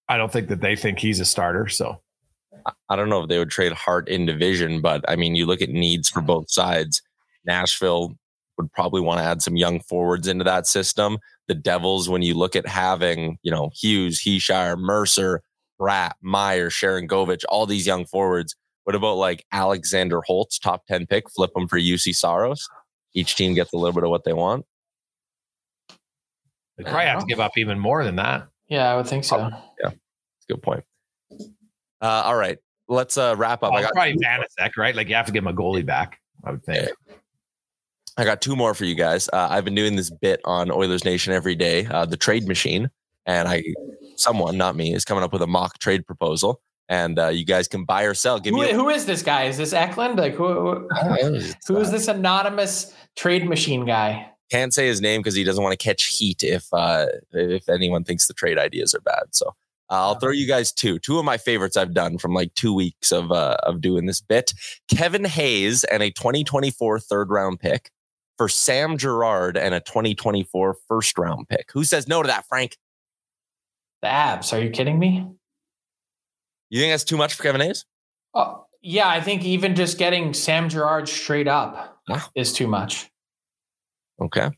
I 0.09 0.17
don't 0.17 0.33
think 0.33 0.49
that 0.49 0.61
they 0.61 0.75
think 0.75 0.99
he's 0.99 1.21
a 1.21 1.25
starter. 1.25 1.69
So 1.69 2.01
I 2.89 2.97
don't 2.97 3.09
know 3.09 3.23
if 3.23 3.29
they 3.29 3.39
would 3.39 3.51
trade 3.51 3.73
Hart 3.73 4.09
in 4.09 4.27
division, 4.27 4.81
but 4.81 5.05
I 5.09 5.15
mean, 5.15 5.37
you 5.37 5.47
look 5.47 5.63
at 5.63 5.69
needs 5.69 6.09
for 6.09 6.21
both 6.21 6.51
sides. 6.51 7.03
Nashville 7.45 8.15
would 8.59 8.73
probably 8.73 9.01
want 9.01 9.21
to 9.21 9.25
add 9.25 9.43
some 9.43 9.57
young 9.57 9.81
forwards 9.81 10.27
into 10.27 10.45
that 10.45 10.67
system. 10.67 11.19
The 11.49 11.55
Devils, 11.55 12.09
when 12.09 12.23
you 12.23 12.35
look 12.35 12.57
at 12.57 12.67
having, 12.67 13.39
you 13.43 13.51
know, 13.51 13.71
Hughes, 13.75 14.21
Hischier, 14.21 14.79
Mercer, 14.79 15.43
Bratt, 15.81 16.13
Meier, 16.23 16.71
Sharangovich, 16.71 17.45
all 17.49 17.67
these 17.67 17.87
young 17.87 18.07
forwards. 18.07 18.55
What 18.85 18.97
about 18.97 19.17
like 19.17 19.45
Alexander 19.53 20.21
Holtz, 20.23 20.59
top 20.59 20.87
10 20.87 21.07
pick, 21.07 21.31
flip 21.31 21.51
him 21.57 21.69
for 21.69 21.79
Juuse 21.79 22.15
Saros? 22.15 22.69
Each 23.15 23.35
team 23.35 23.55
gets 23.55 23.73
a 23.73 23.77
little 23.77 23.93
bit 23.93 24.05
of 24.05 24.11
what 24.11 24.25
they 24.25 24.33
want. 24.33 24.65
They 26.77 26.85
probably 26.85 27.07
have 27.07 27.21
to 27.21 27.27
give 27.27 27.41
up 27.41 27.53
even 27.57 27.79
more 27.79 28.05
than 28.05 28.17
that. 28.17 28.49
Yeah, 28.73 28.91
I 28.91 28.97
would 28.97 29.07
think 29.07 29.23
so. 29.23 29.37
Yeah, 29.37 29.51
that's 29.91 29.95
a 30.49 30.53
good 30.55 30.63
point. 30.63 30.83
Uh, 32.01 32.23
all 32.25 32.35
right, 32.35 32.57
let's 32.89 33.19
uh, 33.19 33.35
wrap 33.37 33.63
up. 33.63 33.71
Oh, 33.71 33.77
I 33.77 33.83
got 33.83 33.93
probably 33.93 34.17
Vanecek, 34.17 34.79
right? 34.79 34.97
Like 34.97 35.11
you 35.11 35.15
have 35.15 35.27
to 35.27 35.33
give 35.33 35.45
him 35.45 35.49
a 35.49 35.53
goalie 35.53 35.85
back. 35.85 36.19
I 36.43 36.53
would 36.53 36.65
think. 36.65 36.89
I 38.17 38.25
got 38.25 38.41
two 38.41 38.57
more 38.57 38.73
for 38.73 38.87
you 38.87 38.95
guys. 38.95 39.29
Uh, 39.31 39.49
I've 39.51 39.67
been 39.67 39.75
doing 39.75 39.97
this 39.97 40.09
bit 40.09 40.41
on 40.47 40.71
Oilers 40.71 41.05
Nation 41.05 41.35
every 41.35 41.55
day, 41.55 41.85
uh, 41.85 42.07
the 42.07 42.17
trade 42.17 42.49
machine, 42.49 42.89
and 43.27 43.47
I, 43.47 43.63
someone, 44.17 44.57
not 44.57 44.75
me, 44.75 44.95
is 44.95 45.05
coming 45.05 45.23
up 45.23 45.35
with 45.35 45.43
a 45.43 45.47
mock 45.47 45.79
trade 45.79 46.07
proposal, 46.07 46.63
and 46.89 47.19
uh, 47.19 47.29
you 47.29 47.45
guys 47.45 47.69
can 47.69 47.85
buy 47.85 48.05
or 48.05 48.15
sell. 48.15 48.41
Give 48.41 48.55
Who, 48.55 48.63
me 48.63 48.71
a, 48.71 48.75
who 48.75 48.89
is 48.89 49.05
this 49.05 49.23
guy? 49.23 49.43
Is 49.45 49.59
this 49.59 49.75
Eklund? 49.75 50.19
Like 50.19 50.33
who? 50.33 50.89
Who, 50.89 50.89
who 51.69 51.77
is 51.77 51.91
this 51.91 52.09
anonymous 52.09 52.95
trade 53.17 53.47
machine 53.47 53.85
guy? 53.85 54.32
Can't 54.53 54.75
say 54.75 54.87
his 54.87 55.01
name 55.01 55.21
because 55.21 55.35
he 55.35 55.45
doesn't 55.45 55.65
want 55.65 55.73
to 55.73 55.83
catch 55.83 56.05
heat 56.05 56.43
if 56.43 56.67
uh, 56.75 57.07
if 57.33 57.71
anyone 57.71 58.05
thinks 58.05 58.27
the 58.27 58.35
trade 58.35 58.59
ideas 58.59 58.95
are 58.95 59.01
bad. 59.01 59.23
So 59.31 59.47
uh, 59.89 60.09
I'll 60.09 60.17
throw 60.17 60.31
you 60.31 60.47
guys 60.47 60.71
two. 60.73 60.99
Two 60.99 61.19
of 61.19 61.25
my 61.25 61.39
favorites 61.39 61.75
I've 61.75 61.95
done 61.95 62.19
from 62.19 62.35
like 62.35 62.53
two 62.53 62.75
weeks 62.75 63.13
of 63.13 63.33
uh, 63.33 63.57
of 63.63 63.81
doing 63.81 64.05
this 64.05 64.21
bit. 64.21 64.53
Kevin 64.95 65.25
Hayes 65.25 65.85
and 65.85 66.03
a 66.03 66.11
2024 66.11 67.01
third 67.01 67.31
round 67.31 67.61
pick 67.61 67.91
for 68.37 68.47
Sam 68.47 68.99
Girard 68.99 69.57
and 69.57 69.75
a 69.75 69.81
2024 69.81 70.77
first 70.87 71.17
round 71.17 71.49
pick. 71.49 71.71
Who 71.73 71.83
says 71.85 72.07
no 72.07 72.23
to 72.23 72.27
that, 72.27 72.47
Frank? 72.47 72.77
The 74.03 74.09
Avs. 74.09 74.53
Are 74.53 74.61
you 74.63 74.69
kidding 74.69 74.99
me? 74.99 75.29
You 76.69 76.79
think 76.79 76.93
that's 76.93 77.05
too 77.05 77.17
much 77.17 77.33
for 77.33 77.43
Kevin 77.43 77.63
Hayes? 77.63 77.87
Oh, 78.35 78.67
yeah, 78.83 79.09
I 79.09 79.23
think 79.23 79.45
even 79.45 79.75
just 79.75 79.97
getting 79.97 80.35
Sam 80.35 80.69
Girard 80.69 81.09
straight 81.09 81.49
up 81.49 82.01
Wow. 82.07 82.21
is 82.35 82.53
too 82.53 82.67
much. 82.67 83.09
Okay. 84.23 84.51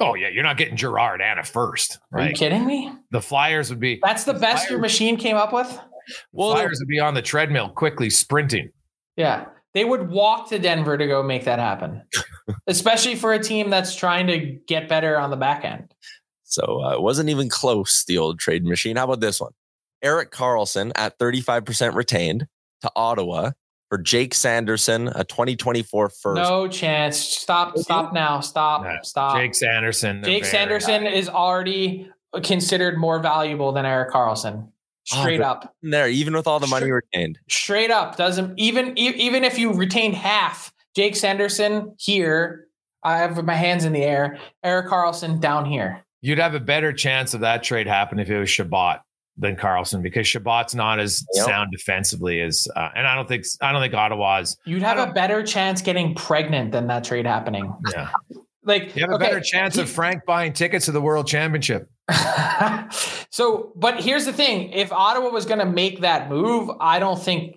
Oh 0.00 0.14
yeah, 0.14 0.28
you're 0.28 0.42
not 0.42 0.56
getting 0.56 0.76
Girard 0.76 1.22
and 1.22 1.38
a 1.38 1.44
first, 1.44 2.00
Are 2.12 2.26
you 2.26 2.34
kidding 2.34 2.66
me? 2.66 2.92
The 3.12 3.20
Flyers 3.20 3.70
would 3.70 3.78
be 3.78 4.00
That's 4.02 4.24
the 4.24 4.34
best 4.34 4.68
your 4.68 4.80
machine 4.80 5.16
came 5.16 5.36
up 5.36 5.52
with? 5.52 5.78
Well, 6.32 6.52
Flyers 6.52 6.80
would 6.80 6.88
be 6.88 6.98
on 6.98 7.14
the 7.14 7.22
treadmill 7.22 7.68
quickly 7.68 8.10
sprinting. 8.10 8.70
Yeah. 9.16 9.46
They 9.74 9.84
would 9.84 10.10
walk 10.10 10.48
to 10.50 10.58
Denver 10.58 10.98
to 10.98 11.06
go 11.06 11.22
make 11.22 11.44
that 11.44 11.58
happen, 11.58 12.02
especially 12.66 13.14
for 13.14 13.32
a 13.32 13.42
team 13.42 13.70
that's 13.70 13.94
trying 13.94 14.26
to 14.26 14.38
get 14.66 14.88
better 14.88 15.16
on 15.16 15.30
the 15.30 15.36
back 15.36 15.64
end. 15.64 15.94
So 16.42 16.82
uh, 16.84 16.94
it 16.94 17.00
wasn't 17.00 17.30
even 17.30 17.48
close, 17.48 18.04
the 18.04 18.18
old 18.18 18.38
trade 18.38 18.64
machine. 18.64 18.96
How 18.96 19.04
about 19.04 19.20
this 19.20 19.40
one? 19.40 19.52
Erik 20.02 20.30
Karlsson 20.30 20.92
at 20.96 21.18
35% 21.18 21.94
retained 21.94 22.46
to 22.82 22.90
Ottawa 22.94 23.52
for 23.92 23.98
Jake 23.98 24.32
Sanderson, 24.32 25.08
a 25.08 25.22
2024 25.22 26.08
first. 26.08 26.40
No 26.40 26.66
chance. 26.66 27.18
Stop. 27.18 27.76
Stop 27.76 28.14
now. 28.14 28.40
Stop. 28.40 28.84
No, 28.84 28.96
Stop. 29.02 29.36
Jake 29.36 29.54
Sanderson. 29.54 30.22
Jake 30.24 30.46
Sanderson 30.46 31.02
high. 31.02 31.10
is 31.10 31.28
already 31.28 32.08
considered 32.42 32.96
more 32.96 33.18
valuable 33.20 33.70
than 33.72 33.84
Erik 33.84 34.10
Karlsson. 34.10 34.68
Oh, 35.12 35.20
straight 35.20 35.40
but- 35.40 35.46
up. 35.46 35.74
there, 35.82 36.08
even 36.08 36.32
with 36.32 36.46
all 36.46 36.58
the 36.58 36.68
money 36.68 36.86
Sure. 36.86 37.02
retained. 37.12 37.38
Straight 37.50 37.90
up. 37.90 38.16
Doesn't 38.16 38.58
even 38.58 38.96
even 38.96 39.44
if 39.44 39.58
you 39.58 39.74
retained 39.74 40.14
half, 40.14 40.72
Jake 40.96 41.14
Sanderson 41.14 41.94
here. 41.98 42.68
I 43.04 43.18
have 43.18 43.44
my 43.44 43.56
hands 43.56 43.84
in 43.84 43.92
the 43.92 44.04
air. 44.04 44.38
Erik 44.64 44.86
Karlsson 44.88 45.38
down 45.38 45.66
here. 45.66 46.02
You'd 46.22 46.38
have 46.38 46.54
a 46.54 46.60
better 46.60 46.94
chance 46.94 47.34
of 47.34 47.40
that 47.40 47.62
trade 47.62 47.86
happening 47.88 48.22
if 48.24 48.30
it 48.30 48.38
was 48.38 48.48
Chabot 48.48 49.00
than 49.36 49.56
Karlsson 49.56 50.02
because 50.02 50.26
Chabot's 50.26 50.74
not 50.74 51.00
as 51.00 51.24
Yep. 51.34 51.46
sound 51.46 51.72
defensively 51.72 52.40
as, 52.42 52.68
uh, 52.76 52.90
and 52.94 53.06
I 53.06 53.14
don't 53.14 53.26
think 53.26 53.44
I 53.60 53.72
don't 53.72 53.80
think 53.80 53.94
Ottawa's. 53.94 54.56
You'd 54.66 54.82
have 54.82 54.98
a 54.98 55.12
better 55.12 55.42
chance 55.42 55.80
getting 55.80 56.14
pregnant 56.14 56.72
than 56.72 56.86
that 56.88 57.04
trade 57.04 57.26
happening. 57.26 57.74
Yeah, 57.92 58.10
Like 58.64 58.94
you 58.94 59.02
have 59.02 59.10
a 59.10 59.14
okay, 59.14 59.26
better 59.26 59.40
chance 59.40 59.76
of 59.76 59.90
Frank 59.90 60.24
buying 60.24 60.52
tickets 60.52 60.84
to 60.86 60.92
the 60.92 61.00
World 61.00 61.26
Championship. 61.26 61.90
so, 63.30 63.72
but 63.74 64.00
here's 64.00 64.24
the 64.24 64.32
thing: 64.32 64.70
if 64.70 64.92
Ottawa 64.92 65.30
was 65.30 65.46
going 65.46 65.58
to 65.58 65.66
make 65.66 66.00
that 66.02 66.28
move, 66.28 66.70
I 66.80 67.00
don't 67.00 67.20
think, 67.20 67.56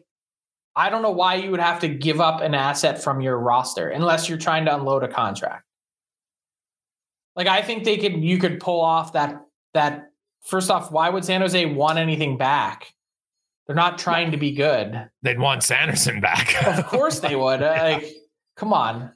I 0.75 0.89
don't 0.89 1.03
know 1.03 1.11
why 1.11 1.35
you 1.35 1.51
would 1.51 1.59
have 1.59 1.79
to 1.81 1.87
give 1.87 2.19
up 2.19 2.41
an 2.41 2.55
asset 2.55 3.03
from 3.03 3.21
your 3.21 3.37
roster 3.37 3.89
unless 3.89 4.27
you're 4.27 4.39
trying 4.39 4.65
to 4.65 4.75
unload 4.75 5.03
a 5.03 5.07
contract. 5.07 5.63
Like, 7.35 7.47
I 7.47 7.61
think 7.61 7.83
they 7.83 7.97
could, 7.97 8.23
you 8.23 8.39
could 8.39 8.59
pull 8.59 8.81
off 8.81 9.13
that. 9.13 9.41
That 9.73 10.11
first 10.47 10.69
off, 10.71 10.91
why 10.91 11.09
would 11.09 11.25
San 11.25 11.41
Jose 11.41 11.65
want 11.65 11.97
anything 11.99 12.37
back? 12.37 12.93
They're 13.67 13.75
not 13.75 13.97
trying 13.97 14.31
to 14.31 14.37
be 14.37 14.51
good. 14.51 15.09
They'd 15.23 15.39
want 15.39 15.63
Sanderson 15.63 16.21
back. 16.21 16.55
Of 16.79 16.85
course 16.87 17.19
they 17.19 17.35
would. 17.35 17.61
Uh, 17.63 17.73
Like, 18.01 18.13
come 18.55 18.73
on. 18.73 19.11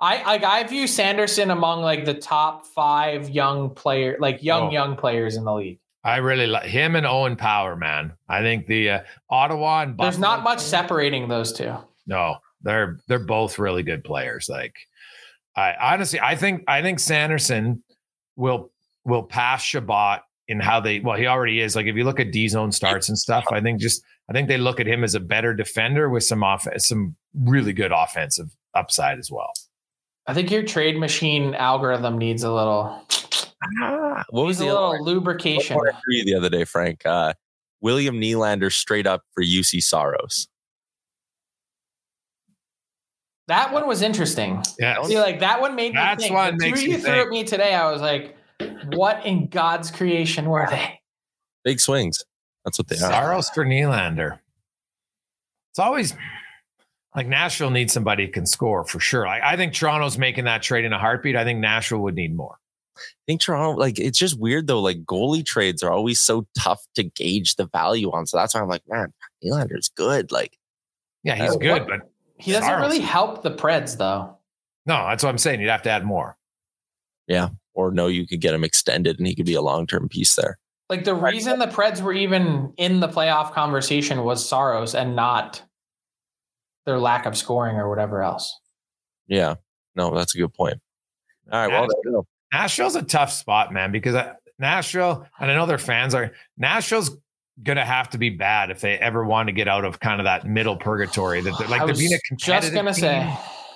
I 0.00 0.24
like 0.24 0.42
I 0.42 0.64
view 0.64 0.88
Sanderson 0.88 1.50
among 1.52 1.82
like 1.82 2.04
the 2.04 2.14
top 2.14 2.66
five 2.66 3.30
young 3.30 3.70
player, 3.74 4.16
like 4.18 4.42
young 4.42 4.68
Oh. 4.68 4.70
young 4.72 4.96
players 4.96 5.36
in 5.36 5.44
the 5.44 5.54
league. 5.54 5.78
I 6.02 6.16
really 6.16 6.48
like 6.48 6.64
him 6.68 6.96
and 6.96 7.06
Owen 7.06 7.36
Power, 7.36 7.76
man. 7.76 8.14
I 8.28 8.40
think 8.40 8.66
the 8.66 8.90
uh, 8.90 9.00
Ottawa 9.30 9.82
and 9.82 9.96
There's 9.96 10.16
Buffalo- 10.16 10.34
not 10.36 10.42
much 10.42 10.58
separating 10.58 11.28
those 11.28 11.52
two. 11.52 11.72
No, 12.08 12.38
they're 12.62 12.98
they're 13.06 13.20
both 13.24 13.60
really 13.60 13.84
good 13.84 14.02
players. 14.02 14.48
Like 14.48 14.74
I 15.54 15.74
honestly 15.80 16.18
I 16.18 16.34
think 16.34 16.64
I 16.66 16.82
think 16.82 16.98
Sanderson 16.98 17.84
will 18.34 18.72
will 19.04 19.22
pass 19.22 19.62
Chabot 19.62 20.22
in 20.52 20.60
how 20.60 20.78
they 20.80 21.00
well, 21.00 21.16
he 21.16 21.26
already 21.26 21.60
is. 21.60 21.74
Like 21.74 21.86
if 21.86 21.96
you 21.96 22.04
look 22.04 22.20
at 22.20 22.30
D 22.30 22.46
zone 22.46 22.70
starts 22.70 23.08
and 23.08 23.18
stuff, 23.18 23.44
I 23.50 23.60
think 23.60 23.80
just 23.80 24.02
I 24.30 24.32
think 24.32 24.46
they 24.48 24.58
look 24.58 24.78
at 24.78 24.86
him 24.86 25.02
as 25.02 25.14
a 25.14 25.20
better 25.20 25.54
defender 25.54 26.08
with 26.10 26.22
some 26.24 26.44
off 26.44 26.66
some 26.76 27.16
really 27.34 27.72
good 27.72 27.90
offensive 27.92 28.54
upside 28.74 29.18
as 29.18 29.30
well. 29.30 29.52
I 30.26 30.34
think 30.34 30.50
your 30.50 30.62
trade 30.62 30.98
machine 30.98 31.54
algorithm 31.56 32.16
needs 32.16 32.44
a 32.44 32.52
little, 32.52 33.04
Ah, 33.82 34.22
what 34.30 34.46
was 34.46 34.60
a 34.60 34.64
the 34.64 34.70
other 34.70 34.74
little 34.80 34.90
one? 34.90 35.02
lubrication. 35.02 35.76
What 35.76 35.86
did 35.86 35.94
I 35.94 35.98
agree 35.98 36.24
the 36.24 36.34
other 36.36 36.48
day, 36.48 36.64
Frank? 36.64 37.04
Uh, 37.04 37.32
William 37.80 38.20
Nylander 38.20 38.70
straight 38.70 39.06
up 39.08 39.22
for 39.34 39.42
Juuse 39.42 39.82
Saros. 39.82 40.46
That 43.48 43.72
one 43.72 43.86
was 43.88 44.02
interesting. 44.02 44.62
Yeah. 44.78 45.02
See, 45.02 45.18
like 45.18 45.40
that 45.40 45.60
one 45.60 45.74
made 45.74 45.92
me 45.92 45.98
That's 45.98 46.22
think. 46.22 46.34
what 46.34 46.52
The 46.52 46.64
two 46.64 46.70
makes 46.70 46.82
you 46.82 46.90
me 46.90 46.96
threw 46.98 47.20
at 47.22 47.28
me 47.28 47.44
today, 47.44 47.74
I 47.74 47.90
was 47.90 48.00
like, 48.00 48.36
what 48.94 49.24
in 49.26 49.48
God's 49.48 49.90
creation 49.90 50.46
were 50.46 50.66
they? 50.70 51.00
Big 51.64 51.80
swings. 51.80 52.24
That's 52.64 52.78
what 52.78 52.88
they 52.88 52.96
are. 52.96 53.10
Saros 53.10 53.50
for 53.50 53.64
Nylander. 53.64 54.38
It's 55.70 55.78
always 55.78 56.14
like 57.14 57.26
Nashville 57.26 57.70
needs 57.70 57.92
somebody 57.92 58.26
who 58.26 58.32
can 58.32 58.46
score 58.46 58.84
for 58.84 59.00
sure. 59.00 59.26
Like, 59.26 59.42
I 59.42 59.56
think 59.56 59.72
Toronto's 59.74 60.18
making 60.18 60.44
that 60.44 60.62
trade 60.62 60.84
in 60.84 60.92
a 60.92 60.98
heartbeat. 60.98 61.36
I 61.36 61.44
think 61.44 61.60
Nashville 61.60 61.98
would 62.00 62.14
need 62.14 62.34
more. 62.34 62.58
I 62.96 63.00
think 63.26 63.40
Toronto, 63.40 63.78
like, 63.78 63.98
it's 63.98 64.18
just 64.18 64.38
weird 64.38 64.66
though. 64.66 64.80
Like, 64.80 65.04
goalie 65.04 65.44
trades 65.44 65.82
are 65.82 65.90
always 65.90 66.20
so 66.20 66.46
tough 66.58 66.82
to 66.94 67.04
gauge 67.04 67.56
the 67.56 67.66
value 67.66 68.10
on. 68.12 68.26
So 68.26 68.36
that's 68.36 68.54
why 68.54 68.60
I'm 68.60 68.68
like, 68.68 68.82
man, 68.88 69.12
Nylander's 69.44 69.88
good. 69.88 70.30
Like, 70.32 70.56
Yeah, 71.24 71.36
he's 71.36 71.52
Uh, 71.54 71.56
good, 71.58 71.70
what- 71.70 71.86
but 71.88 72.10
He 72.36 72.50
doesn't 72.52 72.66
Saros. 72.68 72.82
really 72.90 73.00
help 73.00 73.42
the 73.42 73.50
Preds 73.52 73.96
though. 73.96 74.36
no, 74.86 75.06
that's 75.06 75.22
what 75.22 75.30
I'm 75.30 75.38
saying. 75.38 75.60
You'd 75.60 75.70
have 75.70 75.82
to 75.82 75.90
add 75.90 76.04
more. 76.04 76.36
Or 77.74 77.90
no, 77.90 78.06
you 78.06 78.26
could 78.26 78.40
get 78.40 78.54
him 78.54 78.64
extended 78.64 79.18
and 79.18 79.26
he 79.26 79.34
could 79.34 79.46
be 79.46 79.54
a 79.54 79.62
long 79.62 79.86
term 79.86 80.08
piece 80.08 80.34
there. 80.34 80.58
Like 80.88 81.04
the 81.04 81.14
reason 81.14 81.58
the 81.58 81.66
Preds 81.66 82.02
were 82.02 82.12
even 82.12 82.72
in 82.76 83.00
the 83.00 83.08
playoff 83.08 83.52
conversation 83.52 84.24
was 84.24 84.46
Saros 84.46 84.94
and 84.94 85.16
not 85.16 85.62
their 86.84 86.98
lack 86.98 87.24
of 87.24 87.36
scoring 87.36 87.76
or 87.76 87.88
whatever 87.88 88.22
else. 88.22 88.58
Yeah. 89.26 89.54
No, 89.94 90.14
that's 90.14 90.34
a 90.34 90.38
good 90.38 90.52
point. 90.52 90.80
All 91.50 91.60
right. 91.60 91.68
Well, 91.68 91.86
there 91.86 91.96
you 92.04 92.12
go. 92.12 92.26
Nashville's 92.52 92.96
a 92.96 93.02
tough 93.02 93.32
spot, 93.32 93.72
man, 93.72 93.92
because 93.92 94.14
I, 94.14 94.34
Nashville, 94.58 95.26
and 95.40 95.50
I 95.50 95.54
know 95.54 95.64
their 95.64 95.78
fans 95.78 96.14
are, 96.14 96.32
Nashville's 96.58 97.16
going 97.62 97.76
to 97.76 97.84
have 97.84 98.10
to 98.10 98.18
be 98.18 98.30
bad 98.30 98.70
if 98.70 98.80
they 98.80 98.98
ever 98.98 99.24
want 99.24 99.48
to 99.48 99.52
get 99.52 99.68
out 99.68 99.84
of 99.84 100.00
kind 100.00 100.20
of 100.20 100.24
that 100.24 100.46
middle 100.46 100.76
purgatory 100.76 101.40
that 101.40 101.54
they're 101.58 101.68
like, 101.68 101.86
they're 101.86 101.94
being 101.94 102.12
a 102.12 102.18
competitive 102.28 102.62
just 102.62 102.74
gonna 102.74 102.94
say 102.94 103.34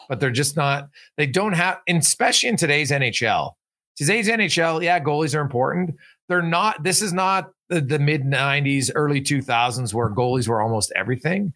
but 0.08 0.20
they're 0.20 0.30
just 0.30 0.56
not, 0.56 0.88
they 1.16 1.26
don't 1.26 1.52
have, 1.52 1.78
especially 1.88 2.48
in 2.48 2.56
today's 2.56 2.90
NHL. 2.90 3.52
Today's 3.96 4.28
NHL, 4.28 4.82
yeah, 4.82 5.00
goalies 5.00 5.34
are 5.34 5.40
important. 5.40 5.96
They're 6.28 6.42
not, 6.42 6.82
this 6.82 7.00
is 7.00 7.12
not 7.12 7.50
the, 7.68 7.80
the 7.80 7.98
mid 7.98 8.22
90s, 8.22 8.90
early 8.94 9.20
2000s 9.20 9.94
where 9.94 10.10
goalies 10.10 10.48
were 10.48 10.60
almost 10.60 10.92
everything. 10.94 11.52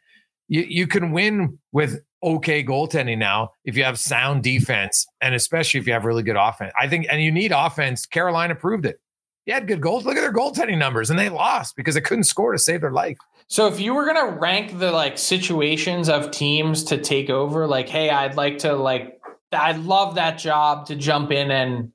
You, 0.49 0.63
you 0.63 0.87
can 0.87 1.13
win 1.13 1.59
with 1.73 2.01
okay 2.23 2.63
goaltending 2.65 3.19
now 3.19 3.53
if 3.65 3.77
you 3.77 3.85
have 3.85 3.99
sound 3.99 4.43
defense 4.43 5.07
and 5.21 5.35
especially 5.35 5.81
if 5.81 5.87
you 5.87 5.93
have 5.93 6.05
really 6.05 6.23
good 6.23 6.37
offense. 6.37 6.73
I 6.79 6.89
think, 6.89 7.07
and 7.11 7.23
you 7.23 7.31
need 7.31 7.53
offense. 7.53 8.07
Carolina 8.07 8.55
proved 8.55 8.87
it. 8.87 9.01
He 9.47 9.53
had 9.53 9.67
good 9.67 9.81
goals. 9.81 10.05
Look 10.05 10.17
at 10.17 10.21
their 10.21 10.33
goaltending 10.33 10.79
numbers, 10.79 11.11
and 11.11 11.19
they 11.19 11.29
lost 11.29 11.77
because 11.77 11.95
they 11.95 12.01
couldn't 12.01 12.25
score 12.25 12.53
to 12.53 12.59
save 12.59 12.83
their 12.83 12.93
life. 12.93 13.19
So 13.49 13.67
if 13.67 13.81
you 13.81 13.95
were 13.95 14.07
gonna 14.07 14.39
rank 14.39 14.79
the 14.79 14.93
like 14.93 15.19
situations 15.19 16.09
of 16.09 16.31
teams 16.31 16.85
to 16.85 16.99
take 16.99 17.31
over, 17.31 17.67
like, 17.67 17.89
hey, 17.89 18.11
I'd 18.11 18.37
like 18.37 18.59
to 18.59 18.75
like 18.75 19.21
I'd 19.53 19.79
love 19.79 20.15
that 20.15 20.39
job 20.39 20.87
to 20.87 20.97
jump 20.97 21.33
in 21.33 21.51
and 21.51 21.93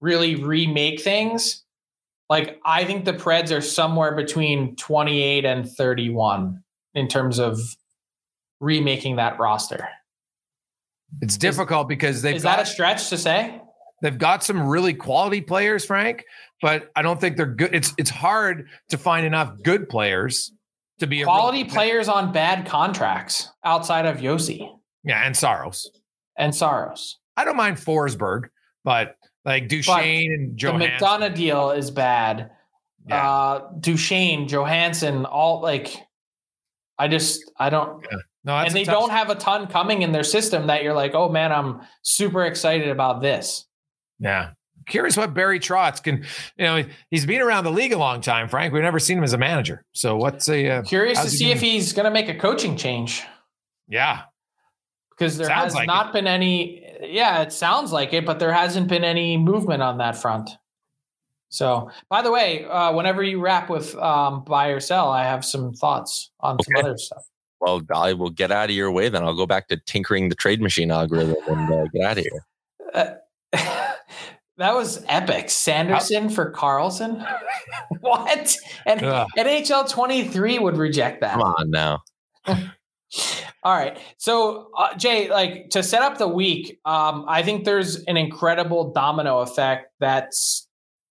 really 0.00 0.34
remake 0.34 1.00
things. 1.00 1.62
Like 2.28 2.60
I 2.64 2.84
think 2.84 3.04
the 3.04 3.12
Preds 3.12 3.56
are 3.56 3.60
somewhere 3.60 4.16
between 4.16 4.74
28 4.76 5.44
and 5.44 5.70
31 5.70 6.62
in 6.94 7.06
terms 7.06 7.38
of 7.38 7.60
remaking 8.58 9.16
that 9.16 9.38
roster. 9.38 9.88
It's 11.22 11.36
difficult 11.36 11.88
because 11.88 12.22
they've 12.22 12.34
Is 12.34 12.42
got, 12.42 12.56
that 12.56 12.66
a 12.66 12.70
stretch 12.70 13.08
to 13.10 13.18
say? 13.18 13.60
they've 14.02 14.18
got 14.18 14.44
some 14.44 14.66
really 14.66 14.92
quality 14.92 15.40
players, 15.40 15.84
Frank, 15.84 16.24
but 16.62 16.90
I 16.96 17.02
don't 17.02 17.20
think 17.20 17.36
they're 17.36 17.46
good. 17.46 17.74
It's 17.74 17.92
it's 17.98 18.10
hard 18.10 18.68
to 18.88 18.98
find 18.98 19.26
enough 19.26 19.52
good 19.62 19.88
players 19.88 20.52
to 20.98 21.06
be 21.06 21.22
Quality 21.22 21.64
players 21.64 22.08
on 22.08 22.32
bad 22.32 22.66
contracts 22.66 23.50
outside 23.64 24.06
of 24.06 24.16
Josi 24.18 24.66
Yeah, 25.04 25.22
and 25.24 25.36
Saros. 25.36 25.90
and 26.38 26.54
Saros. 26.54 27.18
I 27.36 27.44
don't 27.44 27.56
mind 27.56 27.76
Forsberg, 27.76 28.48
but 28.82 29.16
like 29.44 29.68
Duchene 29.68 30.32
and 30.32 30.52
The 30.58 30.66
Johansen. 30.68 30.98
McDonagh 30.98 31.34
deal 31.34 31.70
is 31.70 31.90
bad. 31.90 32.50
Yeah. 33.06 33.30
Uh 33.30 33.68
Duchene, 33.78 34.48
Johansen, 34.48 35.24
all 35.26 35.60
like 35.60 35.94
I 36.98 37.08
just 37.08 37.50
I 37.58 37.68
don't 37.68 38.04
no, 38.44 38.56
and 38.56 38.72
they 38.72 38.84
don't 38.84 39.10
have 39.10 39.28
a 39.28 39.34
ton 39.34 39.66
coming 39.66 40.02
in 40.02 40.12
their 40.12 40.22
system 40.24 40.68
that 40.68 40.82
you're 40.84 40.94
like, 40.94 41.14
oh 41.14 41.28
man, 41.28 41.52
I'm 41.52 41.80
super 42.02 42.44
excited 42.44 42.88
about 42.88 43.20
this. 43.20 43.66
Yeah. 44.20 44.50
Curious 44.88 45.16
what 45.16 45.34
Barry 45.34 45.58
Trotz 45.58 46.02
can, 46.02 46.24
you 46.56 46.64
know, 46.64 46.84
he's 47.10 47.26
been 47.26 47.42
around 47.42 47.64
the 47.64 47.72
league 47.72 47.92
a 47.92 47.98
long 47.98 48.20
time, 48.20 48.48
Frank. 48.48 48.72
We've 48.72 48.82
never 48.82 48.98
seen 49.00 49.18
him 49.18 49.24
as 49.24 49.32
a 49.32 49.38
manager. 49.38 49.84
So 49.92 50.16
what's 50.16 50.48
a, 50.48 50.68
uh, 50.70 50.82
Curious 50.82 51.18
to 51.18 51.22
how's 51.24 51.32
he 51.32 51.38
see 51.38 51.44
gonna- 51.44 51.54
if 51.56 51.60
he's 51.60 51.92
gonna 51.92 52.10
make 52.10 52.28
a 52.28 52.34
coaching 52.34 52.76
change 52.76 53.22
yeah. 53.88 54.22
because 55.10 55.36
there 55.36 55.48
Sounds 55.48 55.64
has 55.64 55.74
like 55.74 55.86
not 55.86 56.12
been 56.12 56.26
any 56.26 56.84
yeah, 57.02 57.42
it 57.42 57.52
sounds 57.52 57.92
like 57.92 58.12
it, 58.12 58.24
but 58.24 58.38
there 58.38 58.52
hasn't 58.52 58.88
been 58.88 59.04
any 59.04 59.36
movement 59.36 59.82
on 59.82 59.98
that 59.98 60.16
front. 60.16 60.50
So, 61.48 61.90
by 62.08 62.22
the 62.22 62.30
way, 62.32 62.64
uh, 62.64 62.92
whenever 62.92 63.22
you 63.22 63.40
wrap 63.40 63.70
with 63.70 63.94
um, 63.96 64.44
buy 64.44 64.68
or 64.68 64.80
sell, 64.80 65.08
I 65.10 65.24
have 65.24 65.44
some 65.44 65.72
thoughts 65.72 66.30
on 66.40 66.58
some 66.62 66.84
other 66.84 66.96
stuff. 66.98 67.22
Well, 67.60 67.82
I 67.94 68.12
will 68.12 68.30
get 68.30 68.50
out 68.52 68.68
of 68.68 68.76
your 68.76 68.90
way 68.90 69.08
then. 69.08 69.22
I'll 69.24 69.36
go 69.36 69.46
back 69.46 69.68
to 69.68 69.76
tinkering 69.76 70.28
the 70.28 70.34
trade 70.34 70.60
machine 70.60 70.90
algorithm 70.90 71.36
and 71.48 71.72
uh, 71.72 71.84
get 71.92 72.02
out 72.02 72.18
of 72.18 72.24
here. 72.24 73.20
That 74.58 74.74
was 74.74 75.04
epic. 75.08 75.50
Sanderson 75.50 76.30
for 76.30 76.50
Karlsson. 76.52 77.26
what? 78.00 78.56
And 78.86 79.02
Ugh. 79.02 79.28
NHL 79.36 79.88
23 79.88 80.58
would 80.58 80.78
reject 80.78 81.20
that. 81.20 81.32
Come 81.32 81.42
on 81.42 81.70
now. 81.70 82.02
All 83.62 83.74
right. 83.74 83.98
So, 84.16 84.70
uh, 84.76 84.94
Jay, 84.96 85.28
like 85.28 85.70
to 85.70 85.82
set 85.82 86.02
up 86.02 86.18
the 86.18 86.28
week, 86.28 86.78
um, 86.84 87.24
I 87.28 87.42
think 87.42 87.64
there's 87.64 87.96
an 88.04 88.16
incredible 88.16 88.92
domino 88.92 89.40
effect 89.40 89.92
that's 90.00 90.66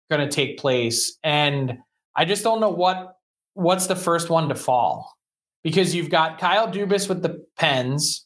going 0.10 0.28
to 0.28 0.34
take 0.34 0.58
place, 0.58 1.18
and 1.24 1.80
I 2.16 2.26
just 2.26 2.44
don't 2.44 2.62
know 2.62 2.70
what 2.70 3.18
what's 3.54 3.88
the 3.88 3.96
first 3.96 4.30
one 4.30 4.50
to 4.50 4.56
fall 4.56 5.18
because 5.64 5.96
you've 5.96 6.10
got 6.10 6.40
Kyle 6.40 6.72
Dubas 6.72 7.10
with 7.10 7.22
the 7.22 7.44
Pens, 7.58 8.26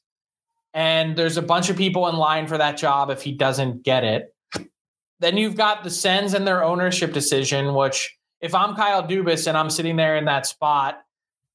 and 0.74 1.16
there's 1.16 1.38
a 1.38 1.42
bunch 1.42 1.70
of 1.70 1.78
people 1.78 2.08
in 2.08 2.16
line 2.16 2.48
for 2.48 2.58
that 2.58 2.78
job 2.78 3.10
if 3.10 3.22
he 3.22 3.32
doesn't 3.32 3.84
get 3.84 4.04
it. 4.04 4.34
Then 5.20 5.38
you've 5.38 5.56
got 5.56 5.84
the 5.84 5.90
Sens 5.90 6.34
and 6.34 6.48
their 6.48 6.64
ownership 6.64 7.14
decision, 7.14 7.74
which 7.74 8.16
if 8.42 8.56
I'm 8.56 8.76
Kyle 8.76 9.04
Dubas 9.06 9.48
and 9.48 9.58
I'm 9.58 9.70
sitting 9.70 9.98
there 9.98 10.16
in 10.16 10.26
that 10.26 10.46
spot, 10.46 11.02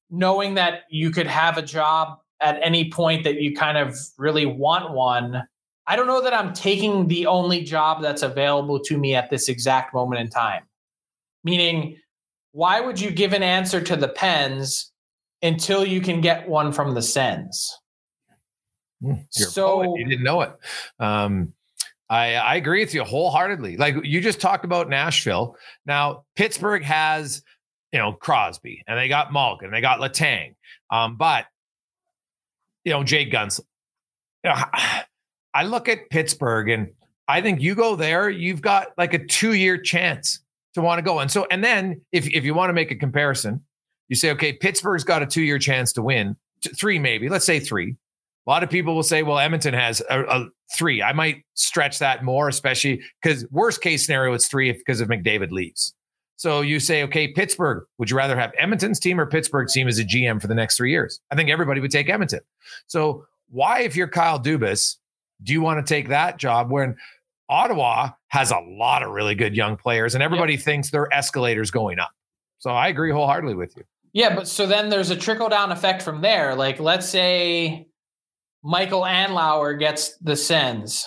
knowing 0.09 0.53
that 0.55 0.81
you 0.89 1.09
could 1.09 1.27
have 1.27 1.57
a 1.57 1.61
job 1.61 2.19
at 2.41 2.59
any 2.61 2.91
point 2.91 3.23
that 3.23 3.41
you 3.41 3.55
kind 3.55 3.77
of 3.77 3.97
really 4.17 4.45
want 4.45 4.91
one, 4.91 5.43
I 5.87 5.95
don't 5.95 6.07
know 6.07 6.21
that 6.21 6.33
I'm 6.33 6.53
taking 6.53 7.07
the 7.07 7.25
only 7.27 7.63
job 7.63 8.01
that's 8.01 8.21
available 8.21 8.79
to 8.81 8.97
me 8.97 9.15
at 9.15 9.29
this 9.29 9.49
exact 9.49 9.93
moment 9.93 10.21
in 10.21 10.29
time. 10.29 10.63
Meaning, 11.43 11.97
why 12.51 12.81
would 12.81 12.99
you 12.99 13.11
give 13.11 13.33
an 13.33 13.43
answer 13.43 13.81
to 13.81 13.95
the 13.95 14.07
Pens 14.07 14.91
until 15.41 15.85
you 15.85 16.01
can 16.01 16.21
get 16.21 16.47
one 16.47 16.71
from 16.71 16.93
the 16.93 17.01
Sens? 17.01 17.79
You're 19.01 19.17
So- 19.31 19.95
you 19.95 20.05
didn't 20.05 20.23
know 20.23 20.41
it. 20.41 20.53
Um, 20.99 21.53
I, 22.09 22.35
I 22.35 22.55
agree 22.55 22.81
with 22.81 22.93
you 22.93 23.03
wholeheartedly. 23.03 23.77
Like 23.77 23.95
you 24.03 24.21
just 24.21 24.39
talked 24.39 24.65
about 24.65 24.89
Nashville. 24.89 25.55
Now 25.85 26.25
Pittsburgh 26.35 26.83
has, 26.83 27.43
you 27.91 27.99
know, 27.99 28.13
Crosby 28.13 28.83
and 28.87 28.97
they 28.97 29.07
got 29.07 29.33
Malkin, 29.33 29.71
they 29.71 29.81
got 29.81 29.99
Letang. 29.99 30.55
Um, 30.91 31.17
but 31.17 31.45
you 32.83 32.91
know, 32.91 33.03
Jake 33.03 33.31
Guentzel. 33.31 33.61
You 34.43 34.51
know, 34.51 34.63
I 35.53 35.63
look 35.63 35.87
at 35.87 36.09
Pittsburgh 36.09 36.69
and 36.69 36.89
I 37.27 37.41
think 37.41 37.61
you 37.61 37.75
go 37.75 37.95
there, 37.95 38.29
you've 38.29 38.61
got 38.61 38.87
like 38.97 39.13
a 39.13 39.25
two-year 39.25 39.77
chance 39.77 40.41
to 40.75 40.81
want 40.81 40.99
to 40.99 41.01
go. 41.01 41.19
And 41.19 41.31
so, 41.31 41.47
and 41.49 41.63
then 41.63 42.01
if 42.11 42.27
if 42.27 42.43
you 42.43 42.53
want 42.53 42.69
to 42.69 42.73
make 42.73 42.91
a 42.91 42.95
comparison, 42.95 43.63
you 44.09 44.15
say, 44.15 44.31
okay, 44.31 44.53
Pittsburgh's 44.53 45.03
got 45.03 45.23
a 45.23 45.25
two-year 45.25 45.57
chance 45.57 45.93
to 45.93 46.03
win, 46.03 46.35
three 46.77 46.99
maybe. 46.99 47.29
Let's 47.29 47.45
say 47.45 47.59
three. 47.59 47.95
A 48.45 48.49
lot 48.49 48.63
of 48.63 48.69
people 48.69 48.93
will 48.95 49.03
say, 49.03 49.23
well, 49.23 49.39
Edmonton 49.39 49.73
has 49.73 50.01
a, 50.09 50.21
a 50.23 50.47
three. 50.77 51.01
I 51.01 51.13
might 51.13 51.43
stretch 51.55 51.99
that 51.99 52.23
more, 52.23 52.47
especially 52.47 53.01
because 53.21 53.45
worst 53.49 53.81
case 53.81 54.05
scenario, 54.05 54.33
it's 54.33 54.47
three 54.47 54.71
because 54.71 55.01
if 55.01 55.07
McDavid 55.07 55.51
leaves. 55.51 55.93
So 56.37 56.61
you 56.61 56.79
say, 56.79 57.03
okay, 57.03 57.29
Pittsburgh, 57.29 57.85
would 57.97 58.09
you 58.09 58.17
rather 58.17 58.37
have 58.37 58.51
Edmonton's 58.57 58.99
team 58.99 59.19
or 59.19 59.25
Pittsburgh's 59.25 59.73
team 59.73 59.87
as 59.87 59.99
a 59.99 60.03
GM 60.03 60.41
for 60.41 60.47
the 60.47 60.55
next 60.55 60.77
three 60.77 60.91
years? 60.91 61.19
I 61.31 61.35
think 61.35 61.49
everybody 61.49 61.79
would 61.79 61.91
take 61.91 62.09
Edmonton. 62.09 62.41
So 62.87 63.25
why, 63.49 63.81
if 63.81 63.95
you're 63.95 64.07
Kyle 64.07 64.39
Dubas, 64.39 64.97
do 65.43 65.53
you 65.53 65.61
want 65.61 65.85
to 65.85 65.93
take 65.93 66.09
that 66.09 66.37
job 66.37 66.71
when 66.71 66.97
Ottawa 67.49 68.11
has 68.27 68.51
a 68.51 68.59
lot 68.59 69.01
of 69.01 69.11
really 69.11 69.35
good 69.35 69.55
young 69.55 69.77
players 69.77 70.13
and 70.13 70.23
everybody 70.23 70.57
thinks 70.57 70.91
their 70.91 71.11
escalators 71.13 71.71
going 71.71 71.99
up? 71.99 72.11
So 72.57 72.71
I 72.71 72.89
agree 72.89 73.11
wholeheartedly 73.11 73.55
with 73.55 73.75
you. 73.77 73.83
Yeah, 74.13 74.35
but 74.35 74.47
so 74.47 74.65
then 74.65 74.89
there's 74.89 75.09
a 75.09 75.15
trickle 75.15 75.49
down 75.49 75.71
effect 75.71 76.01
from 76.01 76.21
there. 76.21 76.55
Like, 76.55 76.79
let's 76.79 77.07
say 77.07 77.87
Michel 78.65 79.03
Andlauer 79.03 79.77
gets 79.77 80.17
the 80.17 80.35
Sens, 80.35 81.05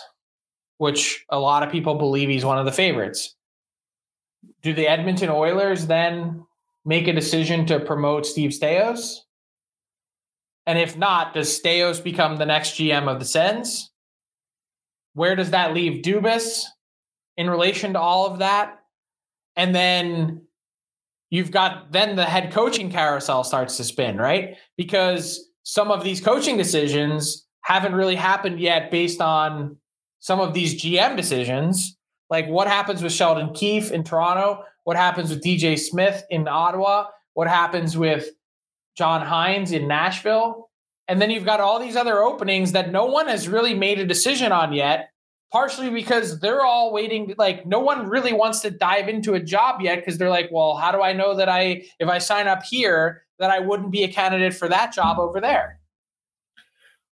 which 0.76 1.24
a 1.28 1.40
lot 1.40 1.64
of 1.64 1.72
people 1.72 1.96
believe 1.96 2.28
he's 2.28 2.44
one 2.44 2.56
of 2.56 2.64
the 2.64 2.72
favorites. 2.72 3.34
Do 4.62 4.72
the 4.72 4.86
Edmonton 4.86 5.28
Oilers 5.28 5.86
then 5.86 6.46
make 6.84 7.08
a 7.08 7.12
decision 7.12 7.66
to 7.66 7.80
promote 7.80 8.26
Steve 8.26 8.50
Staios? 8.50 9.16
And 10.66 10.78
if 10.78 10.96
not, 10.96 11.34
does 11.34 11.60
Staios 11.60 12.02
become 12.02 12.36
the 12.36 12.46
next 12.46 12.74
GM 12.74 13.08
of 13.08 13.18
the 13.18 13.24
Sens? 13.24 13.90
Where 15.14 15.34
does 15.34 15.50
that 15.50 15.74
leave 15.74 16.02
Dubas 16.02 16.62
in 17.36 17.50
relation 17.50 17.94
to 17.94 18.00
all 18.00 18.26
of 18.26 18.38
that? 18.38 18.78
And 19.56 19.74
then 19.74 20.42
you've 21.28 21.50
got 21.50 21.90
then 21.90 22.14
the 22.14 22.24
head 22.24 22.52
coaching 22.52 22.92
carousel 22.92 23.42
starts 23.42 23.78
to 23.78 23.84
spin, 23.84 24.16
right? 24.16 24.56
Because 24.76 25.44
some 25.64 25.90
of 25.90 26.04
these 26.04 26.20
coaching 26.20 26.56
decisions 26.56 27.46
haven't 27.68 27.94
really 27.94 28.14
happened 28.14 28.58
yet 28.58 28.90
based 28.90 29.20
on 29.20 29.76
some 30.20 30.40
of 30.40 30.54
these 30.54 30.80
GM 30.80 31.18
decisions. 31.18 31.98
Like 32.30 32.48
what 32.48 32.66
happens 32.66 33.02
with 33.02 33.12
Sheldon 33.12 33.52
Keefe 33.52 33.92
in 33.92 34.04
Toronto? 34.04 34.64
What 34.84 34.96
happens 34.96 35.28
with 35.28 35.44
DJ 35.44 35.78
Smith 35.78 36.24
in 36.30 36.48
Ottawa? 36.48 37.08
What 37.34 37.46
happens 37.46 37.94
with 37.94 38.30
John 38.96 39.20
Hynes 39.20 39.70
in 39.70 39.86
Nashville? 39.86 40.70
And 41.08 41.20
then 41.20 41.30
you've 41.30 41.44
got 41.44 41.60
all 41.60 41.78
these 41.78 41.94
other 41.94 42.22
openings 42.22 42.72
that 42.72 42.90
no 42.90 43.04
one 43.04 43.28
has 43.28 43.48
really 43.48 43.74
made 43.74 43.98
a 43.98 44.06
decision 44.06 44.50
on 44.50 44.72
yet 44.72 45.10
partially 45.52 45.90
because 45.90 46.40
they're 46.40 46.64
all 46.64 46.92
waiting 46.92 47.34
like 47.38 47.66
no 47.66 47.80
one 47.80 48.06
really 48.08 48.32
wants 48.32 48.60
to 48.60 48.70
dive 48.70 49.08
into 49.08 49.32
a 49.32 49.40
job 49.40 49.80
yet 49.80 49.96
because 49.96 50.18
they're 50.18 50.28
like 50.28 50.50
well 50.52 50.76
how 50.76 50.92
do 50.92 51.00
i 51.00 51.10
know 51.14 51.34
that 51.34 51.48
i 51.48 51.82
if 51.98 52.06
i 52.06 52.18
sign 52.18 52.46
up 52.46 52.62
here 52.62 53.22
that 53.38 53.50
i 53.50 53.58
wouldn't 53.58 53.90
be 53.90 54.02
a 54.02 54.12
candidate 54.12 54.52
for 54.52 54.68
that 54.68 54.92
job 54.92 55.18
over 55.18 55.40
there 55.40 55.80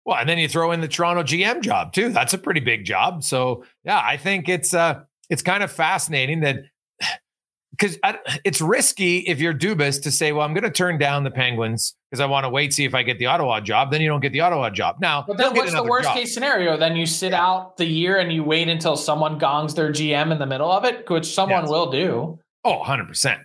Well, 0.06 0.18
and 0.18 0.28
then 0.28 0.38
you 0.38 0.48
throw 0.50 0.72
in 0.72 0.82
the 0.82 0.88
Toronto 0.88 1.24
GM 1.24 1.62
job 1.62 1.94
too. 1.94 2.10
That's 2.10 2.34
a 2.34 2.38
pretty 2.38 2.60
big 2.60 2.84
job. 2.86 3.24
So 3.24 3.64
yeah, 3.86 4.02
I 4.04 4.18
think 4.18 4.50
it's 4.50 4.74
uh 4.74 5.02
it's 5.30 5.42
kind 5.42 5.64
of 5.64 5.72
fascinating 5.72 6.42
that 6.42 6.58
because 7.72 7.98
it's 8.44 8.62
risky 8.62 9.20
if 9.20 9.40
you're 9.40 9.54
Dubas 9.54 10.02
to 10.04 10.12
say, 10.12 10.32
well, 10.32 10.46
I'm 10.46 10.54
going 10.54 10.64
to 10.64 10.70
turn 10.72 10.98
down 10.98 11.24
the 11.24 11.32
Penguins 11.32 11.96
because 12.12 12.20
I 12.20 12.26
want 12.26 12.44
to 12.44 12.50
wait 12.50 12.74
see 12.74 12.84
if 12.86 12.94
I 12.94 13.02
get 13.04 13.18
the 13.18 13.28
Ottawa 13.28 13.60
job. 13.62 13.92
Then 13.92 14.02
you 14.02 14.10
don't 14.10 14.20
get 14.20 14.34
the 14.34 14.42
Ottawa 14.42 14.70
job. 14.70 14.98
Now, 15.00 15.24
but 15.28 15.38
then 15.38 15.54
what's 15.56 15.74
the 15.74 15.84
worst 15.84 16.06
job. 16.10 16.16
case 16.18 16.34
scenario 16.34 16.76
then 16.78 16.96
you 16.96 17.06
sit 17.06 17.34
out 17.34 17.78
the 17.78 17.86
year 17.86 18.20
and 18.20 18.32
you 18.32 18.44
wait 18.44 18.68
until 18.68 18.98
someone 18.98 19.38
gongs 19.38 19.74
their 19.74 19.90
gm 19.92 20.32
in 20.32 20.38
the 20.40 20.46
middle 20.46 20.72
of 20.72 20.84
it 20.86 21.10
which 21.10 21.26
someone 21.26 21.62
Yes. 21.64 21.70
will 21.70 21.90
do 21.92 22.40
Oh, 22.66 22.78
100 22.78 23.08
percent. 23.08 23.42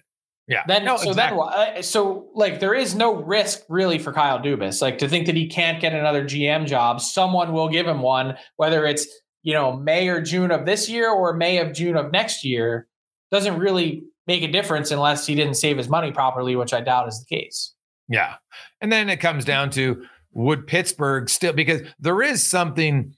Yeah. 0.49 0.63
then 0.67 0.85
No, 0.85 0.97
so 0.97 1.11
exactly. 1.11 1.15
then 1.15 1.37
what? 1.37 1.55
Uh, 1.55 1.83
so 1.83 2.29
like 2.35 2.61
there 2.61 2.75
is 2.75 2.95
no 2.95 3.15
risk 3.15 3.63
really 3.69 3.99
for 3.99 4.13
Kyle 4.13 4.39
Dubas 4.39 4.81
like 4.81 4.99
to 4.99 5.09
think 5.09 5.27
that 5.27 5.37
he 5.37 5.47
can't 5.47 5.81
get 5.81 5.93
another 5.93 6.25
GM 6.25 6.67
job 6.67 7.01
someone 7.01 7.53
will 7.53 7.69
give 7.69 7.87
him 7.87 8.01
one 8.01 8.35
whether 8.57 8.87
it's 8.87 9.07
you 9.43 9.53
know 9.53 9.77
May 9.77 10.09
or 10.09 10.23
June 10.23 10.51
of 10.51 10.65
this 10.65 10.89
year 10.89 11.11
or 11.11 11.35
May 11.35 11.59
of 11.59 11.75
June 11.75 11.97
of 11.97 12.13
next 12.13 12.45
year 12.45 12.89
doesn't 13.31 13.59
really 13.59 14.05
make 14.29 14.43
a 14.43 14.49
difference 14.49 14.91
unless 14.91 15.27
he 15.27 15.35
didn't 15.35 15.55
save 15.55 15.79
his 15.79 15.89
money 15.89 16.13
properly, 16.13 16.55
which 16.55 16.73
I 16.73 16.81
doubt 16.81 17.09
is 17.09 17.19
the 17.19 17.35
case. 17.35 17.75
Yeah. 18.09 18.35
And 18.81 18.93
then 18.93 19.09
it 19.09 19.17
comes 19.17 19.45
down 19.45 19.71
to 19.71 20.05
would 20.33 20.67
Pittsburgh 20.67 21.29
still, 21.29 21.53
because 21.53 21.83
there 21.99 22.23
is 22.23 22.47
something 22.47 23.15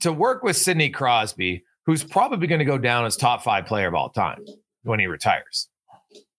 to 0.00 0.12
work 0.12 0.42
with 0.42 0.56
Sidney 0.56 0.90
Crosby, 0.90 1.64
who's 1.86 2.04
probably 2.04 2.46
going 2.46 2.58
to 2.58 2.64
go 2.64 2.78
down 2.78 3.06
as 3.06 3.16
top 3.16 3.42
five 3.42 3.66
player 3.66 3.88
of 3.88 3.94
all 3.94 4.10
time 4.10 4.44
when 4.82 5.00
he 5.00 5.06
retires. 5.06 5.68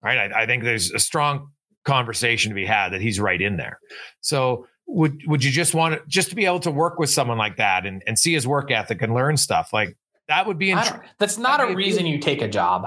Right. 0.05 0.31
I, 0.31 0.43
I 0.43 0.45
think 0.45 0.63
there's 0.63 0.91
a 0.91 0.99
strong 0.99 1.49
conversation 1.83 2.49
to 2.49 2.55
be 2.55 2.65
had 2.65 2.89
that 2.89 3.01
he's 3.01 3.19
right 3.19 3.41
in 3.41 3.57
there. 3.57 3.79
So 4.21 4.67
would 4.87 5.19
would 5.27 5.43
you 5.43 5.51
just 5.51 5.73
want 5.73 5.95
to 5.95 6.01
just 6.07 6.29
to 6.29 6.35
be 6.35 6.45
able 6.45 6.59
to 6.59 6.71
work 6.71 6.99
with 6.99 7.09
someone 7.09 7.37
like 7.37 7.57
that 7.57 7.85
and, 7.85 8.03
and 8.05 8.19
see 8.19 8.33
his 8.33 8.45
work 8.45 8.69
ethic 8.69 9.01
and 9.01 9.13
learn 9.13 9.35
stuff 9.35 9.73
like 9.73 9.97
that 10.27 10.45
would 10.45 10.59
be 10.59 10.71
int- 10.71 10.99
that's 11.17 11.37
not 11.37 11.59
a 11.59 11.73
reason 11.75 12.05
you 12.05 12.19
take 12.19 12.41
a 12.41 12.47
job. 12.47 12.85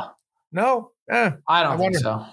No 0.53 0.93
eh, 1.11 1.33
i 1.49 1.63
don't 1.63 1.73
I 1.73 1.77
think 1.77 1.97
so. 1.97 2.25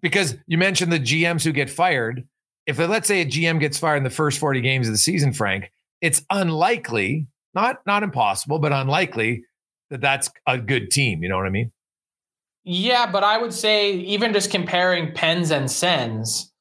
Because 0.00 0.36
you 0.46 0.58
mentioned 0.58 0.92
the 0.92 1.00
gms 1.00 1.44
who 1.44 1.52
get 1.52 1.70
fired. 1.70 2.26
If 2.66 2.78
let's 2.78 3.08
say 3.08 3.22
a 3.22 3.26
gm 3.26 3.60
gets 3.60 3.78
fired 3.78 3.98
in 3.98 4.04
the 4.04 4.10
first 4.10 4.38
40 4.38 4.60
games 4.60 4.88
of 4.88 4.94
the 4.94 4.98
season 4.98 5.32
frank 5.32 5.70
it's 6.00 6.22
unlikely 6.30 7.26
not 7.54 7.78
not 7.86 8.02
impossible 8.02 8.58
but 8.58 8.72
unlikely 8.72 9.44
that 9.90 10.00
that's 10.00 10.30
a 10.46 10.58
good 10.58 10.90
team 10.90 11.22
you 11.22 11.28
know 11.28 11.36
what 11.36 11.46
i 11.46 11.50
mean 11.50 11.72
yeah 12.64 13.10
but 13.10 13.24
i 13.24 13.36
would 13.36 13.52
say 13.52 13.92
even 13.92 14.32
just 14.32 14.50
comparing 14.50 15.12
pens 15.12 15.50
and 15.50 15.70
sens 15.70 16.52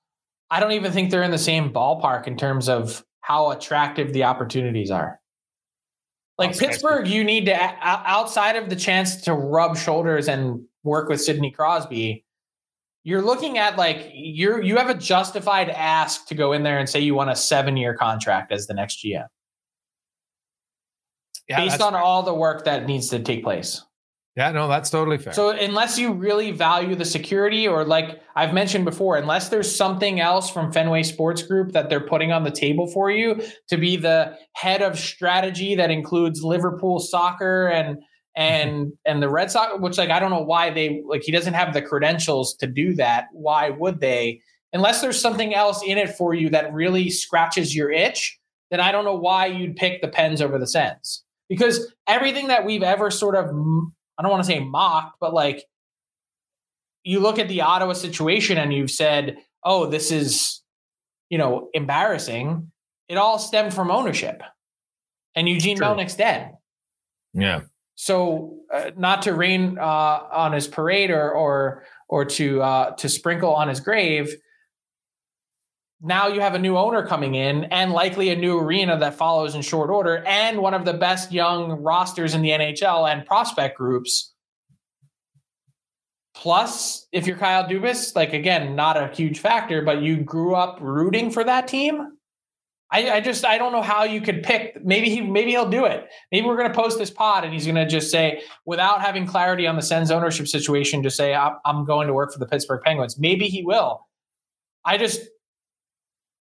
I 0.51 0.59
don't 0.59 0.73
even 0.73 0.91
think 0.91 1.09
they're 1.09 1.23
in 1.23 1.31
the 1.31 1.37
same 1.37 1.71
ballpark 1.71 2.27
in 2.27 2.35
terms 2.35 2.67
of 2.67 3.05
how 3.21 3.51
attractive 3.51 4.11
the 4.11 4.25
opportunities 4.25 4.91
are. 4.91 5.19
Like 6.37 6.57
Pittsburgh, 6.57 7.07
you 7.07 7.23
need 7.23 7.45
to 7.45 7.55
outside 7.81 8.57
of 8.57 8.69
the 8.69 8.75
chance 8.75 9.21
to 9.21 9.33
rub 9.33 9.77
shoulders 9.77 10.27
and 10.27 10.61
work 10.83 11.07
with 11.07 11.21
Sidney 11.21 11.51
Crosby. 11.51 12.25
You're 13.03 13.21
looking 13.21 13.57
at 13.57 13.77
like 13.77 14.11
you're 14.13 14.61
you 14.61 14.75
have 14.75 14.89
a 14.89 14.93
justified 14.93 15.69
ask 15.69 16.27
to 16.27 16.35
go 16.35 16.51
in 16.51 16.63
there 16.63 16.79
and 16.79 16.89
say 16.89 16.99
you 16.99 17.15
want 17.15 17.29
a 17.29 17.35
seven 17.35 17.77
year 17.77 17.95
contract 17.95 18.51
as 18.51 18.67
the 18.67 18.73
next 18.73 19.03
GM. 19.03 19.27
Yeah, 21.47 21.57
based 21.57 21.81
on 21.81 21.95
all 21.95 22.23
the 22.23 22.33
work 22.33 22.65
that 22.65 22.87
needs 22.87 23.07
to 23.09 23.19
take 23.19 23.43
place. 23.43 23.83
Yeah, 24.37 24.51
no, 24.51 24.69
that's 24.69 24.89
totally 24.89 25.17
fair. 25.17 25.33
So 25.33 25.49
unless 25.49 25.99
you 25.99 26.13
really 26.13 26.51
value 26.51 26.95
the 26.95 27.03
security, 27.03 27.67
or 27.67 27.83
like 27.83 28.21
I've 28.33 28.53
mentioned 28.53 28.85
before, 28.85 29.17
unless 29.17 29.49
there's 29.49 29.73
something 29.73 30.21
else 30.21 30.49
from 30.49 30.71
Fenway 30.71 31.03
Sports 31.03 31.43
Group 31.43 31.73
that 31.73 31.89
they're 31.89 31.99
putting 31.99 32.31
on 32.31 32.43
the 32.43 32.51
table 32.51 32.87
for 32.87 33.11
you 33.11 33.41
to 33.67 33.77
be 33.77 33.97
the 33.97 34.37
head 34.53 34.81
of 34.81 34.97
strategy 34.97 35.75
that 35.75 35.91
includes 35.91 36.43
Liverpool 36.43 36.99
soccer 36.99 37.67
and 37.67 37.97
mm-hmm. 37.97 38.01
and 38.35 38.93
and 39.05 39.21
the 39.21 39.27
Red 39.27 39.51
Sox, 39.51 39.73
which 39.79 39.97
like 39.97 40.09
I 40.09 40.19
don't 40.19 40.31
know 40.31 40.43
why 40.43 40.69
they 40.69 41.03
like 41.05 41.23
he 41.23 41.33
doesn't 41.33 41.53
have 41.53 41.73
the 41.73 41.81
credentials 41.81 42.55
to 42.55 42.67
do 42.67 42.95
that. 42.95 43.25
Why 43.33 43.69
would 43.71 43.99
they? 43.99 44.41
Unless 44.71 45.01
there's 45.01 45.19
something 45.19 45.53
else 45.53 45.83
in 45.85 45.97
it 45.97 46.15
for 46.15 46.33
you 46.33 46.49
that 46.51 46.73
really 46.73 47.09
scratches 47.09 47.75
your 47.75 47.91
itch, 47.91 48.39
then 48.69 48.79
I 48.79 48.93
don't 48.93 49.03
know 49.03 49.17
why 49.17 49.47
you'd 49.47 49.75
pick 49.75 50.01
the 50.01 50.07
Pens 50.07 50.41
over 50.41 50.57
the 50.57 50.67
Sens. 50.67 51.25
Because 51.49 51.93
everything 52.07 52.47
that 52.47 52.65
we've 52.65 52.81
ever 52.81 53.11
sort 53.11 53.35
of 53.35 53.51
I 54.21 54.23
don't 54.23 54.29
want 54.29 54.43
to 54.43 54.47
say 54.47 54.59
mocked, 54.59 55.17
but 55.19 55.33
like 55.33 55.65
you 57.03 57.19
look 57.19 57.39
at 57.39 57.47
the 57.47 57.61
Ottawa 57.61 57.93
situation 57.93 58.59
and 58.59 58.71
you've 58.71 58.91
said, 58.91 59.37
oh, 59.63 59.87
this 59.87 60.11
is, 60.11 60.61
you 61.31 61.39
know, 61.39 61.69
embarrassing. 61.73 62.71
It 63.09 63.17
all 63.17 63.39
stemmed 63.39 63.73
from 63.73 63.89
ownership. 63.89 64.43
And 65.33 65.49
Eugene 65.49 65.75
True. 65.75 65.87
Melnyk's 65.87 66.13
dead. 66.13 66.51
Yeah. 67.33 67.61
So, 67.95 68.57
uh, 68.71 68.91
not 68.95 69.23
to 69.23 69.33
rain 69.33 69.79
uh, 69.79 69.83
on 70.31 70.53
his 70.53 70.67
parade 70.67 71.09
or 71.09 71.31
or 71.31 71.83
or 72.07 72.23
to 72.25 72.61
uh, 72.61 72.91
to 72.97 73.09
sprinkle 73.09 73.55
on 73.55 73.69
his 73.69 73.79
grave, 73.79 74.35
now 76.03 76.27
you 76.27 76.41
have 76.41 76.55
a 76.55 76.59
new 76.59 76.77
owner 76.77 77.05
coming 77.05 77.35
in 77.35 77.65
and 77.65 77.91
likely 77.91 78.29
a 78.29 78.35
new 78.35 78.57
arena 78.57 78.97
that 78.97 79.15
follows 79.15 79.53
in 79.53 79.61
short 79.61 79.89
order 79.89 80.23
and 80.25 80.59
one 80.59 80.73
of 80.73 80.83
the 80.83 80.93
best 80.93 81.31
young 81.31 81.71
rosters 81.71 82.33
in 82.33 82.41
the 82.41 82.49
NHL 82.49 83.11
and 83.11 83.25
prospect 83.25 83.77
groups. 83.77 84.33
Plus, 86.33 87.07
if 87.11 87.27
you're 87.27 87.37
Kyle 87.37 87.65
Dubas, 87.65 88.15
like 88.15 88.33
again, 88.33 88.75
not 88.75 88.97
a 88.97 89.13
huge 89.13 89.39
factor, 89.39 89.83
but 89.83 90.01
you 90.01 90.17
grew 90.17 90.55
up 90.55 90.79
rooting 90.81 91.29
for 91.29 91.43
that 91.43 91.67
team. 91.67 92.17
I, 92.89 93.11
I 93.11 93.21
just 93.21 93.45
I 93.45 93.57
don't 93.57 93.71
know 93.71 93.81
how 93.81 94.03
you 94.03 94.21
could 94.21 94.41
pick. 94.41 94.83
Maybe 94.83 95.09
he 95.09 95.21
maybe 95.21 95.51
he'll 95.51 95.69
do 95.69 95.85
it. 95.85 96.09
Maybe 96.31 96.47
we're 96.47 96.57
gonna 96.57 96.73
post 96.73 96.97
this 96.97 97.11
pod 97.11 97.43
and 97.43 97.53
he's 97.53 97.65
gonna 97.65 97.87
just 97.87 98.09
say, 98.09 98.41
without 98.65 99.01
having 99.01 99.27
clarity 99.27 99.67
on 99.67 99.75
the 99.75 99.81
Sens 99.81 100.09
ownership 100.09 100.47
situation, 100.47 101.03
just 101.03 101.15
say 101.15 101.35
I'm 101.35 101.85
going 101.85 102.07
to 102.07 102.13
work 102.13 102.33
for 102.33 102.39
the 102.39 102.47
Pittsburgh 102.47 102.81
Penguins. 102.83 103.19
Maybe 103.19 103.47
he 103.47 103.63
will. 103.63 104.07
I 104.83 104.97
just 104.97 105.21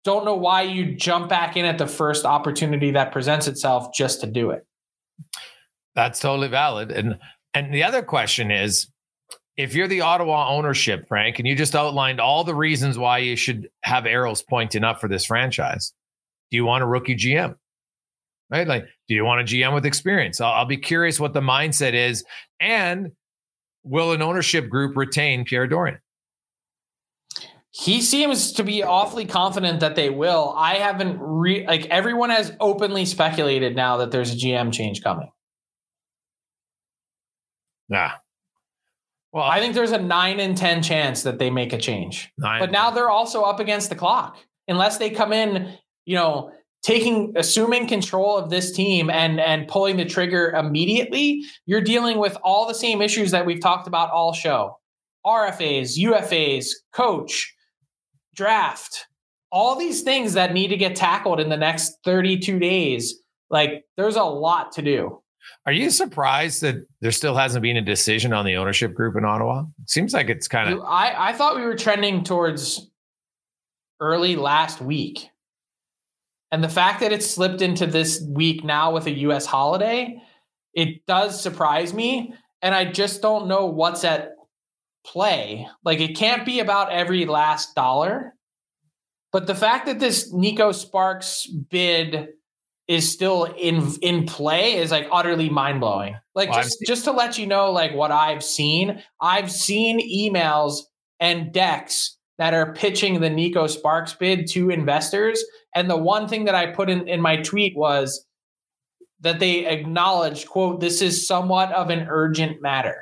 don't 0.05 0.23
know 0.23 0.35
why 0.35 0.61
you 0.61 0.95
jump 0.95 1.27
back 1.27 1.57
in 1.57 1.65
at 1.65 1.77
the 1.77 1.87
first 1.87 2.25
opportunity 2.25 2.91
that 2.91 3.11
presents 3.11 3.47
itself 3.47 3.93
just 3.93 4.21
to 4.21 4.27
do 4.27 4.51
it. 4.51 4.65
That's 5.95 6.19
totally 6.19 6.47
valid. 6.47 6.91
And 6.91 7.17
and 7.53 7.73
the 7.73 7.83
other 7.83 8.01
question 8.01 8.51
is 8.51 8.87
if 9.57 9.73
you're 9.73 9.87
the 9.87 10.01
Ottawa 10.01 10.49
ownership, 10.49 11.07
Frank, 11.07 11.39
and 11.39 11.47
you 11.47 11.55
just 11.55 11.75
outlined 11.75 12.19
all 12.19 12.43
the 12.43 12.55
reasons 12.55 12.97
why 12.97 13.19
you 13.19 13.35
should 13.35 13.69
have 13.83 14.05
arrows 14.05 14.43
pointing 14.43 14.83
up 14.83 14.99
for 14.99 15.07
this 15.07 15.25
franchise, 15.25 15.93
do 16.51 16.57
you 16.57 16.65
want 16.65 16.83
a 16.83 16.87
rookie 16.87 17.15
GM? 17.15 17.55
Right? 18.51 18.67
Like, 18.67 18.85
do 19.07 19.15
you 19.15 19.25
want 19.25 19.41
a 19.41 19.43
GM 19.43 19.73
with 19.73 19.85
experience? 19.85 20.39
I'll, 20.39 20.53
I'll 20.53 20.65
be 20.65 20.77
curious 20.77 21.19
what 21.19 21.33
the 21.33 21.41
mindset 21.41 21.93
is. 21.93 22.23
And 22.59 23.11
will 23.83 24.11
an 24.11 24.21
ownership 24.21 24.69
group 24.69 24.95
retain 24.95 25.45
Pierre 25.45 25.67
Dorion? 25.67 25.97
He 27.78 28.01
seems 28.01 28.53
to 28.53 28.63
be 28.63 28.84
awfully 28.84 29.26
confident 29.26 29.82
that 29.82 29.97
they 29.97 30.09
will. 30.09 30.53
I 30.55 30.76
haven't 30.76 31.17
re 31.19 31.67
like 31.67 31.88
everyone 31.88 32.30
has 32.30 32.53
openly 32.61 33.03
speculated 33.03 33.76
now 33.76 33.97
that 33.97 34.11
there's 34.11 34.32
a 34.32 34.38
GM 34.38 34.71
change 34.71 35.03
coming. 35.03 35.30
Yeah. 37.89 38.13
Well, 39.34 39.43
I 39.43 39.59
think 39.59 39.76
there's 39.76 39.91
a 39.91 40.01
nine 40.01 40.39
in 40.39 40.55
10 40.55 40.84
chance 40.84 41.23
that 41.23 41.38
they 41.38 41.49
make 41.49 41.73
a 41.73 41.78
change. 41.78 42.32
Nine. 42.38 42.61
But 42.61 42.71
now 42.71 42.91
they're 42.91 43.09
also 43.09 43.41
up 43.41 43.59
against 43.59 43.89
the 43.89 43.95
clock. 43.95 44.38
Unless 44.69 44.97
they 44.97 45.09
come 45.09 45.34
in, 45.34 45.78
you 46.05 46.15
know, 46.15 46.53
taking 46.82 47.34
assuming 47.36 47.88
control 47.88 48.38
of 48.38 48.49
this 48.49 48.71
team 48.71 49.09
and 49.09 49.38
and 49.38 49.67
pulling 49.67 49.97
the 49.97 50.05
trigger 50.05 50.51
immediately, 50.51 51.43
you're 51.65 51.82
dealing 51.82 52.19
with 52.19 52.38
all 52.41 52.69
the 52.69 52.73
same 52.73 53.01
issues 53.01 53.32
that 53.32 53.45
we've 53.45 53.59
talked 53.59 53.86
about 53.86 54.11
all 54.11 54.32
show. 54.32 54.80
RFAs, 55.26 55.97
UFAs, 55.97 56.67
coach, 56.93 57.51
draft, 58.36 59.07
all 59.51 59.75
these 59.75 60.01
things 60.01 60.33
that 60.33 60.53
need 60.53 60.67
to 60.67 60.77
get 60.77 60.95
tackled 60.95 61.39
in 61.39 61.49
the 61.49 61.57
next 61.57 61.97
32 62.03 62.59
days. 62.59 63.15
Like 63.49 63.86
there's 63.97 64.15
a 64.15 64.23
lot 64.23 64.71
to 64.73 64.81
do. 64.81 65.21
Are 65.65 65.71
you 65.71 65.89
surprised 65.89 66.61
that 66.61 66.86
there 67.01 67.11
still 67.11 67.36
hasn't 67.36 67.61
been 67.61 67.77
a 67.77 67.81
decision 67.81 68.33
on 68.33 68.45
the 68.45 68.55
ownership 68.55 68.93
group 68.93 69.15
in 69.15 69.25
Ottawa? 69.25 69.65
seems 69.86 70.13
like 70.13 70.29
it's 70.29 70.47
kind 70.47 70.73
of. 70.73 70.81
I, 70.81 71.29
I 71.29 71.33
thought 71.33 71.55
we 71.55 71.61
were 71.61 71.75
trending 71.75 72.23
towards 72.23 72.89
early 73.99 74.36
last 74.36 74.81
week. 74.81 75.29
And 76.51 76.63
the 76.63 76.69
fact 76.69 76.99
that 77.01 77.11
it 77.11 77.23
slipped 77.23 77.61
into 77.61 77.86
this 77.86 78.23
week 78.27 78.63
now 78.63 78.91
with 78.91 79.07
a 79.07 79.11
US 79.11 79.45
holiday, 79.45 80.21
it 80.73 81.05
does 81.05 81.41
surprise 81.41 81.93
me. 81.93 82.33
And 82.61 82.73
I 82.73 82.86
just 82.86 83.21
don't 83.21 83.47
know 83.47 83.65
what's 83.65 84.03
at 84.03 84.34
play. 85.05 85.67
Like 85.83 85.99
it 85.99 86.17
can't 86.17 86.45
be 86.45 86.59
about 86.59 86.91
every 86.91 87.25
last 87.25 87.75
dollar. 87.75 88.33
But 89.31 89.47
the 89.47 89.55
fact 89.55 89.85
that 89.85 89.99
this 89.99 90.33
Neko 90.33 90.73
Sparks 90.73 91.45
bid 91.45 92.29
is 92.87 93.11
still 93.11 93.45
in 93.45 93.91
in 94.01 94.25
play 94.25 94.75
is 94.75 94.91
like 94.91 95.07
utterly 95.11 95.49
mind 95.49 95.81
blowing. 95.81 96.15
Like 96.35 96.49
well, 96.49 96.61
just 96.61 96.77
just 96.85 97.03
to 97.05 97.11
let 97.11 97.37
you 97.37 97.47
know, 97.47 97.71
like 97.71 97.93
what 97.93 98.11
I've 98.11 98.43
seen, 98.43 99.01
I've 99.21 99.51
seen 99.51 99.99
emails 99.99 100.81
and 101.19 101.51
decks 101.51 102.17
that 102.37 102.53
are 102.53 102.73
pitching 102.73 103.21
the 103.21 103.29
Neko 103.29 103.69
Sparks 103.69 104.13
bid 104.13 104.47
to 104.51 104.69
investors. 104.69 105.43
And 105.73 105.89
the 105.89 105.97
one 105.97 106.27
thing 106.27 106.45
that 106.45 106.55
I 106.55 106.67
put 106.67 106.89
in, 106.89 107.07
in 107.07 107.21
my 107.21 107.37
tweet 107.37 107.75
was 107.75 108.25
that 109.21 109.39
they 109.39 109.65
acknowledged, 109.65 110.47
quote, 110.47 110.81
this 110.81 111.01
is 111.01 111.25
somewhat 111.25 111.71
of 111.71 111.89
an 111.89 112.07
urgent 112.09 112.61
matter 112.61 113.01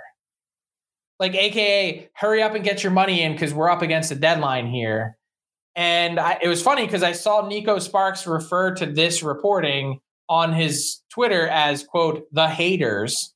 like 1.19 1.35
aka 1.35 2.09
hurry 2.13 2.41
up 2.41 2.55
and 2.55 2.63
get 2.63 2.83
your 2.83 2.91
money 2.91 3.21
in 3.21 3.33
because 3.33 3.53
we're 3.53 3.69
up 3.69 3.81
against 3.81 4.11
a 4.11 4.15
deadline 4.15 4.67
here. 4.67 5.17
And 5.75 6.19
I, 6.19 6.37
it 6.41 6.47
was 6.47 6.61
funny 6.61 6.85
because 6.85 7.01
i 7.01 7.13
saw 7.13 7.41
neko 7.49 7.81
sparks 7.81 8.27
refer 8.27 8.75
to 8.75 8.85
this 8.85 9.23
reporting 9.23 9.99
on 10.29 10.53
his 10.53 11.01
twitter 11.09 11.47
as 11.47 11.83
quote 11.83 12.25
the 12.31 12.47
haters. 12.47 13.33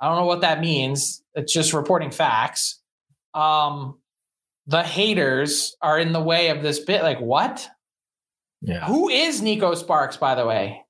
I 0.00 0.08
don't 0.08 0.16
know 0.16 0.26
what 0.26 0.40
that 0.40 0.60
means. 0.60 1.22
It's 1.34 1.52
just 1.52 1.72
reporting 1.72 2.10
facts. 2.10 2.80
Um 3.34 3.98
the 4.66 4.82
haters 4.82 5.74
are 5.82 5.98
in 5.98 6.12
the 6.12 6.20
way 6.20 6.48
of 6.50 6.62
this 6.62 6.78
bit. 6.78 7.02
Like 7.02 7.20
what? 7.20 7.68
Yeah. 8.62 8.86
Who 8.86 9.08
is 9.08 9.40
neko 9.40 9.76
sparks 9.76 10.16
by 10.16 10.34
the 10.34 10.46
way? 10.46 10.82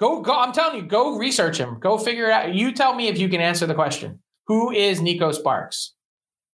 Go 0.00 0.22
go 0.22 0.34
i'm 0.34 0.52
telling 0.52 0.76
you 0.76 0.88
go 0.88 1.18
research 1.18 1.58
him. 1.58 1.78
Go 1.78 1.98
figure 1.98 2.26
it 2.26 2.32
out. 2.32 2.54
You 2.54 2.72
tell 2.72 2.94
me 2.94 3.08
if 3.08 3.18
you 3.18 3.28
can 3.28 3.40
answer 3.40 3.66
the 3.66 3.74
question 3.74 4.20
who 4.46 4.70
is 4.70 5.00
Neko 5.00 5.34
Sparks? 5.34 5.94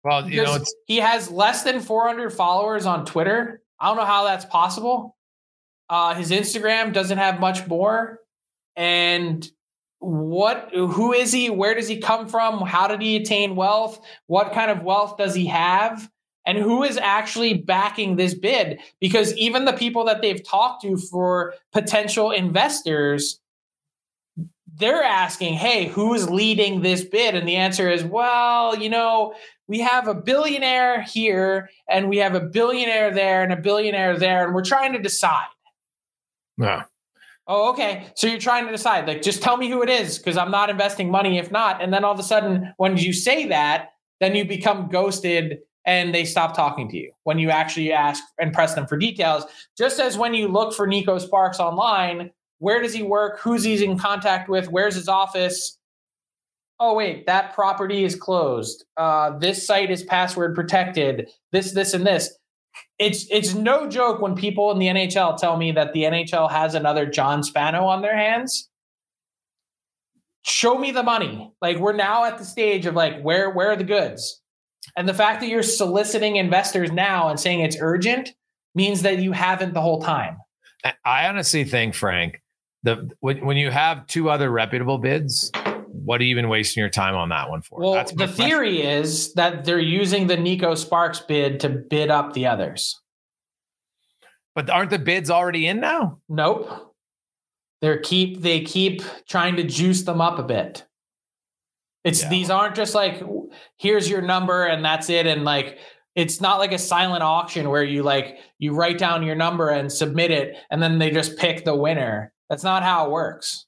Well, 0.03 0.29
you 0.29 0.43
know, 0.43 0.59
he 0.85 0.97
has 0.97 1.31
less 1.31 1.63
than 1.63 1.81
400 1.81 2.31
followers 2.31 2.85
on 2.85 3.05
Twitter. 3.05 3.61
I 3.79 3.87
don't 3.87 3.97
know 3.97 4.05
how 4.05 4.25
that's 4.25 4.45
possible. 4.45 5.17
Uh, 5.89 6.13
his 6.13 6.31
Instagram 6.31 6.93
doesn't 6.93 7.17
have 7.17 7.39
much 7.39 7.67
more. 7.67 8.19
And 8.75 9.49
what 9.99 10.69
who 10.73 11.13
is 11.13 11.31
he 11.31 11.49
where 11.49 11.73
does 11.73 11.87
he 11.87 11.97
come 11.97 12.27
from 12.27 12.59
how 12.59 12.87
did 12.87 13.01
he 13.01 13.15
attain 13.15 13.55
wealth 13.55 13.99
what 14.27 14.53
kind 14.53 14.69
of 14.69 14.83
wealth 14.83 15.17
does 15.17 15.33
he 15.33 15.47
have 15.47 16.09
and 16.45 16.57
who 16.59 16.83
is 16.83 16.97
actually 16.97 17.55
backing 17.55 18.15
this 18.15 18.35
bid 18.35 18.79
because 18.99 19.35
even 19.35 19.65
the 19.65 19.73
people 19.73 20.05
that 20.05 20.21
they've 20.21 20.43
talked 20.47 20.83
to 20.83 20.97
for 20.97 21.55
potential 21.71 22.29
investors 22.29 23.39
they're 24.77 25.03
asking 25.03 25.53
hey 25.53 25.87
who's 25.87 26.29
leading 26.29 26.81
this 26.81 27.03
bid 27.03 27.35
and 27.35 27.47
the 27.47 27.55
answer 27.55 27.89
is 27.89 28.03
well 28.03 28.75
you 28.77 28.89
know 28.89 29.33
we 29.67 29.79
have 29.79 30.07
a 30.07 30.13
billionaire 30.13 31.01
here 31.01 31.69
and 31.89 32.09
we 32.09 32.17
have 32.17 32.35
a 32.35 32.41
billionaire 32.41 33.13
there 33.13 33.43
and 33.43 33.53
a 33.53 33.57
billionaire 33.57 34.17
there 34.17 34.45
and 34.45 34.53
we're 34.53 34.63
trying 34.63 34.93
to 34.93 34.99
decide 34.99 35.47
yeah 36.57 36.83
Oh, 37.47 37.69
okay. 37.71 38.07
So 38.15 38.25
you're 38.25 38.39
trying 38.39 38.65
to 38.65 38.71
decide, 38.71 39.07
like, 39.07 39.21
just 39.21 39.43
tell 39.43 39.55
me 39.55 39.69
who 39.69 39.83
it 39.83 39.89
is 39.89 40.17
because 40.17 40.35
I'm 40.35 40.49
not 40.49 40.69
investing 40.69 41.11
money 41.11 41.37
if 41.37 41.51
not. 41.51 41.81
And 41.81 41.93
then 41.93 42.03
all 42.03 42.11
of 42.11 42.19
a 42.19 42.23
sudden, 42.23 42.73
when 42.77 42.97
you 42.97 43.13
say 43.13 43.45
that, 43.47 43.89
then 44.19 44.35
you 44.35 44.45
become 44.45 44.89
ghosted 44.89 45.59
and 45.85 46.15
they 46.15 46.25
stop 46.25 46.55
talking 46.55 46.89
to 46.89 46.97
you 46.97 47.11
when 47.23 47.37
you 47.37 47.51
actually 47.51 47.91
ask 47.91 48.23
and 48.39 48.51
press 48.51 48.73
them 48.73 48.87
for 48.87 48.97
details. 48.97 49.43
Just 49.77 49.99
as 49.99 50.17
when 50.17 50.33
you 50.33 50.47
look 50.47 50.73
for 50.73 50.87
Neko 50.87 51.21
Sparks 51.21 51.59
online, 51.59 52.31
where 52.59 52.81
does 52.81 52.93
he 52.93 53.03
work? 53.03 53.39
Who's 53.39 53.63
he 53.63 53.83
in 53.83 53.97
contact 53.97 54.49
with? 54.49 54.69
Where's 54.69 54.95
his 54.95 55.07
office? 55.07 55.77
Oh, 56.79 56.93
wait, 56.95 57.25
that 57.25 57.53
property 57.53 58.03
is 58.03 58.15
closed. 58.15 58.85
Uh, 58.97 59.37
this 59.37 59.65
site 59.65 59.91
is 59.91 60.03
password 60.03 60.55
protected. 60.55 61.29
This, 61.51 61.73
this, 61.73 61.93
and 61.93 62.05
this 62.05 62.37
it's 62.97 63.25
it's 63.29 63.53
no 63.53 63.89
joke 63.89 64.21
when 64.21 64.35
people 64.35 64.71
in 64.71 64.79
the 64.79 64.87
NHL 64.87 65.37
tell 65.37 65.57
me 65.57 65.71
that 65.73 65.93
the 65.93 66.03
NHL 66.03 66.49
has 66.49 66.75
another 66.75 67.05
John 67.05 67.43
Spano 67.43 67.85
on 67.85 68.01
their 68.01 68.15
hands. 68.15 68.69
Show 70.43 70.77
me 70.77 70.91
the 70.91 71.03
money. 71.03 71.51
Like 71.61 71.77
we're 71.77 71.93
now 71.93 72.25
at 72.25 72.37
the 72.37 72.45
stage 72.45 72.85
of 72.85 72.95
like 72.95 73.21
where 73.21 73.49
where 73.49 73.71
are 73.71 73.75
the 73.75 73.83
goods? 73.83 74.41
And 74.95 75.09
the 75.09 75.13
fact 75.13 75.41
that 75.41 75.49
you're 75.49 75.63
soliciting 75.63 76.35
investors 76.35 76.91
now 76.91 77.29
and 77.29 77.39
saying 77.39 77.61
it's 77.61 77.77
urgent 77.79 78.33
means 78.75 79.01
that 79.01 79.19
you 79.19 79.31
haven't 79.31 79.73
the 79.73 79.81
whole 79.81 80.01
time. 80.01 80.37
I 81.03 81.27
honestly 81.27 81.63
think, 81.63 81.95
Frank, 81.95 82.41
the 82.85 83.09
when, 83.19 83.45
when 83.45 83.57
you 83.57 83.71
have 83.71 84.07
two 84.07 84.29
other 84.29 84.49
reputable 84.49 84.99
bids, 84.99 85.51
what 85.91 86.21
are 86.21 86.23
you 86.23 86.29
even 86.29 86.47
wasting 86.47 86.81
your 86.81 86.89
time 86.89 87.15
on 87.15 87.29
that 87.29 87.49
one 87.49 87.61
for? 87.61 87.79
Well, 87.79 87.93
That's 87.93 88.13
the 88.13 88.27
theory 88.27 88.81
is 88.81 89.33
that 89.33 89.65
they're 89.65 89.79
using 89.79 90.27
the 90.27 90.37
Neko 90.37 90.77
Sparks 90.77 91.19
bid 91.19 91.59
to 91.61 91.69
bid 91.69 92.11
up 92.11 92.33
the 92.33 92.45
others. 92.45 93.01
But 94.53 94.69
aren't 94.69 94.91
the 94.91 94.99
bids 94.99 95.29
already 95.29 95.67
in 95.67 95.79
now? 95.79 96.19
Nope. 96.29 96.93
They're 97.81 97.99
keep 97.99 98.41
they 98.41 98.61
keep 98.61 99.01
trying 99.27 99.57
to 99.57 99.63
juice 99.63 100.03
them 100.03 100.21
up 100.21 100.39
a 100.39 100.43
bit. 100.43 100.85
It's 102.03 102.21
yeah. 102.21 102.29
these 102.29 102.49
aren't 102.51 102.75
just 102.75 102.93
like 102.93 103.21
here's 103.77 104.09
your 104.09 104.21
number 104.21 104.65
and 104.65 104.85
that's 104.85 105.09
it 105.09 105.25
and 105.25 105.43
like 105.43 105.79
it's 106.13 106.39
not 106.39 106.59
like 106.59 106.71
a 106.71 106.77
silent 106.77 107.23
auction 107.23 107.69
where 107.69 107.83
you 107.83 108.03
like 108.03 108.37
you 108.59 108.73
write 108.73 108.97
down 108.97 109.23
your 109.23 109.35
number 109.35 109.69
and 109.69 109.91
submit 109.91 110.31
it 110.31 110.55
and 110.69 110.81
then 110.81 110.99
they 110.99 111.09
just 111.09 111.37
pick 111.37 111.65
the 111.65 111.75
winner. 111.75 112.31
That's 112.49 112.63
not 112.63 112.83
how 112.83 113.05
it 113.05 113.11
works. 113.11 113.65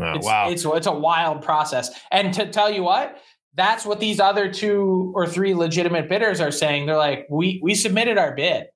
Oh, 0.00 0.12
it's, 0.12 0.26
wow. 0.26 0.50
It's 0.50 0.64
it's 0.64 0.86
a 0.86 0.92
wild 0.92 1.42
process. 1.42 1.90
And 2.10 2.32
to 2.34 2.46
tell 2.50 2.70
you 2.70 2.82
what, 2.82 3.18
that's 3.54 3.86
what 3.86 4.00
these 4.00 4.20
other 4.20 4.52
two 4.52 5.12
or 5.14 5.26
three 5.26 5.54
legitimate 5.54 6.08
bidders 6.08 6.40
are 6.40 6.50
saying. 6.50 6.86
They're 6.86 6.96
like, 6.96 7.26
we 7.30 7.60
we 7.62 7.74
submitted 7.74 8.18
our 8.18 8.34
bid. 8.34 8.66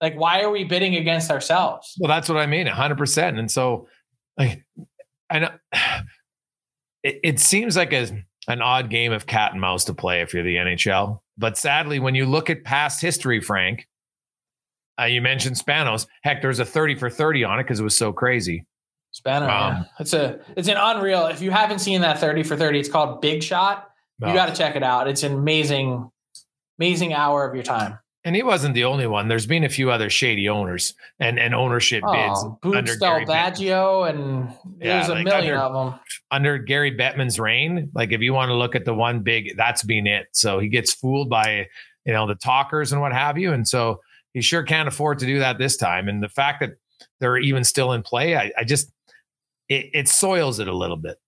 Like, 0.00 0.14
why 0.14 0.42
are 0.42 0.50
we 0.50 0.64
bidding 0.64 0.94
against 0.96 1.30
ourselves? 1.30 1.94
Well, 1.98 2.08
that's 2.08 2.28
what 2.28 2.38
I 2.38 2.46
mean, 2.46 2.66
hundred 2.66 2.98
percent. 2.98 3.38
And 3.38 3.50
so, 3.50 3.88
like, 4.38 4.64
I 5.30 5.38
know 5.40 5.50
it, 7.02 7.20
it 7.22 7.40
seems 7.40 7.76
like 7.76 7.92
a 7.92 8.08
an 8.48 8.62
odd 8.62 8.90
game 8.90 9.12
of 9.12 9.26
cat 9.26 9.52
and 9.52 9.60
mouse 9.60 9.84
to 9.84 9.94
play 9.94 10.20
if 10.20 10.32
you're 10.32 10.44
the 10.44 10.56
NHL. 10.56 11.18
But 11.36 11.58
sadly, 11.58 11.98
when 11.98 12.14
you 12.14 12.26
look 12.26 12.48
at 12.48 12.64
past 12.64 13.00
history, 13.00 13.40
Frank, 13.40 13.88
uh, 15.00 15.04
you 15.04 15.20
mentioned 15.20 15.56
Spanos. 15.56 16.06
Heck, 16.22 16.42
there's 16.42 16.58
a 16.58 16.64
30 16.64 16.96
for 16.96 17.10
30 17.10 17.44
on 17.44 17.60
it 17.60 17.64
because 17.64 17.80
it 17.80 17.84
was 17.84 17.96
so 17.96 18.12
crazy. 18.12 18.64
Spanner. 19.12 19.46
Wow. 19.46 19.68
Yeah. 19.68 19.84
It's 19.98 20.12
a 20.12 20.40
it's 20.56 20.68
an 20.68 20.76
unreal. 20.78 21.26
If 21.26 21.40
you 21.40 21.50
haven't 21.50 21.78
seen 21.78 22.02
that 22.02 22.18
30 22.18 22.42
for 22.42 22.56
30, 22.56 22.80
it's 22.80 22.88
called 22.88 23.22
Big 23.22 23.42
Shot. 23.42 23.90
You 24.20 24.32
got 24.32 24.46
to 24.46 24.54
check 24.54 24.76
it 24.76 24.82
out. 24.82 25.08
It's 25.08 25.22
an 25.22 25.32
amazing, 25.32 26.10
amazing 26.78 27.12
hour 27.12 27.46
of 27.46 27.54
your 27.54 27.64
time. 27.64 27.98
And 28.24 28.34
he 28.34 28.42
wasn't 28.42 28.74
the 28.74 28.84
only 28.84 29.06
one. 29.06 29.28
There's 29.28 29.46
been 29.46 29.62
a 29.62 29.68
few 29.68 29.90
other 29.90 30.10
shady 30.10 30.48
owners 30.48 30.94
and, 31.20 31.38
and 31.38 31.54
ownership 31.54 32.02
oh, 32.04 32.12
bids 32.12 32.44
Boots 32.60 32.76
under 32.76 32.96
Del 32.96 33.24
Gary 33.24 33.26
Baggio, 33.26 34.10
and 34.10 34.48
there's 34.78 35.06
yeah, 35.06 35.12
a 35.12 35.14
like 35.14 35.24
million 35.24 35.54
under, 35.54 35.58
of 35.58 35.92
them 35.92 36.00
under 36.30 36.58
Gary 36.58 36.96
Bettman's 36.96 37.38
reign. 37.38 37.90
Like 37.94 38.10
if 38.12 38.22
you 38.22 38.34
want 38.34 38.48
to 38.48 38.54
look 38.54 38.74
at 38.74 38.84
the 38.84 38.94
one 38.94 39.20
big, 39.20 39.56
that's 39.56 39.84
been 39.84 40.06
it. 40.06 40.26
So 40.32 40.58
he 40.58 40.68
gets 40.68 40.92
fooled 40.92 41.30
by 41.30 41.68
you 42.04 42.12
know 42.14 42.26
the 42.26 42.34
talkers 42.34 42.90
and 42.92 43.00
what 43.00 43.12
have 43.12 43.38
you, 43.38 43.52
and 43.52 43.68
so 43.68 44.00
he 44.36 44.42
sure 44.42 44.62
can't 44.62 44.86
afford 44.86 45.18
to 45.18 45.24
do 45.24 45.38
that 45.38 45.56
this 45.56 45.78
time. 45.78 46.08
And 46.08 46.22
the 46.22 46.28
fact 46.28 46.60
that 46.60 46.72
they're 47.20 47.38
even 47.38 47.64
still 47.64 47.92
in 47.92 48.02
play, 48.02 48.36
I, 48.36 48.52
I 48.58 48.64
just 48.64 48.92
it, 49.70 49.88
it 49.94 50.08
soils 50.08 50.60
it 50.60 50.68
a 50.68 50.76
little 50.76 50.98
bit. 50.98 51.18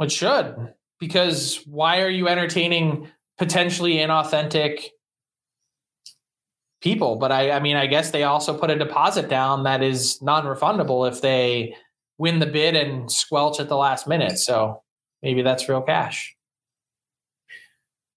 It 0.00 0.10
should, 0.10 0.72
because 0.98 1.62
why 1.66 2.00
are 2.00 2.08
you 2.08 2.26
entertaining 2.26 3.08
potentially 3.36 3.96
inauthentic 3.96 4.86
people? 6.80 7.16
But 7.16 7.30
I, 7.30 7.50
I 7.50 7.60
mean, 7.60 7.76
I 7.76 7.86
guess 7.86 8.10
they 8.10 8.22
also 8.22 8.56
put 8.56 8.70
a 8.70 8.78
deposit 8.78 9.28
down 9.28 9.64
that 9.64 9.82
is 9.82 10.22
non-refundable 10.22 11.06
if 11.12 11.20
they 11.20 11.76
win 12.16 12.38
the 12.38 12.46
bid 12.46 12.74
and 12.74 13.12
squelch 13.12 13.60
at 13.60 13.68
the 13.68 13.76
last 13.76 14.08
minute. 14.08 14.38
So 14.38 14.82
maybe 15.22 15.42
that's 15.42 15.68
real 15.68 15.82
cash. 15.82 16.34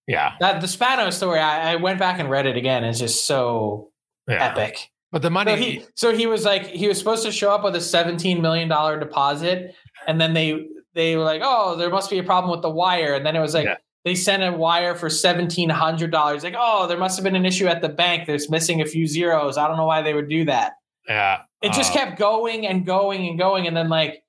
Yeah. 0.08 0.34
That 0.40 0.62
the 0.62 0.68
Spano 0.68 1.10
story, 1.10 1.40
I, 1.40 1.74
I 1.74 1.76
went 1.78 2.00
back 2.00 2.20
and 2.20 2.30
read 2.30 2.46
it 2.46 2.58
again. 2.58 2.84
It's 2.84 3.00
just 3.00 3.26
so 3.26 3.92
yeah. 4.28 4.52
epic. 4.52 4.90
But 5.12 5.22
the 5.22 5.30
money. 5.30 5.52
So 5.52 5.58
he, 5.58 5.86
so 5.96 6.16
he 6.16 6.28
was 6.28 6.46
like, 6.46 6.68
he 6.68 6.88
was 6.88 6.98
supposed 6.98 7.24
to 7.26 7.32
show 7.32 7.52
up 7.52 7.64
with 7.64 7.76
a 7.76 7.82
seventeen 7.82 8.42
million 8.42 8.70
dollar 8.70 9.00
deposit, 9.00 9.76
and 10.08 10.20
then 10.20 10.34
they 10.34 10.68
they 10.94 11.16
were 11.16 11.24
like, 11.24 11.42
oh, 11.44 11.76
there 11.76 11.90
must 11.90 12.10
be 12.10 12.18
a 12.20 12.24
problem 12.24 12.52
with 12.52 12.62
the 12.62 12.70
wire, 12.70 13.14
and 13.14 13.26
then 13.26 13.36
it 13.36 13.42
was 13.42 13.54
like. 13.54 13.66
Yeah. 13.66 13.78
They 14.04 14.16
sent 14.16 14.42
a 14.42 14.52
wire 14.52 14.96
for 14.96 15.12
seventeen 15.12 15.70
hundred 15.70 16.10
dollars. 16.10 16.44
Like, 16.44 16.56
oh, 16.58 16.88
there 16.88 16.98
must 16.98 17.18
have 17.18 17.24
been 17.24 17.36
an 17.36 17.46
issue 17.46 17.68
at 17.68 17.84
the 17.84 17.88
bank. 17.88 18.26
There's 18.26 18.50
missing 18.50 18.82
a 18.82 18.86
few 18.88 19.06
zeros. 19.06 19.60
I 19.60 19.68
don't 19.68 19.78
know 19.78 19.86
why 19.86 20.02
they 20.02 20.16
would 20.16 20.28
do 20.28 20.44
that. 20.46 20.72
Yeah, 21.08 21.44
it 21.62 21.74
just 21.74 21.92
uh, 21.92 22.00
kept 22.00 22.18
going 22.18 22.66
and 22.66 22.84
going 22.84 23.28
and 23.28 23.38
going, 23.38 23.68
and 23.68 23.78
then 23.78 23.90
like, 23.90 24.24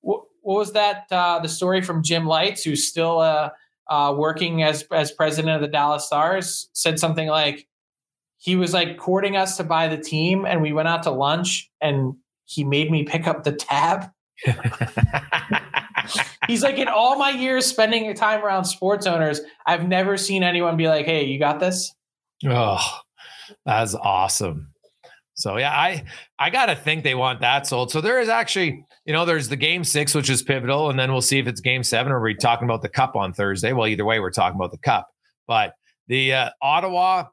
what, 0.00 0.20
what 0.42 0.58
was 0.58 0.74
that? 0.74 1.06
Uh, 1.10 1.40
the 1.40 1.48
story 1.48 1.82
from 1.82 2.04
Jim 2.04 2.24
Lites, 2.24 2.62
who's 2.62 2.86
still 2.86 3.18
uh, 3.18 3.50
uh, 3.88 4.14
working 4.16 4.62
as 4.62 4.84
as 4.92 5.12
president 5.12 5.54
of 5.54 5.60
the 5.60 5.68
Dallas 5.68 6.06
Stars, 6.06 6.68
said 6.72 6.98
something 6.98 7.28
like, 7.28 7.66
he 8.38 8.56
was 8.56 8.72
like 8.72 8.98
courting 8.98 9.36
us 9.36 9.56
to 9.56 9.64
buy 9.64 9.88
the 9.88 9.96
team 9.96 10.44
and 10.44 10.62
we 10.62 10.72
went 10.72 10.88
out 10.88 11.02
to 11.04 11.10
lunch 11.10 11.70
and 11.80 12.14
he 12.44 12.64
made 12.64 12.90
me 12.90 13.04
pick 13.04 13.26
up 13.26 13.44
the 13.44 13.52
tab. 13.52 14.10
He's 16.46 16.62
like, 16.62 16.78
in 16.78 16.88
all 16.88 17.18
my 17.18 17.30
years 17.30 17.66
spending 17.66 18.12
time 18.14 18.44
around 18.44 18.66
sports 18.66 19.06
owners, 19.06 19.40
I've 19.66 19.88
never 19.88 20.16
seen 20.16 20.42
anyone 20.42 20.76
be 20.76 20.86
like, 20.86 21.06
hey, 21.06 21.24
you 21.24 21.38
got 21.38 21.58
this. 21.58 21.92
Oh, 22.46 22.98
that's 23.64 23.94
awesome. 23.94 24.72
So 25.36 25.58
yeah, 25.58 25.70
I 25.70 26.02
I 26.38 26.48
gotta 26.48 26.74
think 26.74 27.04
they 27.04 27.14
want 27.14 27.40
that 27.40 27.66
sold. 27.66 27.90
So 27.90 28.00
there 28.00 28.20
is 28.20 28.28
actually, 28.28 28.84
you 29.04 29.12
know, 29.12 29.26
there's 29.26 29.48
the 29.48 29.56
game 29.56 29.84
six, 29.84 30.14
which 30.14 30.30
is 30.30 30.42
pivotal, 30.42 30.88
and 30.88 30.98
then 30.98 31.12
we'll 31.12 31.20
see 31.20 31.38
if 31.38 31.46
it's 31.46 31.60
game 31.60 31.82
seven 31.82 32.10
or 32.10 32.20
we're 32.20 32.34
talking 32.34 32.64
about 32.64 32.80
the 32.80 32.88
cup 32.88 33.16
on 33.16 33.34
Thursday. 33.34 33.72
Well, 33.72 33.86
either 33.86 34.04
way, 34.04 34.18
we're 34.18 34.30
talking 34.30 34.56
about 34.56 34.70
the 34.70 34.78
cup. 34.78 35.08
But 35.46 35.74
the 36.08 36.32
uh, 36.32 36.50
Ottawa 36.62 37.26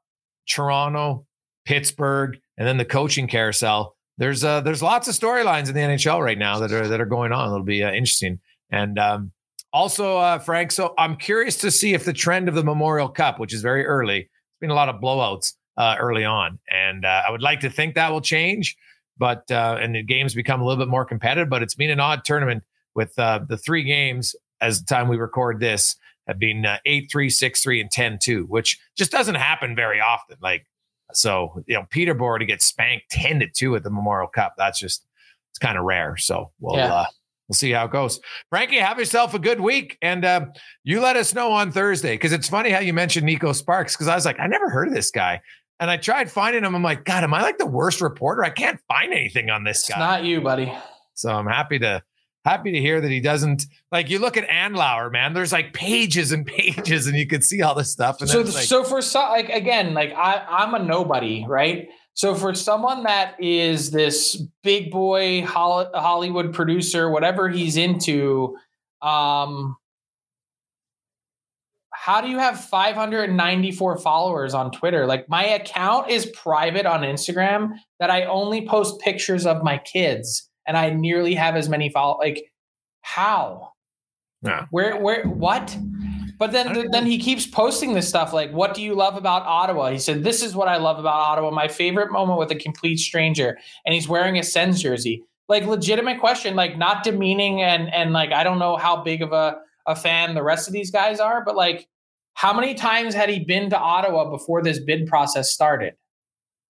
Toronto, 0.49 1.25
Pittsburgh, 1.65 2.37
and 2.57 2.67
then 2.67 2.77
the 2.77 2.85
coaching 2.85 3.27
carousel. 3.27 3.95
There's 4.17 4.43
uh, 4.43 4.59
there's 4.61 4.83
lots 4.83 5.07
of 5.07 5.15
storylines 5.15 5.69
in 5.69 5.73
the 5.73 5.81
NHL 5.81 6.21
right 6.21 6.37
now 6.37 6.59
that 6.59 6.73
are 6.73 6.87
that 6.87 6.99
are 6.99 7.05
going 7.05 7.31
on. 7.31 7.47
It'll 7.47 7.63
be 7.63 7.83
uh, 7.83 7.91
interesting. 7.91 8.39
And 8.69 8.99
um, 8.99 9.31
also, 9.71 10.17
uh, 10.17 10.39
Frank, 10.39 10.71
so 10.71 10.93
I'm 10.97 11.15
curious 11.15 11.55
to 11.57 11.71
see 11.71 11.93
if 11.93 12.03
the 12.03 12.13
trend 12.13 12.49
of 12.49 12.55
the 12.55 12.63
Memorial 12.63 13.07
Cup, 13.07 13.39
which 13.39 13.53
is 13.53 13.61
very 13.61 13.85
early, 13.85 14.19
it's 14.19 14.59
been 14.59 14.71
a 14.71 14.75
lot 14.75 14.89
of 14.89 15.01
blowouts 15.01 15.53
uh, 15.78 15.95
early 15.99 16.26
on, 16.26 16.59
and 16.69 17.05
uh, 17.05 17.24
I 17.28 17.32
would 17.32 17.41
like 17.41 17.59
to 17.61 17.69
think 17.69 17.95
that 17.95 18.11
will 18.11 18.21
change. 18.21 18.76
But 19.17 19.49
uh, 19.51 19.78
and 19.80 19.93
the 19.93 20.03
games 20.03 20.34
become 20.34 20.61
a 20.61 20.65
little 20.65 20.84
bit 20.84 20.89
more 20.89 21.05
competitive. 21.05 21.49
But 21.49 21.61
it's 21.61 21.76
been 21.76 21.91
an 21.91 21.99
odd 21.99 22.26
tournament 22.26 22.63
with 22.95 23.17
uh, 23.19 23.41
the 23.47 23.57
three 23.57 23.84
games 23.84 24.36
as 24.61 24.80
the 24.80 24.86
time 24.86 25.07
we 25.07 25.17
record 25.17 25.59
this 25.59 25.95
have 26.28 26.39
been 26.39 26.65
uh, 26.65 26.78
8 26.86 27.09
3, 27.11 27.30
6 27.30 27.63
3, 27.63 27.82
and 27.82 27.91
10 27.91 28.19
2, 28.21 28.45
which 28.45 28.80
just 28.95 29.11
doesn't 29.11 29.36
happen 29.36 29.76
very 29.76 29.99
often. 29.99 30.38
Like, 30.41 30.65
so, 31.11 31.63
you 31.67 31.76
know, 31.76 31.86
Peterborough 31.89 32.38
to 32.38 32.45
get 32.45 32.61
spanked 32.61 33.09
10 33.11 33.41
to 33.41 33.47
2 33.47 33.76
at 33.76 33.84
the 33.84 33.89
Memorial 33.89 34.28
Cup, 34.28 34.55
that's 34.57 34.80
just, 34.80 35.05
it's 35.51 35.59
kind 35.59 35.78
of 35.78 35.84
rare. 35.84 36.17
So 36.17 36.51
we'll, 36.59 36.78
yeah. 36.78 36.93
uh, 36.93 37.05
we'll 37.47 37.55
see 37.55 37.71
how 37.71 37.86
it 37.86 37.91
goes. 37.91 38.19
Frankie, 38.49 38.78
have 38.78 38.97
yourself 38.97 39.34
a 39.34 39.39
good 39.39 39.59
week. 39.59 39.97
And 40.01 40.24
uh, 40.24 40.45
you 40.84 41.01
let 41.01 41.17
us 41.17 41.34
know 41.34 41.51
on 41.51 41.71
Thursday 41.71 42.13
because 42.13 42.32
it's 42.32 42.49
funny 42.49 42.69
how 42.69 42.80
you 42.80 42.93
mentioned 42.93 43.28
Neko 43.28 43.53
Sparks 43.53 43.95
because 43.95 44.07
I 44.07 44.15
was 44.15 44.26
like, 44.26 44.39
I 44.39 44.47
never 44.47 44.69
heard 44.69 44.88
of 44.88 44.93
this 44.93 45.11
guy. 45.11 45.41
And 45.80 45.89
I 45.89 45.97
tried 45.97 46.32
finding 46.32 46.63
him. 46.63 46.76
I'm 46.76 46.84
like, 46.84 47.03
God, 47.03 47.24
am 47.24 47.34
I 47.34 47.41
like 47.41 47.57
the 47.57 47.65
worst 47.65 47.99
reporter? 48.01 48.43
I 48.43 48.49
can't 48.49 48.80
find 48.88 49.11
anything 49.11 49.49
on 49.49 49.63
this 49.63 49.80
It's 49.82 49.89
guy. 49.89 49.99
not 49.99 50.24
you, 50.24 50.39
buddy. 50.41 50.71
So 51.13 51.30
I'm 51.32 51.47
happy 51.47 51.80
to 51.80 52.03
happy 52.45 52.71
to 52.74 52.80
hear 52.80 52.99
that 52.99 53.09
he 53.09 53.19
doesn't 53.21 53.65
like 53.91 54.09
you 54.09 54.19
look 54.19 54.38
at 54.38 54.47
Andlauer, 54.47 55.11
man. 55.11 55.34
There's 55.34 55.51
like 55.51 55.74
pages 55.74 56.32
and 56.32 56.45
pages, 56.47 57.07
and 57.07 57.17
you 57.17 57.28
can 57.28 57.41
see 57.41 57.61
all 57.61 57.76
this 57.76 57.91
stuff. 57.91 58.19
And 58.21 58.30
so 58.30 58.41
like, 58.41 58.51
so 58.65 58.84
for 58.84 59.01
some 59.01 59.30
like 59.30 59.49
again 59.49 59.93
like 59.93 60.13
i 60.15 60.45
i'm 60.49 60.74
a 60.74 60.80
nobody 60.84 61.45
right 61.47 61.88
so 62.13 62.36
for 62.36 62.53
someone 62.53 63.03
that 63.03 63.36
is 63.39 63.91
this 63.91 64.36
big 64.61 64.91
boy 64.91 65.43
hollywood 65.43 66.53
producer 66.53 67.09
whatever 67.09 67.49
he's 67.49 67.78
into 67.78 68.55
um 69.01 69.76
how 72.03 72.19
do 72.19 72.27
you 72.27 72.37
have 72.37 72.59
594 72.65 73.97
followers 73.99 74.53
on 74.53 74.71
twitter? 74.71 75.05
Like 75.05 75.29
my 75.29 75.45
account 75.45 76.09
is 76.09 76.25
private 76.25 76.85
on 76.85 77.01
instagram 77.01 77.75
that 77.99 78.09
i 78.09 78.25
only 78.25 78.67
post 78.67 78.99
pictures 78.99 79.45
of 79.45 79.63
my 79.63 79.77
kids 79.77 80.49
and 80.67 80.75
i 80.75 80.89
nearly 80.89 81.33
have 81.33 81.55
as 81.55 81.69
many 81.69 81.89
follow 81.89 82.17
like 82.17 82.43
how? 83.03 83.69
Yeah. 84.41 84.65
where 84.71 84.99
where 84.99 85.23
what? 85.25 85.77
But 86.37 86.51
then 86.51 86.87
then 86.91 87.05
he 87.05 87.17
keeps 87.19 87.47
posting 87.47 87.93
this 87.93 88.09
stuff 88.09 88.33
like 88.33 88.51
what 88.51 88.73
do 88.73 88.81
you 88.81 88.95
love 88.95 89.15
about 89.15 89.43
ottawa? 89.43 89.89
He 89.91 89.99
said 89.99 90.25
this 90.25 90.43
is 90.43 90.53
what 90.53 90.67
i 90.67 90.75
love 90.75 90.99
about 90.99 91.15
ottawa 91.15 91.51
my 91.51 91.69
favorite 91.69 92.11
moment 92.11 92.37
with 92.37 92.51
a 92.51 92.55
complete 92.55 92.97
stranger. 92.97 93.57
And 93.85 93.93
he's 93.93 94.09
wearing 94.09 94.37
a 94.37 94.43
sens 94.43 94.81
jersey. 94.81 95.23
Like 95.47 95.65
legitimate 95.65 96.19
question 96.19 96.55
like 96.57 96.77
not 96.77 97.05
demeaning 97.05 97.61
and 97.61 97.93
and 97.93 98.11
like 98.11 98.33
i 98.33 98.43
don't 98.43 98.59
know 98.59 98.75
how 98.75 99.03
big 99.03 99.21
of 99.21 99.31
a, 99.31 99.59
a 99.87 99.95
fan 99.95 100.35
the 100.35 100.43
rest 100.43 100.67
of 100.67 100.73
these 100.73 100.91
guys 100.91 101.21
are 101.21 101.43
but 101.45 101.55
like 101.55 101.87
how 102.34 102.53
many 102.53 102.73
times 102.73 103.13
had 103.13 103.29
he 103.29 103.39
been 103.39 103.69
to 103.69 103.77
ottawa 103.77 104.29
before 104.29 104.61
this 104.61 104.79
bid 104.79 105.07
process 105.07 105.51
started 105.51 105.93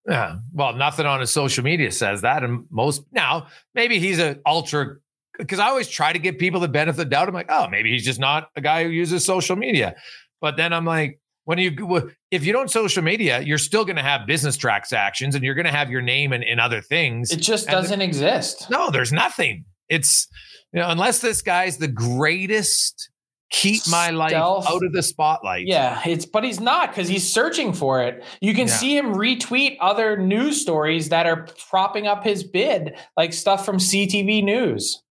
Yeah. 0.06 0.38
Well, 0.52 0.74
nothing 0.74 1.06
on 1.06 1.20
his 1.20 1.30
social 1.30 1.64
media 1.64 1.90
says 1.90 2.22
that. 2.22 2.42
And 2.44 2.64
most 2.70 3.04
now, 3.12 3.46
maybe 3.74 3.98
he's 3.98 4.18
an 4.18 4.40
ultra 4.46 4.96
because 5.38 5.58
I 5.58 5.66
always 5.66 5.88
try 5.88 6.12
to 6.12 6.18
give 6.18 6.38
people 6.38 6.60
the 6.60 6.68
benefit 6.68 6.90
of 6.90 6.96
the 6.96 7.04
doubt. 7.06 7.28
I'm 7.28 7.34
like, 7.34 7.50
oh, 7.50 7.68
maybe 7.68 7.90
he's 7.90 8.04
just 8.04 8.20
not 8.20 8.50
a 8.54 8.60
guy 8.60 8.84
who 8.84 8.90
uses 8.90 9.24
social 9.24 9.56
media. 9.56 9.96
But 10.40 10.56
then 10.56 10.72
I'm 10.72 10.84
like, 10.84 11.20
when 11.44 11.58
you 11.58 12.10
if 12.30 12.44
you 12.44 12.52
don't 12.52 12.70
social 12.70 13.02
media, 13.02 13.40
you're 13.40 13.58
still 13.58 13.84
going 13.84 13.96
to 13.96 14.02
have 14.02 14.26
business 14.26 14.56
transactions 14.56 15.34
and 15.34 15.44
you're 15.44 15.54
going 15.54 15.66
to 15.66 15.72
have 15.72 15.90
your 15.90 16.02
name 16.02 16.32
in, 16.32 16.42
in 16.42 16.58
other 16.58 16.80
things. 16.80 17.30
it 17.30 17.40
just 17.40 17.68
doesn't 17.68 18.00
exist 18.00 18.70
No, 18.70 18.90
there's 18.90 19.12
nothing. 19.12 19.64
It's 19.88 20.28
you 20.72 20.80
know, 20.80 20.90
unless 20.90 21.20
this 21.20 21.40
guy's 21.40 21.78
the 21.78 21.88
greatest, 21.88 23.10
keep 23.54 23.82
my 23.88 24.10
life 24.10 24.30
Stealth. 24.30 24.66
out 24.68 24.84
of 24.84 24.92
the 24.92 25.02
spotlight. 25.02 25.66
Yeah, 25.66 26.00
it's 26.06 26.26
but 26.26 26.44
he's 26.44 26.60
not 26.60 26.90
because 26.90 27.08
he's 27.08 27.30
searching 27.30 27.72
for 27.72 28.02
it. 28.02 28.24
You 28.40 28.52
can 28.54 28.66
Yeah. 28.68 28.74
see 28.74 28.96
him 28.96 29.14
retweet 29.14 29.76
other 29.80 30.16
news 30.16 30.60
stories 30.60 31.08
that 31.10 31.26
are 31.26 31.46
propping 31.70 32.06
up 32.06 32.24
his 32.24 32.42
bid, 32.44 32.94
like 33.16 33.32
stuff 33.32 33.64
from 33.64 33.78
CTV 33.78 34.42
News 34.42 35.02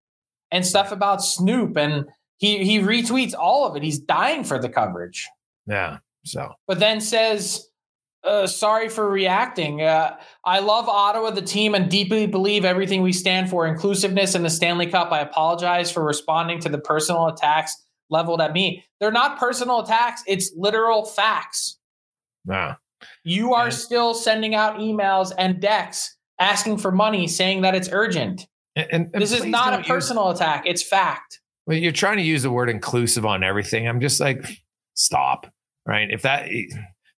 and 0.51 0.65
stuff 0.65 0.91
about 0.91 1.23
Snoop, 1.23 1.77
and 1.77 2.05
he 2.37 2.63
he 2.65 2.79
retweets 2.79 3.33
all 3.37 3.65
of 3.67 3.75
it. 3.75 3.83
He's 3.83 3.99
dying 3.99 4.43
for 4.43 4.59
the 4.59 4.69
coverage, 4.69 5.27
Yeah. 5.67 5.97
So 6.25 6.53
but 6.67 6.79
then 6.79 7.01
says. 7.01 7.67
Uh, 8.25 8.47
sorry 8.47 8.87
for 8.87 9.09
reacting. 9.09 9.81
Uh, 9.81 10.15
I 10.45 10.59
love 10.59 10.87
Ottawa, 10.87 11.31
the 11.31 11.41
team, 11.41 11.75
and 11.75 11.91
deeply 11.91 12.25
believe 12.25 12.63
everything 12.63 13.01
we 13.01 13.11
stand 13.11 13.49
for 13.49 13.67
inclusiveness 13.67 14.33
in 14.33 14.43
the 14.43 14.49
Stanley 14.49 14.87
Cup. 14.87 15.11
I 15.11 15.19
apologize 15.19 15.91
for 15.91 16.01
responding 16.05 16.61
to 16.61 16.69
the 16.69 16.77
personal 16.77 17.27
attacks 17.27 17.75
leveled 18.13 18.39
at 18.39 18.53
me. 18.53 18.85
They're 19.01 19.11
not 19.11 19.37
personal 19.37 19.79
attacks, 19.81 20.23
it's 20.25 20.53
literal 20.55 21.03
facts. 21.05 21.77
yeah. 22.47 22.75
You 23.25 23.53
are 23.53 23.65
And- 23.65 23.73
still 23.73 24.13
sending 24.13 24.55
out 24.55 24.77
emails 24.77 25.33
and 25.37 25.59
decks 25.59 26.15
asking 26.39 26.77
for 26.77 26.89
money, 26.91 27.27
saying 27.27 27.63
that 27.63 27.75
it's 27.75 27.89
urgent. 27.91 28.47
And, 28.77 28.87
and- 28.91 29.09
and 29.13 29.21
this 29.21 29.33
is 29.33 29.43
not 29.43 29.67
a 29.67 29.71
don't 29.71 29.79
use- 29.79 29.87
personal 29.89 30.29
attack, 30.29 30.63
it's 30.65 30.81
fact. 30.81 31.41
Well, 31.65 31.77
you're 31.77 31.91
trying 31.91 32.17
to 32.17 32.23
use 32.23 32.43
the 32.43 32.49
word 32.51 32.69
inclusive 32.69 33.25
on 33.25 33.43
everything. 33.43 33.87
I'm 33.89 33.99
just 33.99 34.19
like, 34.21 34.45
stop. 34.93 35.47
Right. 35.85 36.09
If 36.11 36.21
that 36.21 36.47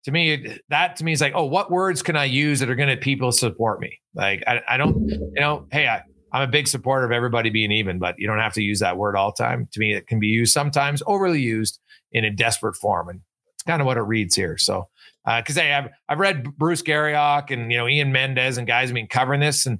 to 0.05 0.11
me, 0.11 0.59
that 0.71 0.97
to 0.97 1.05
me 1.05 1.13
is 1.13 1.21
like, 1.21 1.33
oh, 1.35 1.45
what 1.45 1.71
words 1.71 2.03
can 2.03 2.17
I 2.17 2.25
use 2.25 2.61
that 2.61 2.69
are 2.71 2.75
going 2.75 2.89
to 2.91 2.97
people 2.97 3.31
support 3.33 3.81
me? 3.81 3.99
Like, 4.15 4.43
I, 4.47 4.61
I 4.69 4.77
don't, 4.79 5.09
you 5.09 5.33
know, 5.37 5.67
hey, 5.71 5.87
I, 5.89 6.03
I'm 6.35 6.43
a 6.43 6.51
big 6.51 6.67
supporter 6.67 7.07
of 7.07 7.13
everybody 7.13 7.49
being 7.49 7.71
even, 7.71 8.01
but 8.01 8.17
you 8.19 8.27
don't 8.27 8.41
have 8.41 8.55
to 8.55 8.63
use 8.63 8.81
that 8.81 8.97
word 8.97 9.15
all 9.17 9.33
the 9.35 9.41
time. 9.41 9.69
To 9.73 9.79
me, 9.79 9.95
it 9.95 10.09
can 10.09 10.19
be 10.19 10.27
used 10.27 10.53
sometimes 10.53 11.01
overly 11.07 11.41
used 11.41 11.79
in 12.11 12.25
a 12.25 12.31
desperate 12.31 12.75
form. 12.75 13.09
And 13.09 13.21
it's 13.55 13.63
kind 13.63 13.81
of 13.81 13.87
what 13.87 13.97
it 13.97 14.03
reads 14.03 14.35
here. 14.35 14.59
So, 14.59 14.89
because 15.25 15.55
hey, 15.55 15.73
I've, 15.73 15.91
I've 16.09 16.19
read 16.19 16.57
Bruce 16.59 16.83
Garrioch 16.83 17.53
and, 17.53 17.71
you 17.71 17.79
know, 17.79 17.87
Ian 17.87 18.11
Mendes 18.11 18.59
and 18.59 18.67
guys 18.67 18.89
have 18.89 18.95
been 18.95 19.07
covering 19.07 19.41
this. 19.41 19.65
And 19.65 19.79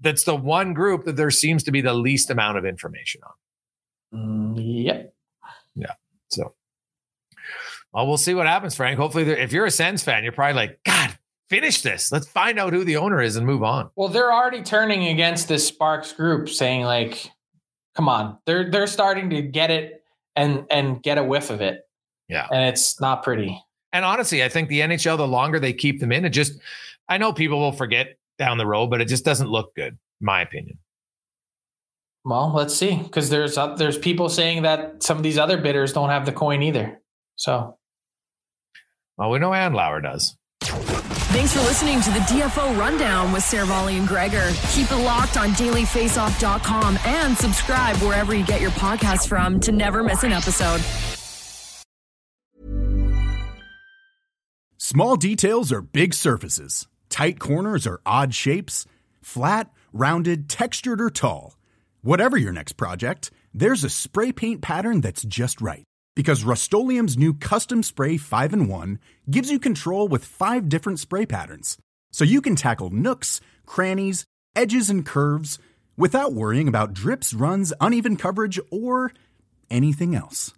that's 0.00 0.24
the 0.24 0.34
one 0.34 0.72
group 0.72 1.04
that 1.04 1.16
there 1.16 1.30
seems 1.30 1.64
to 1.64 1.70
be 1.70 1.82
the 1.82 1.92
least 1.92 2.30
amount 2.30 2.56
of 2.56 2.64
information 2.64 3.20
on. 4.12 4.56
Mm, 4.56 4.84
yep. 4.84 5.14
Yeah. 5.74 5.92
So, 6.28 6.54
well, 7.92 8.06
we'll 8.06 8.16
see 8.16 8.34
what 8.34 8.46
happens, 8.46 8.74
Frank. 8.74 8.98
Hopefully, 8.98 9.28
if 9.30 9.52
you're 9.52 9.66
a 9.66 9.70
Sens 9.70 10.02
fan, 10.02 10.22
you're 10.22 10.32
probably 10.32 10.54
like, 10.54 10.78
God, 10.86 10.99
finish 11.50 11.82
this. 11.82 12.10
Let's 12.10 12.26
find 12.26 12.58
out 12.58 12.72
who 12.72 12.84
the 12.84 12.96
owner 12.96 13.20
is 13.20 13.36
and 13.36 13.44
move 13.44 13.62
on. 13.62 13.90
Well, 13.96 14.08
they're 14.08 14.32
already 14.32 14.62
turning 14.62 15.08
against 15.08 15.48
this 15.48 15.66
Sparks 15.66 16.12
group, 16.12 16.48
saying 16.48 16.84
like, 16.84 17.30
"Come 17.94 18.08
on!" 18.08 18.38
They're 18.46 18.70
they're 18.70 18.86
starting 18.86 19.28
to 19.30 19.42
get 19.42 19.70
it 19.70 20.02
and 20.36 20.64
and 20.70 21.02
get 21.02 21.18
a 21.18 21.24
whiff 21.24 21.50
of 21.50 21.60
it. 21.60 21.82
Yeah. 22.28 22.46
and 22.52 22.64
it's 22.68 23.00
not 23.00 23.24
pretty. 23.24 23.60
And 23.92 24.04
honestly, 24.04 24.44
I 24.44 24.48
think 24.48 24.68
the 24.68 24.80
NHL, 24.80 25.16
the 25.16 25.26
longer 25.26 25.58
they 25.58 25.72
keep 25.72 25.98
them 25.98 26.12
in, 26.12 26.24
it 26.24 26.28
just, 26.30 26.52
I 27.08 27.18
know 27.18 27.32
people 27.32 27.58
will 27.58 27.72
forget 27.72 28.16
down 28.38 28.56
the 28.56 28.66
road, 28.66 28.86
but 28.86 29.00
it 29.00 29.06
just 29.06 29.24
doesn't 29.24 29.48
look 29.48 29.74
good, 29.74 29.94
in 30.20 30.24
my 30.24 30.40
opinion. 30.40 30.78
Well, 32.24 32.52
let's 32.54 32.72
see, 32.72 32.96
because 32.96 33.30
there's 33.30 33.58
uh, 33.58 33.74
there's 33.74 33.98
people 33.98 34.28
saying 34.28 34.62
that 34.62 35.02
some 35.02 35.16
of 35.16 35.24
these 35.24 35.38
other 35.38 35.58
bidders 35.58 35.92
don't 35.92 36.10
have 36.10 36.24
the 36.24 36.32
coin 36.32 36.62
either. 36.62 37.00
So 37.34 37.78
Well, 39.16 39.30
we 39.30 39.40
know 39.40 39.50
Andlauer 39.50 40.02
does. 40.02 40.36
Thanks 41.30 41.52
for 41.52 41.60
listening 41.60 42.00
to 42.00 42.10
the 42.10 42.18
DFO 42.18 42.76
Rundown 42.76 43.32
with 43.32 43.44
Seravalli 43.44 43.96
and 43.96 44.08
Gregor. 44.08 44.50
Keep 44.72 44.90
it 44.90 44.96
locked 44.96 45.36
on 45.36 45.50
dailyfaceoff.com 45.50 46.98
and 47.04 47.38
subscribe 47.38 47.96
wherever 47.98 48.34
you 48.34 48.44
get 48.44 48.60
your 48.60 48.72
podcasts 48.72 49.28
from 49.28 49.60
to 49.60 49.70
never 49.70 50.02
miss 50.02 50.24
an 50.24 50.32
episode. 50.32 50.82
Small 54.76 55.14
details 55.14 55.70
are 55.70 55.82
big 55.82 56.14
surfaces. 56.14 56.88
Tight 57.10 57.38
corners 57.38 57.86
are 57.86 58.00
odd 58.04 58.34
shapes. 58.34 58.84
Flat, 59.22 59.70
rounded, 59.92 60.48
textured, 60.48 61.00
or 61.00 61.10
tall. 61.10 61.56
Whatever 62.02 62.38
your 62.38 62.52
next 62.52 62.72
project, 62.72 63.30
there's 63.54 63.84
a 63.84 63.88
spray 63.88 64.32
paint 64.32 64.62
pattern 64.62 65.00
that's 65.00 65.22
just 65.22 65.60
right. 65.60 65.84
Because 66.20 66.44
Rust 66.44 66.70
new 67.16 67.32
Custom 67.32 67.82
Spray 67.82 68.18
5 68.18 68.52
in 68.52 68.68
1 68.68 68.98
gives 69.30 69.50
you 69.50 69.58
control 69.58 70.06
with 70.06 70.22
five 70.22 70.68
different 70.68 71.00
spray 71.00 71.24
patterns. 71.24 71.78
So 72.12 72.24
you 72.24 72.42
can 72.42 72.56
tackle 72.56 72.90
nooks, 72.90 73.40
crannies, 73.64 74.26
edges, 74.54 74.90
and 74.90 75.06
curves 75.06 75.58
without 75.96 76.34
worrying 76.34 76.68
about 76.68 76.92
drips, 76.92 77.32
runs, 77.32 77.72
uneven 77.80 78.18
coverage, 78.18 78.60
or 78.70 79.12
anything 79.70 80.14
else. 80.14 80.52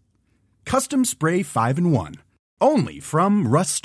Custom 0.65 1.05
Spray 1.05 1.45
5 1.45 1.79
in 1.79 1.93
1. 1.93 2.17
Only 2.61 2.99
from 2.99 3.47
Rust 3.47 3.85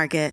Market. 0.00 0.32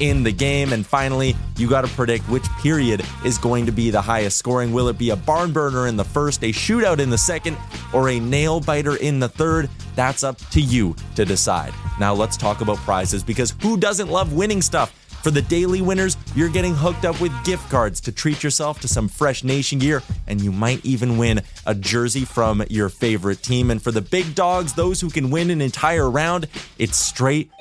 in 0.00 0.22
the 0.22 0.32
game. 0.32 0.72
And 0.72 0.84
finally, 0.84 1.36
you 1.56 1.68
got 1.68 1.82
to 1.82 1.88
predict 1.94 2.28
which 2.28 2.48
period 2.60 3.04
is 3.24 3.38
going 3.38 3.66
to 3.66 3.72
be 3.72 3.90
the 3.90 4.00
highest 4.00 4.36
scoring. 4.36 4.72
Will 4.72 4.88
it 4.88 4.98
be 4.98 5.10
a 5.10 5.16
barn 5.16 5.52
burner 5.52 5.86
in 5.86 5.96
the 5.96 6.04
first, 6.04 6.42
a 6.42 6.52
shootout 6.52 6.98
in 6.98 7.10
the 7.10 7.18
second, 7.18 7.56
or 7.92 8.08
a 8.08 8.18
nail 8.18 8.60
biter 8.60 8.96
in 8.96 9.20
the 9.20 9.28
third? 9.28 9.70
That's 9.94 10.24
up 10.24 10.38
to 10.50 10.60
you 10.60 10.96
to 11.14 11.24
decide. 11.24 11.72
Now 11.98 12.14
let's 12.14 12.36
talk 12.36 12.60
about 12.60 12.78
prizes 12.78 13.22
because 13.22 13.54
who 13.62 13.76
doesn't 13.76 14.08
love 14.08 14.32
winning 14.32 14.62
stuff? 14.62 14.96
For 15.22 15.30
the 15.30 15.42
daily 15.42 15.82
winners, 15.82 16.16
you're 16.34 16.48
getting 16.48 16.74
hooked 16.74 17.04
up 17.04 17.20
with 17.20 17.32
gift 17.44 17.68
cards 17.68 18.00
to 18.02 18.12
treat 18.12 18.42
yourself 18.42 18.80
to 18.80 18.88
some 18.88 19.06
fresh 19.06 19.44
nation 19.44 19.78
gear, 19.78 20.02
and 20.26 20.40
you 20.40 20.50
might 20.50 20.82
even 20.82 21.18
win 21.18 21.42
a 21.66 21.74
jersey 21.74 22.24
from 22.24 22.64
your 22.70 22.88
favorite 22.88 23.42
team. 23.42 23.70
And 23.70 23.82
for 23.82 23.90
the 23.92 24.00
big 24.00 24.34
dogs, 24.34 24.72
those 24.72 24.98
who 24.98 25.10
can 25.10 25.30
win 25.30 25.50
an 25.50 25.60
entire 25.60 26.08
round, 26.08 26.48
it's 26.78 26.96
straight, 26.96 27.50